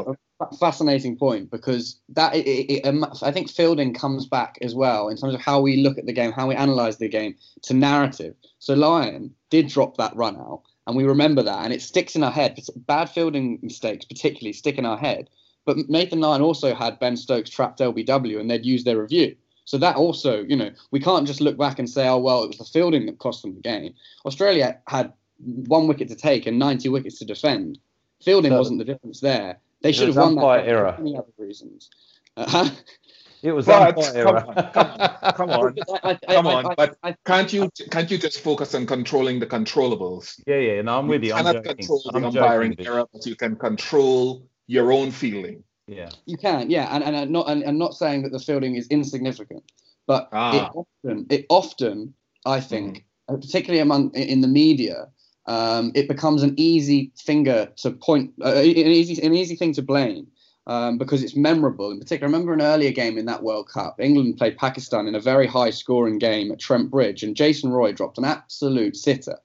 fascinating 0.59 1.17
point 1.17 1.51
because 1.51 1.99
that 2.11 2.35
it, 2.35 2.47
it, 2.47 2.73
it, 2.73 2.87
um, 2.87 3.05
I 3.23 3.33
think 3.33 3.51
fielding 3.51 3.93
comes 3.93 4.27
back 4.27 4.59
as 4.63 4.75
well 4.75 5.09
in 5.09 5.17
terms 5.17 5.35
of 5.35 5.41
how 5.41 5.61
we 5.61 5.79
look 5.79 5.99
at 5.99 6.07
the 6.07 6.13
game, 6.13 6.33
how 6.33 6.47
we 6.47 6.55
analyze 6.55 6.99
the 6.99 7.09
game 7.09 7.37
to 7.63 7.75
narrative. 7.75 8.35
So 8.59 8.75
Lyon 8.75 9.35
did 9.51 9.69
drop 9.69 9.97
that 9.97 10.15
run 10.17 10.37
out, 10.37 10.63
and 10.87 10.97
we 10.97 11.05
remember 11.05 11.43
that, 11.43 11.65
and 11.65 11.73
it 11.73 11.83
sticks 11.83 12.15
in 12.17 12.23
our 12.23 12.31
head. 12.31 12.59
Bad 12.77 13.11
fielding 13.11 13.59
mistakes, 13.63 14.05
particularly, 14.05 14.53
stick 14.53 14.79
in 14.79 14.87
our 14.87 14.99
head. 14.99 15.29
But 15.65 15.77
Nathan 15.89 16.21
Lyon 16.21 16.41
also 16.41 16.75
had 16.75 16.99
Ben 16.99 17.17
Stokes 17.17 17.51
trapped 17.51 17.81
LBW, 17.81 18.41
and 18.41 18.51
they'd 18.51 18.65
use 18.65 18.85
their 18.85 19.01
review. 19.01 19.37
So 19.65 19.77
that 19.77 19.97
also, 19.97 20.45
you 20.45 20.57
know, 20.57 20.71
we 20.93 20.99
can't 20.99 21.27
just 21.27 21.43
look 21.43 21.59
back 21.59 21.79
and 21.79 21.91
say, 21.91 22.09
oh 22.09 22.19
well, 22.19 22.43
it 22.43 22.47
was 22.47 22.57
the 22.57 22.65
fielding 22.65 23.05
that 23.05 23.19
cost 23.19 23.43
them 23.43 23.55
the 23.55 23.61
game. 23.61 23.93
Australia 24.25 24.79
had 24.87 25.13
one 25.39 25.87
wicket 25.87 26.09
to 26.09 26.17
take 26.17 26.47
and 26.47 26.59
90 26.59 26.89
wickets 26.89 27.19
to 27.19 27.27
defend. 27.27 27.79
Fielding 28.23 28.53
wasn't 28.55 28.79
the 28.79 28.85
difference 28.85 29.21
there. 29.21 29.59
They 29.83 29.93
should 29.93 30.09
have 30.09 30.17
won 30.17 30.35
that 30.37 30.67
error. 30.67 30.93
for 30.97 31.03
many 31.03 31.17
other 31.17 31.29
reasons. 31.39 31.91
Uh, 32.37 32.71
it 33.43 33.53
was 33.53 33.67
but, 33.67 33.95
come 33.95 34.17
error. 34.17 34.45
On, 34.47 34.73
come 34.73 34.91
on, 34.91 35.33
come 35.35 35.51
on, 35.51 35.75
I, 36.03 36.19
I, 36.29 36.35
come 36.35 36.47
on. 36.47 36.67
I, 36.67 36.75
but 36.75 36.99
can't 37.25 37.53
you 37.53 37.71
can't 37.91 38.11
you 38.11 38.19
just 38.19 38.41
focus 38.41 38.75
on 38.75 38.87
controlling 38.87 39.39
the 39.39 39.47
controllables? 39.47 40.41
Yeah, 40.47 40.57
yeah. 40.57 40.83
No, 40.83 40.99
I'm 40.99 41.09
with 41.09 41.23
you. 41.23 41.29
You 41.29 41.35
cannot 41.35 41.65
control 41.65 42.03
the 42.05 42.17
umpiring 42.17 42.75
error, 42.79 43.07
but 43.13 43.27
you 43.27 43.37
can 43.37 43.57
control 43.57 44.47
your 44.67 44.93
own 44.93 45.11
feeling. 45.11 45.63
Yeah, 45.87 46.11
you 46.27 46.37
can. 46.37 46.71
Yeah, 46.71 46.89
and 46.95 47.03
and 47.05 47.17
I'm 47.17 47.33
not 47.33 47.49
and, 47.49 47.63
and 47.63 47.79
not 47.79 47.95
saying 47.95 48.23
that 48.25 48.33
the 48.33 48.39
fielding 48.39 48.77
is 48.77 48.89
insignificant, 48.89 49.65
but 50.07 50.29
ah. 50.33 50.67
it 50.67 50.73
often 50.75 51.27
it 51.31 51.47
often 51.49 52.15
I 52.45 52.61
think, 52.61 53.05
mm. 53.31 53.41
particularly 53.41 53.81
among 53.81 54.15
in 54.15 54.41
the 54.41 54.49
media, 54.49 55.09
um, 55.49 55.93
it 55.95 56.09
becomes 56.09 56.43
an 56.43 56.55
easy 56.57 57.11
finger 57.17 57.73
to 57.79 57.91
point, 57.91 58.33
uh, 58.45 58.53
an 58.53 58.65
easy 58.67 59.21
an 59.25 59.35
easy 59.35 59.57
thing 59.57 59.73
to 59.75 59.83
blame. 59.83 60.29
Um, 60.67 60.99
because 60.99 61.23
it's 61.23 61.35
memorable. 61.35 61.91
In 61.91 61.99
particular, 61.99 62.29
I 62.29 62.31
remember 62.31 62.53
an 62.53 62.61
earlier 62.61 62.91
game 62.91 63.17
in 63.17 63.25
that 63.25 63.43
World 63.43 63.71
Cup. 63.71 63.97
England 63.99 64.37
played 64.37 64.59
Pakistan 64.59 65.07
in 65.07 65.15
a 65.15 65.21
very 65.21 65.47
high 65.47 65.71
scoring 65.71 66.19
game 66.19 66.53
at 66.53 66.59
Trent 66.59 66.91
Bridge, 66.91 67.23
and 67.23 67.35
Jason 67.35 67.71
Roy 67.71 67.93
dropped 67.93 68.19
an 68.19 68.27
absolute 68.27 68.95
sitter. 68.95 69.39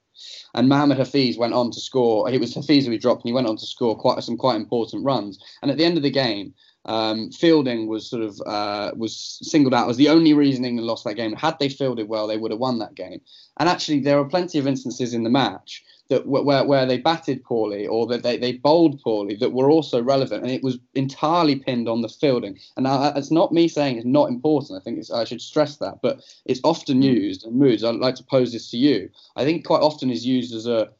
And 0.52 0.68
Mohammad 0.68 0.98
Hafeez 0.98 1.38
went 1.38 1.54
on 1.54 1.70
to 1.70 1.80
score. 1.80 2.28
It 2.28 2.40
was 2.40 2.54
Hafeez 2.54 2.84
who 2.84 2.90
he 2.90 2.98
dropped, 2.98 3.22
and 3.22 3.30
he 3.30 3.32
went 3.32 3.46
on 3.46 3.56
to 3.56 3.64
score 3.64 3.96
quite 3.96 4.22
some 4.22 4.36
quite 4.36 4.56
important 4.56 5.02
runs. 5.02 5.38
And 5.62 5.70
at 5.70 5.78
the 5.78 5.86
end 5.86 5.96
of 5.96 6.02
the 6.02 6.10
game, 6.10 6.52
um, 6.84 7.30
fielding 7.30 7.86
was 7.86 8.08
sort 8.08 8.22
of 8.22 8.40
uh, 8.46 8.92
was 8.94 9.38
singled 9.42 9.72
out 9.72 9.88
as 9.88 9.96
the 9.96 10.10
only 10.10 10.34
reason 10.34 10.64
England 10.64 10.86
lost 10.86 11.04
that 11.04 11.14
game. 11.14 11.32
Had 11.32 11.58
they 11.58 11.70
fielded 11.70 12.08
well, 12.08 12.26
they 12.26 12.36
would 12.36 12.50
have 12.50 12.60
won 12.60 12.78
that 12.80 12.94
game. 12.94 13.20
And 13.58 13.68
actually, 13.68 14.00
there 14.00 14.18
are 14.18 14.24
plenty 14.24 14.58
of 14.58 14.66
instances 14.66 15.14
in 15.14 15.22
the 15.22 15.30
match 15.30 15.82
that 16.08 16.26
where, 16.26 16.64
where 16.64 16.86
they 16.86 16.98
batted 16.98 17.42
poorly 17.44 17.86
or 17.86 18.06
that 18.06 18.22
they, 18.22 18.36
they 18.36 18.52
bowled 18.52 19.00
poorly 19.02 19.36
that 19.36 19.52
were 19.52 19.70
also 19.70 20.02
relevant 20.02 20.42
and 20.42 20.52
it 20.52 20.62
was 20.62 20.78
entirely 20.94 21.56
pinned 21.56 21.88
on 21.88 22.02
the 22.02 22.08
fielding 22.08 22.58
and 22.76 22.84
now 22.84 23.12
it's 23.16 23.30
not 23.30 23.52
me 23.52 23.68
saying 23.68 23.96
it's 23.96 24.06
not 24.06 24.28
important 24.28 24.78
i 24.78 24.82
think 24.82 25.02
i 25.12 25.24
should 25.24 25.40
stress 25.40 25.76
that 25.76 26.00
but 26.02 26.20
it's 26.44 26.60
often 26.62 27.00
mm. 27.00 27.04
used 27.04 27.44
and 27.46 27.56
moods 27.56 27.82
i'd 27.82 27.94
like 27.96 28.14
to 28.14 28.24
pose 28.24 28.52
this 28.52 28.70
to 28.70 28.76
you 28.76 29.08
i 29.36 29.44
think 29.44 29.66
quite 29.66 29.80
often 29.80 30.10
is 30.10 30.26
used 30.26 30.54
as 30.54 30.66
a 30.66 30.90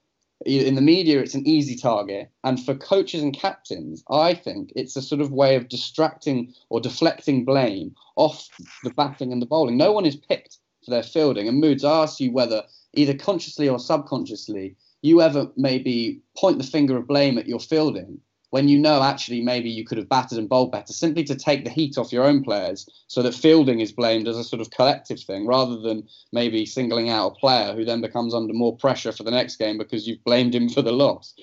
in 0.47 0.75
the 0.75 0.81
media 0.81 1.21
it's 1.21 1.35
an 1.35 1.47
easy 1.47 1.77
target 1.77 2.29
and 2.43 2.63
for 2.65 2.75
coaches 2.75 3.23
and 3.23 3.35
captains 3.35 4.03
i 4.11 4.35
think 4.35 4.73
it's 4.75 4.97
a 4.97 5.03
sort 5.03 5.21
of 5.21 5.33
way 5.33 5.55
of 5.55 5.69
distracting 5.69 6.53
or 6.71 6.81
deflecting 6.81 7.45
blame 7.45 7.95
off 8.17 8.49
the 8.83 8.91
batting 8.91 9.33
and 9.33 9.41
the 9.41 9.47
bowling 9.47 9.77
no 9.77 9.93
one 9.93 10.05
is 10.05 10.17
picked 10.17 10.59
for 10.85 10.91
their 10.91 11.03
fielding 11.03 11.49
and 11.49 11.61
moods 11.61 11.85
asks 11.85 12.21
you 12.21 12.33
whether 12.33 12.63
either 12.95 13.15
consciously 13.15 13.69
or 13.69 13.79
subconsciously 13.79 14.77
you 15.05 15.21
ever 15.21 15.49
maybe 15.57 16.23
point 16.35 16.57
the 16.57 16.65
finger 16.65 16.97
of 16.97 17.07
blame 17.07 17.37
at 17.37 17.47
your 17.47 17.61
fielding 17.61 18.19
when 18.49 18.69
you 18.69 18.79
know 18.79 19.03
actually 19.03 19.43
maybe 19.43 19.69
you 19.69 19.85
could 19.85 19.99
have 19.99 20.09
batted 20.09 20.39
and 20.39 20.49
bowled 20.49 20.73
better, 20.73 20.93
simply 20.93 21.25
to 21.25 21.35
take 21.35 21.65
the 21.65 21.71
heat 21.71 21.99
off 21.99 22.13
your 22.13 22.25
own 22.25 22.43
players 22.43 22.89
so 23.09 23.21
that 23.21 23.35
fielding 23.35 23.81
is 23.81 23.93
blamed 23.93 24.29
as 24.29 24.39
a 24.39 24.45
sort 24.45 24.63
of 24.63 24.71
collective 24.71 25.21
thing 25.21 25.47
rather 25.47 25.77
than 25.81 26.09
maybe 26.33 26.65
singling 26.65 27.11
out 27.11 27.33
a 27.33 27.35
player 27.35 27.75
who 27.75 27.85
then 27.85 28.01
becomes 28.01 28.33
under 28.33 28.55
more 28.55 28.77
pressure 28.77 29.13
for 29.13 29.25
the 29.25 29.31
next 29.31 29.57
game 29.57 29.77
because 29.77 30.07
you've 30.07 30.23
blamed 30.25 30.55
him 30.55 30.69
for 30.69 30.83
the 30.83 30.93
loss. 30.93 31.35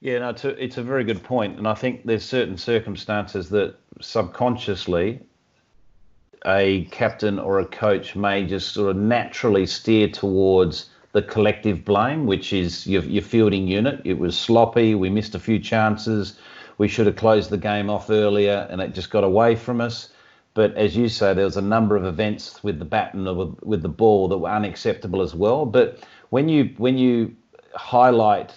Yeah, 0.00 0.18
no, 0.18 0.28
it's 0.28 0.44
a, 0.44 0.62
it's 0.62 0.76
a 0.76 0.82
very 0.82 1.02
good 1.02 1.22
point, 1.22 1.56
and 1.58 1.66
I 1.66 1.74
think 1.74 2.04
there's 2.04 2.24
certain 2.24 2.58
circumstances 2.58 3.48
that 3.48 3.74
subconsciously 4.02 5.20
a 6.44 6.84
captain 6.90 7.38
or 7.38 7.58
a 7.58 7.66
coach 7.66 8.14
may 8.14 8.44
just 8.44 8.74
sort 8.74 8.90
of 8.90 8.96
naturally 8.96 9.66
steer 9.66 10.08
towards 10.08 10.90
the 11.14 11.22
collective 11.22 11.84
blame, 11.84 12.26
which 12.26 12.52
is 12.52 12.88
your, 12.88 13.04
your 13.04 13.22
fielding 13.22 13.68
unit. 13.68 14.00
It 14.04 14.18
was 14.18 14.36
sloppy. 14.36 14.96
We 14.96 15.10
missed 15.10 15.36
a 15.36 15.38
few 15.38 15.60
chances. 15.60 16.36
We 16.76 16.88
should 16.88 17.06
have 17.06 17.14
closed 17.14 17.50
the 17.50 17.56
game 17.56 17.88
off 17.88 18.10
earlier, 18.10 18.66
and 18.68 18.80
it 18.80 18.94
just 18.94 19.10
got 19.10 19.22
away 19.22 19.54
from 19.54 19.80
us. 19.80 20.10
But 20.54 20.74
as 20.74 20.96
you 20.96 21.08
say, 21.08 21.32
there 21.32 21.44
was 21.44 21.56
a 21.56 21.62
number 21.62 21.96
of 21.96 22.04
events 22.04 22.64
with 22.64 22.80
the 22.80 22.84
bat 22.84 23.14
and 23.14 23.24
the, 23.24 23.32
with 23.62 23.82
the 23.82 23.88
ball 23.88 24.26
that 24.26 24.38
were 24.38 24.50
unacceptable 24.50 25.22
as 25.22 25.36
well. 25.36 25.64
But 25.64 26.00
when 26.30 26.48
you 26.48 26.74
when 26.78 26.98
you 26.98 27.36
highlight 27.76 28.52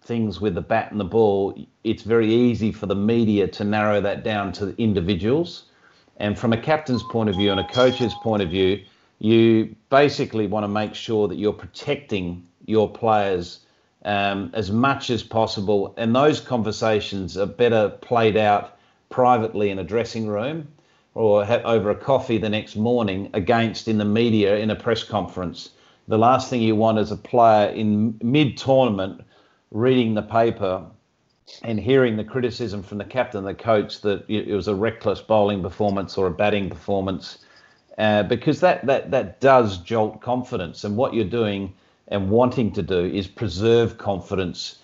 things 0.00 0.40
with 0.40 0.54
the 0.54 0.62
bat 0.62 0.90
and 0.90 0.98
the 0.98 1.04
ball, 1.04 1.54
it's 1.84 2.04
very 2.04 2.32
easy 2.32 2.72
for 2.72 2.86
the 2.86 2.96
media 2.96 3.46
to 3.48 3.64
narrow 3.64 4.00
that 4.00 4.24
down 4.24 4.52
to 4.52 4.74
individuals. 4.82 5.64
And 6.16 6.38
from 6.38 6.54
a 6.54 6.60
captain's 6.60 7.02
point 7.10 7.28
of 7.28 7.36
view 7.36 7.50
and 7.50 7.60
a 7.60 7.68
coach's 7.68 8.14
point 8.22 8.42
of 8.42 8.48
view, 8.48 8.82
you 9.18 9.76
basically 9.90 10.46
want 10.46 10.64
to 10.64 10.68
make 10.68 10.94
sure 10.94 11.28
that 11.28 11.36
you're 11.36 11.52
protecting 11.52 12.46
your 12.66 12.90
players 12.90 13.60
um, 14.04 14.50
as 14.54 14.70
much 14.70 15.10
as 15.10 15.22
possible. 15.22 15.94
And 15.96 16.14
those 16.14 16.40
conversations 16.40 17.36
are 17.36 17.46
better 17.46 17.88
played 17.88 18.36
out 18.36 18.78
privately 19.10 19.70
in 19.70 19.78
a 19.78 19.84
dressing 19.84 20.26
room 20.26 20.68
or 21.14 21.44
over 21.64 21.90
a 21.90 21.96
coffee 21.96 22.38
the 22.38 22.48
next 22.48 22.76
morning 22.76 23.30
against 23.32 23.88
in 23.88 23.98
the 23.98 24.04
media 24.04 24.56
in 24.58 24.70
a 24.70 24.76
press 24.76 25.02
conference. 25.02 25.70
The 26.06 26.18
last 26.18 26.48
thing 26.48 26.62
you 26.62 26.76
want 26.76 26.98
is 26.98 27.10
a 27.10 27.16
player 27.16 27.70
in 27.70 28.18
mid 28.22 28.56
tournament 28.56 29.22
reading 29.70 30.14
the 30.14 30.22
paper 30.22 30.84
and 31.62 31.80
hearing 31.80 32.16
the 32.16 32.24
criticism 32.24 32.82
from 32.82 32.98
the 32.98 33.04
captain, 33.04 33.44
the 33.44 33.54
coach, 33.54 34.02
that 34.02 34.24
it 34.28 34.48
was 34.48 34.68
a 34.68 34.74
reckless 34.74 35.20
bowling 35.20 35.62
performance 35.62 36.16
or 36.16 36.26
a 36.26 36.30
batting 36.30 36.68
performance 36.68 37.38
uh, 37.98 38.22
because 38.22 38.60
that, 38.60 38.86
that, 38.86 39.10
that 39.10 39.40
does 39.40 39.78
jolt 39.78 40.20
confidence. 40.20 40.84
And 40.84 40.96
what 40.96 41.14
you're 41.14 41.24
doing 41.24 41.74
and 42.08 42.30
wanting 42.30 42.72
to 42.72 42.82
do 42.82 43.04
is 43.04 43.26
preserve 43.26 43.98
confidence 43.98 44.78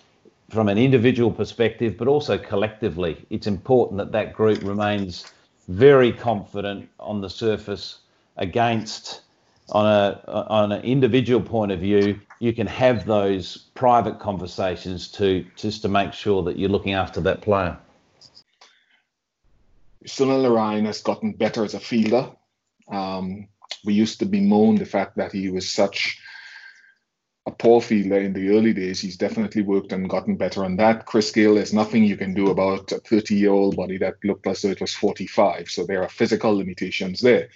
from 0.49 0.69
an 0.69 0.77
individual 0.77 1.31
perspective, 1.31 1.97
but 1.97 2.07
also 2.07 2.37
collectively. 2.37 3.25
It's 3.29 3.47
important 3.47 3.97
that 3.97 4.11
that 4.11 4.33
group 4.33 4.61
remains 4.63 5.25
very 5.67 6.11
confident 6.11 6.89
on 6.99 7.21
the 7.21 7.29
surface 7.29 7.99
against 8.37 9.21
on 9.69 9.87
a 9.87 10.21
on 10.27 10.71
an 10.71 10.83
individual 10.83 11.41
point 11.41 11.71
of 11.71 11.79
view 11.79 12.19
you 12.39 12.53
can 12.53 12.67
have 12.67 13.05
those 13.07 13.57
private 13.73 14.19
conversations 14.19 15.07
to 15.07 15.43
just 15.55 15.81
to 15.81 15.87
make 15.87 16.13
sure 16.13 16.43
that 16.43 16.59
you're 16.59 16.69
looking 16.69 16.93
after 16.93 17.19
that 17.19 17.41
player 17.41 17.75
Sunil 20.05 20.43
Narine 20.45 20.85
has 20.85 21.01
gotten 21.01 21.31
better 21.31 21.63
as 21.63 21.73
a 21.73 21.79
fielder. 21.79 22.29
Um, 22.87 23.47
we 23.83 23.93
used 23.93 24.19
to 24.19 24.25
bemoan 24.25 24.75
the 24.75 24.85
fact 24.85 25.17
that 25.17 25.31
he 25.31 25.49
was 25.49 25.71
such 25.71 26.19
a 27.47 27.51
poor 27.51 27.79
fielder 27.79 28.19
in 28.19 28.33
the 28.33 28.49
early 28.49 28.73
days. 28.73 28.99
He's 28.99 29.17
definitely 29.17 29.61
worked 29.61 29.91
and 29.91 30.09
gotten 30.09 30.35
better 30.35 30.65
on 30.65 30.77
that. 30.77 31.05
Chris 31.05 31.31
Gayle, 31.31 31.55
there's 31.55 31.73
nothing 31.73 32.03
you 32.03 32.17
can 32.17 32.33
do 32.33 32.49
about 32.49 32.91
a 32.91 32.97
30 32.97 33.35
year 33.35 33.51
old 33.51 33.75
body 33.75 33.97
that 33.99 34.15
looked 34.23 34.47
as 34.47 34.61
though 34.61 34.69
it 34.69 34.81
was 34.81 34.93
45. 34.93 35.69
So 35.69 35.85
there 35.85 36.01
are 36.01 36.09
physical 36.09 36.55
limitations 36.57 37.21
there. 37.21 37.49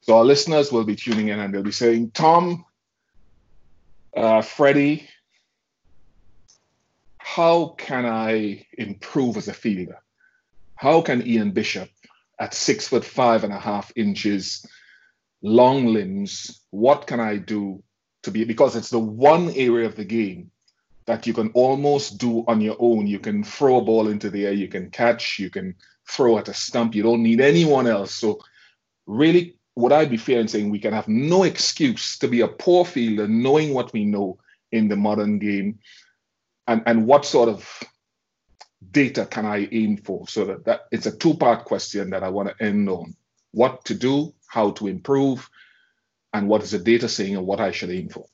So 0.00 0.16
our 0.16 0.24
listeners 0.24 0.72
will 0.72 0.84
be 0.84 0.96
tuning 0.96 1.28
in 1.28 1.38
and 1.38 1.52
they'll 1.52 1.62
be 1.62 1.72
saying, 1.72 2.12
Tom, 2.12 2.64
uh, 4.16 4.42
Freddie, 4.42 5.08
how 7.18 7.74
can 7.76 8.06
I 8.06 8.66
improve 8.72 9.36
as 9.36 9.48
a 9.48 9.54
fielder? 9.54 9.98
How 10.74 11.00
can 11.02 11.26
Ian 11.26 11.52
Bishop, 11.52 11.88
at 12.38 12.54
six 12.54 12.88
foot 12.88 13.04
five 13.04 13.44
and 13.44 13.52
a 13.52 13.58
half 13.58 13.92
inches, 13.96 14.66
long 15.42 15.86
limbs, 15.86 16.60
what 16.70 17.06
can 17.06 17.20
I 17.20 17.36
do 17.36 17.82
to 18.22 18.30
be? 18.30 18.44
Because 18.44 18.76
it's 18.76 18.90
the 18.90 18.98
one 18.98 19.50
area 19.50 19.86
of 19.86 19.96
the 19.96 20.04
game 20.04 20.50
that 21.06 21.26
you 21.26 21.34
can 21.34 21.50
almost 21.50 22.18
do 22.18 22.44
on 22.46 22.60
your 22.60 22.76
own. 22.78 23.06
You 23.06 23.18
can 23.18 23.44
throw 23.44 23.78
a 23.78 23.84
ball 23.84 24.08
into 24.08 24.30
the 24.30 24.46
air, 24.46 24.52
you 24.52 24.68
can 24.68 24.90
catch, 24.90 25.38
you 25.38 25.50
can 25.50 25.74
throw 26.08 26.38
at 26.38 26.48
a 26.48 26.54
stump. 26.54 26.94
You 26.94 27.02
don't 27.02 27.22
need 27.22 27.40
anyone 27.40 27.86
else. 27.86 28.14
So, 28.14 28.40
really, 29.06 29.56
would 29.76 29.92
I 29.92 30.04
be 30.04 30.16
fair 30.16 30.40
in 30.40 30.48
saying 30.48 30.70
we 30.70 30.78
can 30.78 30.92
have 30.92 31.08
no 31.08 31.42
excuse 31.42 32.18
to 32.18 32.28
be 32.28 32.40
a 32.40 32.48
poor 32.48 32.84
fielder, 32.84 33.28
knowing 33.28 33.74
what 33.74 33.92
we 33.92 34.04
know 34.04 34.38
in 34.72 34.88
the 34.88 34.96
modern 34.96 35.38
game, 35.38 35.78
and 36.66 36.82
and 36.86 37.06
what 37.06 37.24
sort 37.24 37.48
of 37.48 37.82
data 38.92 39.26
can 39.26 39.46
I 39.46 39.68
aim 39.72 39.96
for? 39.96 40.26
So 40.28 40.44
that, 40.44 40.64
that 40.64 40.80
it's 40.90 41.06
a 41.06 41.16
two-part 41.16 41.64
question 41.64 42.10
that 42.10 42.22
I 42.22 42.28
want 42.28 42.48
to 42.48 42.64
end 42.64 42.88
on. 42.88 43.14
What 43.52 43.84
to 43.86 43.94
do, 43.94 44.34
how 44.46 44.72
to 44.72 44.86
improve, 44.86 45.48
and 46.32 46.48
what 46.48 46.62
is 46.62 46.72
the 46.72 46.78
data 46.78 47.08
saying 47.08 47.36
and 47.36 47.46
what 47.46 47.60
I 47.60 47.70
should 47.70 47.90
aim 47.90 48.08
for. 48.08 48.26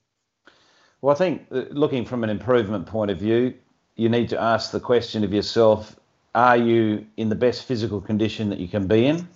Well, 1.02 1.14
I 1.14 1.18
think 1.18 1.46
uh, 1.50 1.64
looking 1.70 2.04
from 2.04 2.24
an 2.24 2.30
improvement 2.30 2.86
point 2.86 3.10
of 3.10 3.18
view, 3.18 3.54
you 3.96 4.08
need 4.08 4.30
to 4.30 4.40
ask 4.40 4.70
the 4.70 4.80
question 4.80 5.24
of 5.24 5.32
yourself, 5.32 5.96
are 6.34 6.56
you 6.56 7.06
in 7.16 7.28
the 7.28 7.34
best 7.34 7.64
physical 7.64 8.00
condition 8.00 8.50
that 8.50 8.58
you 8.58 8.68
can 8.68 8.86
be 8.86 9.06
in? 9.06 9.28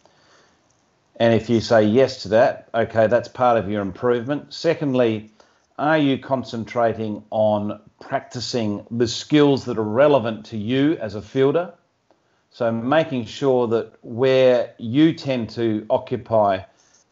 And 1.16 1.34
if 1.34 1.48
you 1.48 1.60
say 1.60 1.84
yes 1.84 2.22
to 2.22 2.28
that, 2.28 2.68
okay, 2.74 3.06
that's 3.06 3.28
part 3.28 3.58
of 3.58 3.70
your 3.70 3.82
improvement. 3.82 4.52
Secondly, 4.52 5.30
are 5.78 5.98
you 5.98 6.18
concentrating 6.18 7.24
on 7.30 7.80
practicing 8.00 8.86
the 8.90 9.08
skills 9.08 9.64
that 9.64 9.78
are 9.78 9.82
relevant 9.82 10.46
to 10.46 10.56
you 10.56 10.96
as 10.98 11.14
a 11.14 11.22
fielder? 11.22 11.74
So 12.50 12.70
making 12.70 13.24
sure 13.24 13.66
that 13.68 13.94
where 14.02 14.74
you 14.78 15.12
tend 15.12 15.50
to 15.50 15.84
occupy 15.90 16.60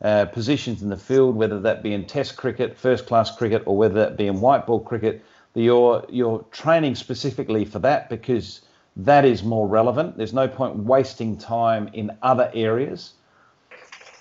uh, 0.01 0.27
positions 0.27 0.83
in 0.83 0.89
the 0.89 0.97
field, 0.97 1.35
whether 1.35 1.59
that 1.61 1.83
be 1.83 1.93
in 1.93 2.07
Test 2.07 2.37
cricket, 2.37 2.77
first 2.77 3.07
class 3.07 3.37
cricket, 3.37 3.63
or 3.67 3.77
whether 3.77 3.95
that 3.95 4.17
be 4.17 4.29
in 4.29 4.41
white 4.41 4.67
ball 4.67 4.81
cricket, 4.81 5.25
you're 5.55 6.05
you're 6.09 6.45
training 6.51 6.95
specifically 6.95 7.65
for 7.65 7.79
that 7.81 8.09
because 8.09 8.63
that 8.97 9.25
is 9.25 9.43
more 9.43 9.67
relevant. 9.67 10.17
There's 10.17 10.33
no 10.33 10.49
point 10.49 10.77
wasting 10.77 11.37
time 11.37 11.91
in 11.93 12.11
other 12.23 12.51
areas. 12.55 13.15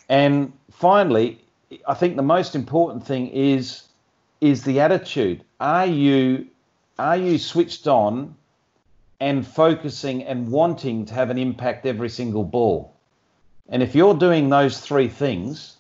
And 0.10 0.52
finally, 0.72 1.40
I 1.88 1.94
think 1.94 2.16
the 2.16 2.24
most 2.24 2.56
important 2.56 3.06
thing 3.06 3.28
is 3.28 3.84
is 4.42 4.64
the 4.64 4.80
attitude. 4.80 5.44
Are 5.60 5.86
you 5.86 6.48
are 7.00 7.18
you 7.18 7.38
switched 7.38 7.88
on 7.88 8.36
and 9.20 9.46
focusing 9.46 10.24
and 10.24 10.52
wanting 10.52 11.06
to 11.06 11.14
have 11.14 11.30
an 11.30 11.38
impact 11.38 11.86
every 11.86 12.10
single 12.10 12.44
ball? 12.44 12.96
And 13.70 13.82
if 13.82 13.96
you're 13.96 14.16
doing 14.16 14.50
those 14.50 14.80
three 14.80 15.08
things, 15.08 15.78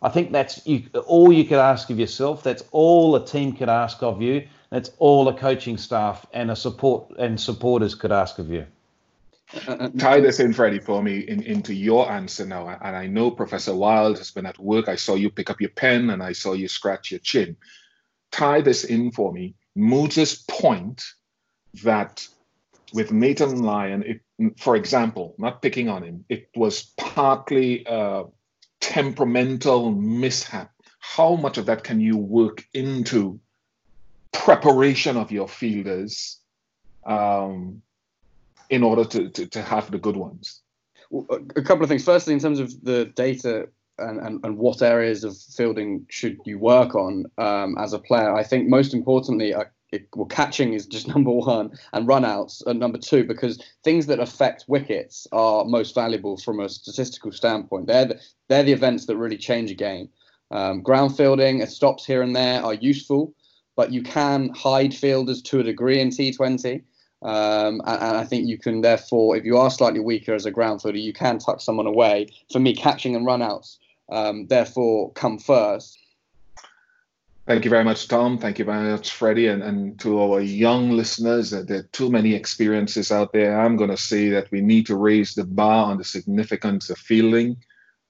I 0.00 0.10
think 0.10 0.30
that's 0.32 0.64
you, 0.66 0.84
all 1.06 1.32
you 1.32 1.44
could 1.44 1.58
ask 1.58 1.90
of 1.90 1.98
yourself. 1.98 2.42
That's 2.42 2.62
all 2.70 3.16
a 3.16 3.24
team 3.24 3.52
could 3.52 3.68
ask 3.68 4.02
of 4.02 4.22
you. 4.22 4.46
That's 4.70 4.90
all 4.98 5.28
a 5.28 5.34
coaching 5.34 5.76
staff 5.76 6.24
and 6.32 6.50
a 6.50 6.56
support 6.56 7.10
and 7.18 7.40
supporters 7.40 7.94
could 7.94 8.12
ask 8.12 8.38
of 8.38 8.50
you. 8.50 8.66
Tie 9.98 10.20
this 10.20 10.40
in, 10.40 10.54
Freddie, 10.54 10.78
for 10.78 11.02
me 11.02 11.18
in, 11.18 11.42
into 11.42 11.74
your 11.74 12.10
answer 12.10 12.46
now. 12.46 12.68
And 12.68 12.96
I 12.96 13.06
know 13.06 13.30
Professor 13.30 13.74
Wilde 13.74 14.16
has 14.16 14.30
been 14.30 14.46
at 14.46 14.58
work. 14.58 14.88
I 14.88 14.96
saw 14.96 15.14
you 15.14 15.28
pick 15.28 15.50
up 15.50 15.60
your 15.60 15.70
pen 15.70 16.08
and 16.08 16.22
I 16.22 16.32
saw 16.32 16.54
you 16.54 16.68
scratch 16.68 17.10
your 17.10 17.20
chin 17.20 17.56
tie 18.32 18.60
this 18.60 18.84
in 18.84 19.12
for 19.12 19.32
me. 19.32 19.54
Moods' 19.76 20.42
point 20.48 21.04
that 21.82 22.26
with 22.92 23.12
Nathan 23.12 23.62
Lyon, 23.62 24.02
it, 24.02 24.20
for 24.58 24.76
example, 24.76 25.34
not 25.38 25.62
picking 25.62 25.88
on 25.88 26.02
him, 26.02 26.24
it 26.28 26.48
was 26.56 26.92
partly 26.96 27.84
a 27.86 28.24
temperamental 28.80 29.92
mishap. 29.92 30.70
How 30.98 31.36
much 31.36 31.58
of 31.58 31.66
that 31.66 31.84
can 31.84 32.00
you 32.00 32.16
work 32.16 32.64
into 32.74 33.40
preparation 34.32 35.16
of 35.16 35.30
your 35.30 35.48
fielders 35.48 36.40
um, 37.06 37.82
in 38.68 38.82
order 38.82 39.04
to, 39.04 39.28
to, 39.30 39.46
to 39.46 39.62
have 39.62 39.90
the 39.90 39.98
good 39.98 40.16
ones? 40.16 40.60
a 41.56 41.62
couple 41.62 41.82
of 41.82 41.88
things. 41.88 42.04
Firstly, 42.04 42.32
in 42.32 42.40
terms 42.40 42.58
of 42.58 42.72
the 42.82 43.04
data 43.04 43.68
and, 43.98 44.20
and, 44.20 44.44
and 44.44 44.56
what 44.56 44.82
areas 44.82 45.24
of 45.24 45.36
fielding 45.36 46.06
should 46.08 46.38
you 46.44 46.58
work 46.58 46.94
on 46.94 47.24
um, 47.38 47.76
as 47.78 47.92
a 47.92 47.98
player? 47.98 48.34
I 48.34 48.42
think 48.42 48.68
most 48.68 48.94
importantly, 48.94 49.54
uh, 49.54 49.64
it, 49.92 50.08
well, 50.16 50.26
catching 50.26 50.72
is 50.72 50.86
just 50.86 51.08
number 51.14 51.30
one, 51.30 51.70
and 51.92 52.08
runouts 52.08 52.66
are 52.66 52.74
number 52.74 52.98
two 52.98 53.24
because 53.24 53.62
things 53.84 54.06
that 54.06 54.20
affect 54.20 54.64
wickets 54.66 55.26
are 55.32 55.64
most 55.64 55.94
valuable 55.94 56.36
from 56.36 56.60
a 56.60 56.68
statistical 56.68 57.30
standpoint. 57.32 57.86
They're 57.86 58.06
the, 58.06 58.20
they're 58.48 58.62
the 58.62 58.72
events 58.72 59.06
that 59.06 59.16
really 59.16 59.38
change 59.38 59.70
a 59.70 59.74
game. 59.74 60.08
Um, 60.50 60.82
ground 60.82 61.16
fielding, 61.16 61.62
and 61.62 61.70
stops 61.70 62.04
here 62.04 62.20
and 62.20 62.36
there 62.36 62.62
are 62.62 62.74
useful, 62.74 63.34
but 63.74 63.90
you 63.90 64.02
can 64.02 64.50
hide 64.50 64.94
fielders 64.94 65.40
to 65.42 65.60
a 65.60 65.62
degree 65.62 66.00
in 66.00 66.10
T20. 66.10 66.82
Um, 67.22 67.80
and, 67.86 68.02
and, 68.02 68.16
I 68.16 68.24
think 68.24 68.48
you 68.48 68.58
can 68.58 68.80
therefore, 68.80 69.36
if 69.36 69.44
you 69.44 69.56
are 69.56 69.70
slightly 69.70 70.00
weaker 70.00 70.34
as 70.34 70.44
a 70.44 70.50
ground 70.50 70.82
fielder, 70.82 70.98
you 70.98 71.12
can 71.12 71.38
tuck 71.38 71.60
someone 71.60 71.86
away. 71.86 72.26
For 72.52 72.58
me, 72.58 72.74
catching 72.74 73.14
and 73.14 73.24
runouts 73.24 73.78
um, 74.10 74.46
therefore 74.48 75.12
come 75.12 75.38
first. 75.38 75.98
Thank 77.46 77.64
you 77.64 77.70
very 77.70 77.82
much, 77.82 78.06
Tom. 78.06 78.38
Thank 78.38 78.60
you 78.60 78.64
very 78.64 78.90
much, 78.90 79.10
Freddie, 79.10 79.48
and, 79.48 79.62
and 79.62 79.98
to 80.00 80.20
our 80.20 80.40
young 80.40 80.90
listeners. 80.90 81.52
Uh, 81.52 81.64
there 81.66 81.80
are 81.80 81.88
too 81.92 82.08
many 82.08 82.34
experiences 82.34 83.10
out 83.10 83.32
there. 83.32 83.60
I'm 83.60 83.76
going 83.76 83.90
to 83.90 83.96
say 83.96 84.28
that 84.30 84.50
we 84.52 84.60
need 84.60 84.86
to 84.86 84.96
raise 84.96 85.34
the 85.34 85.44
bar 85.44 85.86
on 85.86 85.98
the 85.98 86.04
significance 86.04 86.88
of 86.88 86.98
fielding 86.98 87.56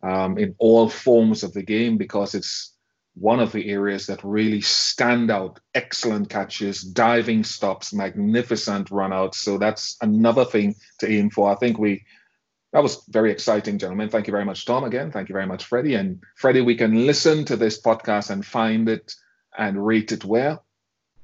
um, 0.02 0.36
in 0.36 0.54
all 0.58 0.88
forms 0.88 1.42
of 1.42 1.54
the 1.54 1.62
game 1.62 1.96
because 1.96 2.34
it's 2.34 2.71
one 3.14 3.40
of 3.40 3.52
the 3.52 3.70
areas 3.70 4.06
that 4.06 4.24
really 4.24 4.60
stand 4.60 5.30
out. 5.30 5.60
Excellent 5.74 6.28
catches, 6.28 6.82
diving 6.82 7.44
stops, 7.44 7.92
magnificent 7.92 8.88
runouts. 8.90 9.36
So 9.36 9.58
that's 9.58 9.96
another 10.00 10.44
thing 10.44 10.74
to 10.98 11.10
aim 11.10 11.30
for. 11.30 11.50
I 11.50 11.56
think 11.56 11.78
we 11.78 12.04
that 12.72 12.82
was 12.82 13.04
very 13.10 13.30
exciting, 13.30 13.78
gentlemen. 13.78 14.08
Thank 14.08 14.26
you 14.26 14.30
very 14.30 14.46
much, 14.46 14.64
Tom. 14.64 14.84
Again, 14.84 15.10
thank 15.10 15.28
you 15.28 15.34
very 15.34 15.46
much, 15.46 15.66
Freddie. 15.66 15.94
And 15.94 16.22
Freddie, 16.36 16.62
we 16.62 16.74
can 16.74 17.06
listen 17.06 17.44
to 17.44 17.56
this 17.56 17.80
podcast 17.80 18.30
and 18.30 18.44
find 18.44 18.88
it 18.88 19.14
and 19.56 19.84
rate 19.84 20.10
it 20.10 20.24
where? 20.24 20.60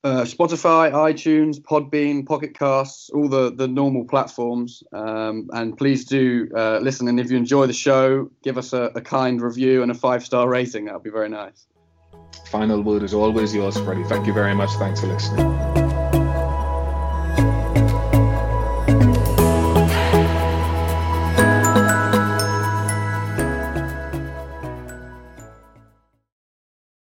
Uh, 0.05 0.23
Spotify, 0.23 0.93
iTunes, 0.93 1.59
Podbean, 1.59 2.27
Pocket 2.27 2.57
Casts, 2.57 3.09
all 3.11 3.29
the, 3.29 3.51
the 3.53 3.67
normal 3.67 4.05
platforms. 4.05 4.83
Um, 4.93 5.49
and 5.53 5.77
please 5.77 6.05
do 6.05 6.49
uh, 6.55 6.79
listen. 6.83 7.09
And 7.09 7.19
if 7.19 7.31
you 7.31 7.39
enjoy 7.39 7.67
the 7.67 7.73
show, 7.73 8.31
give 8.43 8.59
us 8.59 8.75
a, 8.75 8.93
a 8.95 9.01
kind 9.01 9.41
review 9.41 9.83
and 9.83 9.91
a 9.91 9.95
five 9.95 10.25
star 10.25 10.49
rating. 10.49 10.85
That 10.85 10.95
would 10.95 11.03
be 11.03 11.11
very 11.11 11.31
nice. 11.31 11.67
Final 12.47 12.83
word 12.83 13.03
is 13.03 13.15
always 13.15 13.55
yours, 13.55 13.77
Freddie. 13.79 14.05
Thank 14.05 14.27
you 14.27 14.33
very 14.33 14.55
much. 14.55 14.71
Thanks 14.79 15.01
for 15.01 15.07
listening. 15.07 15.78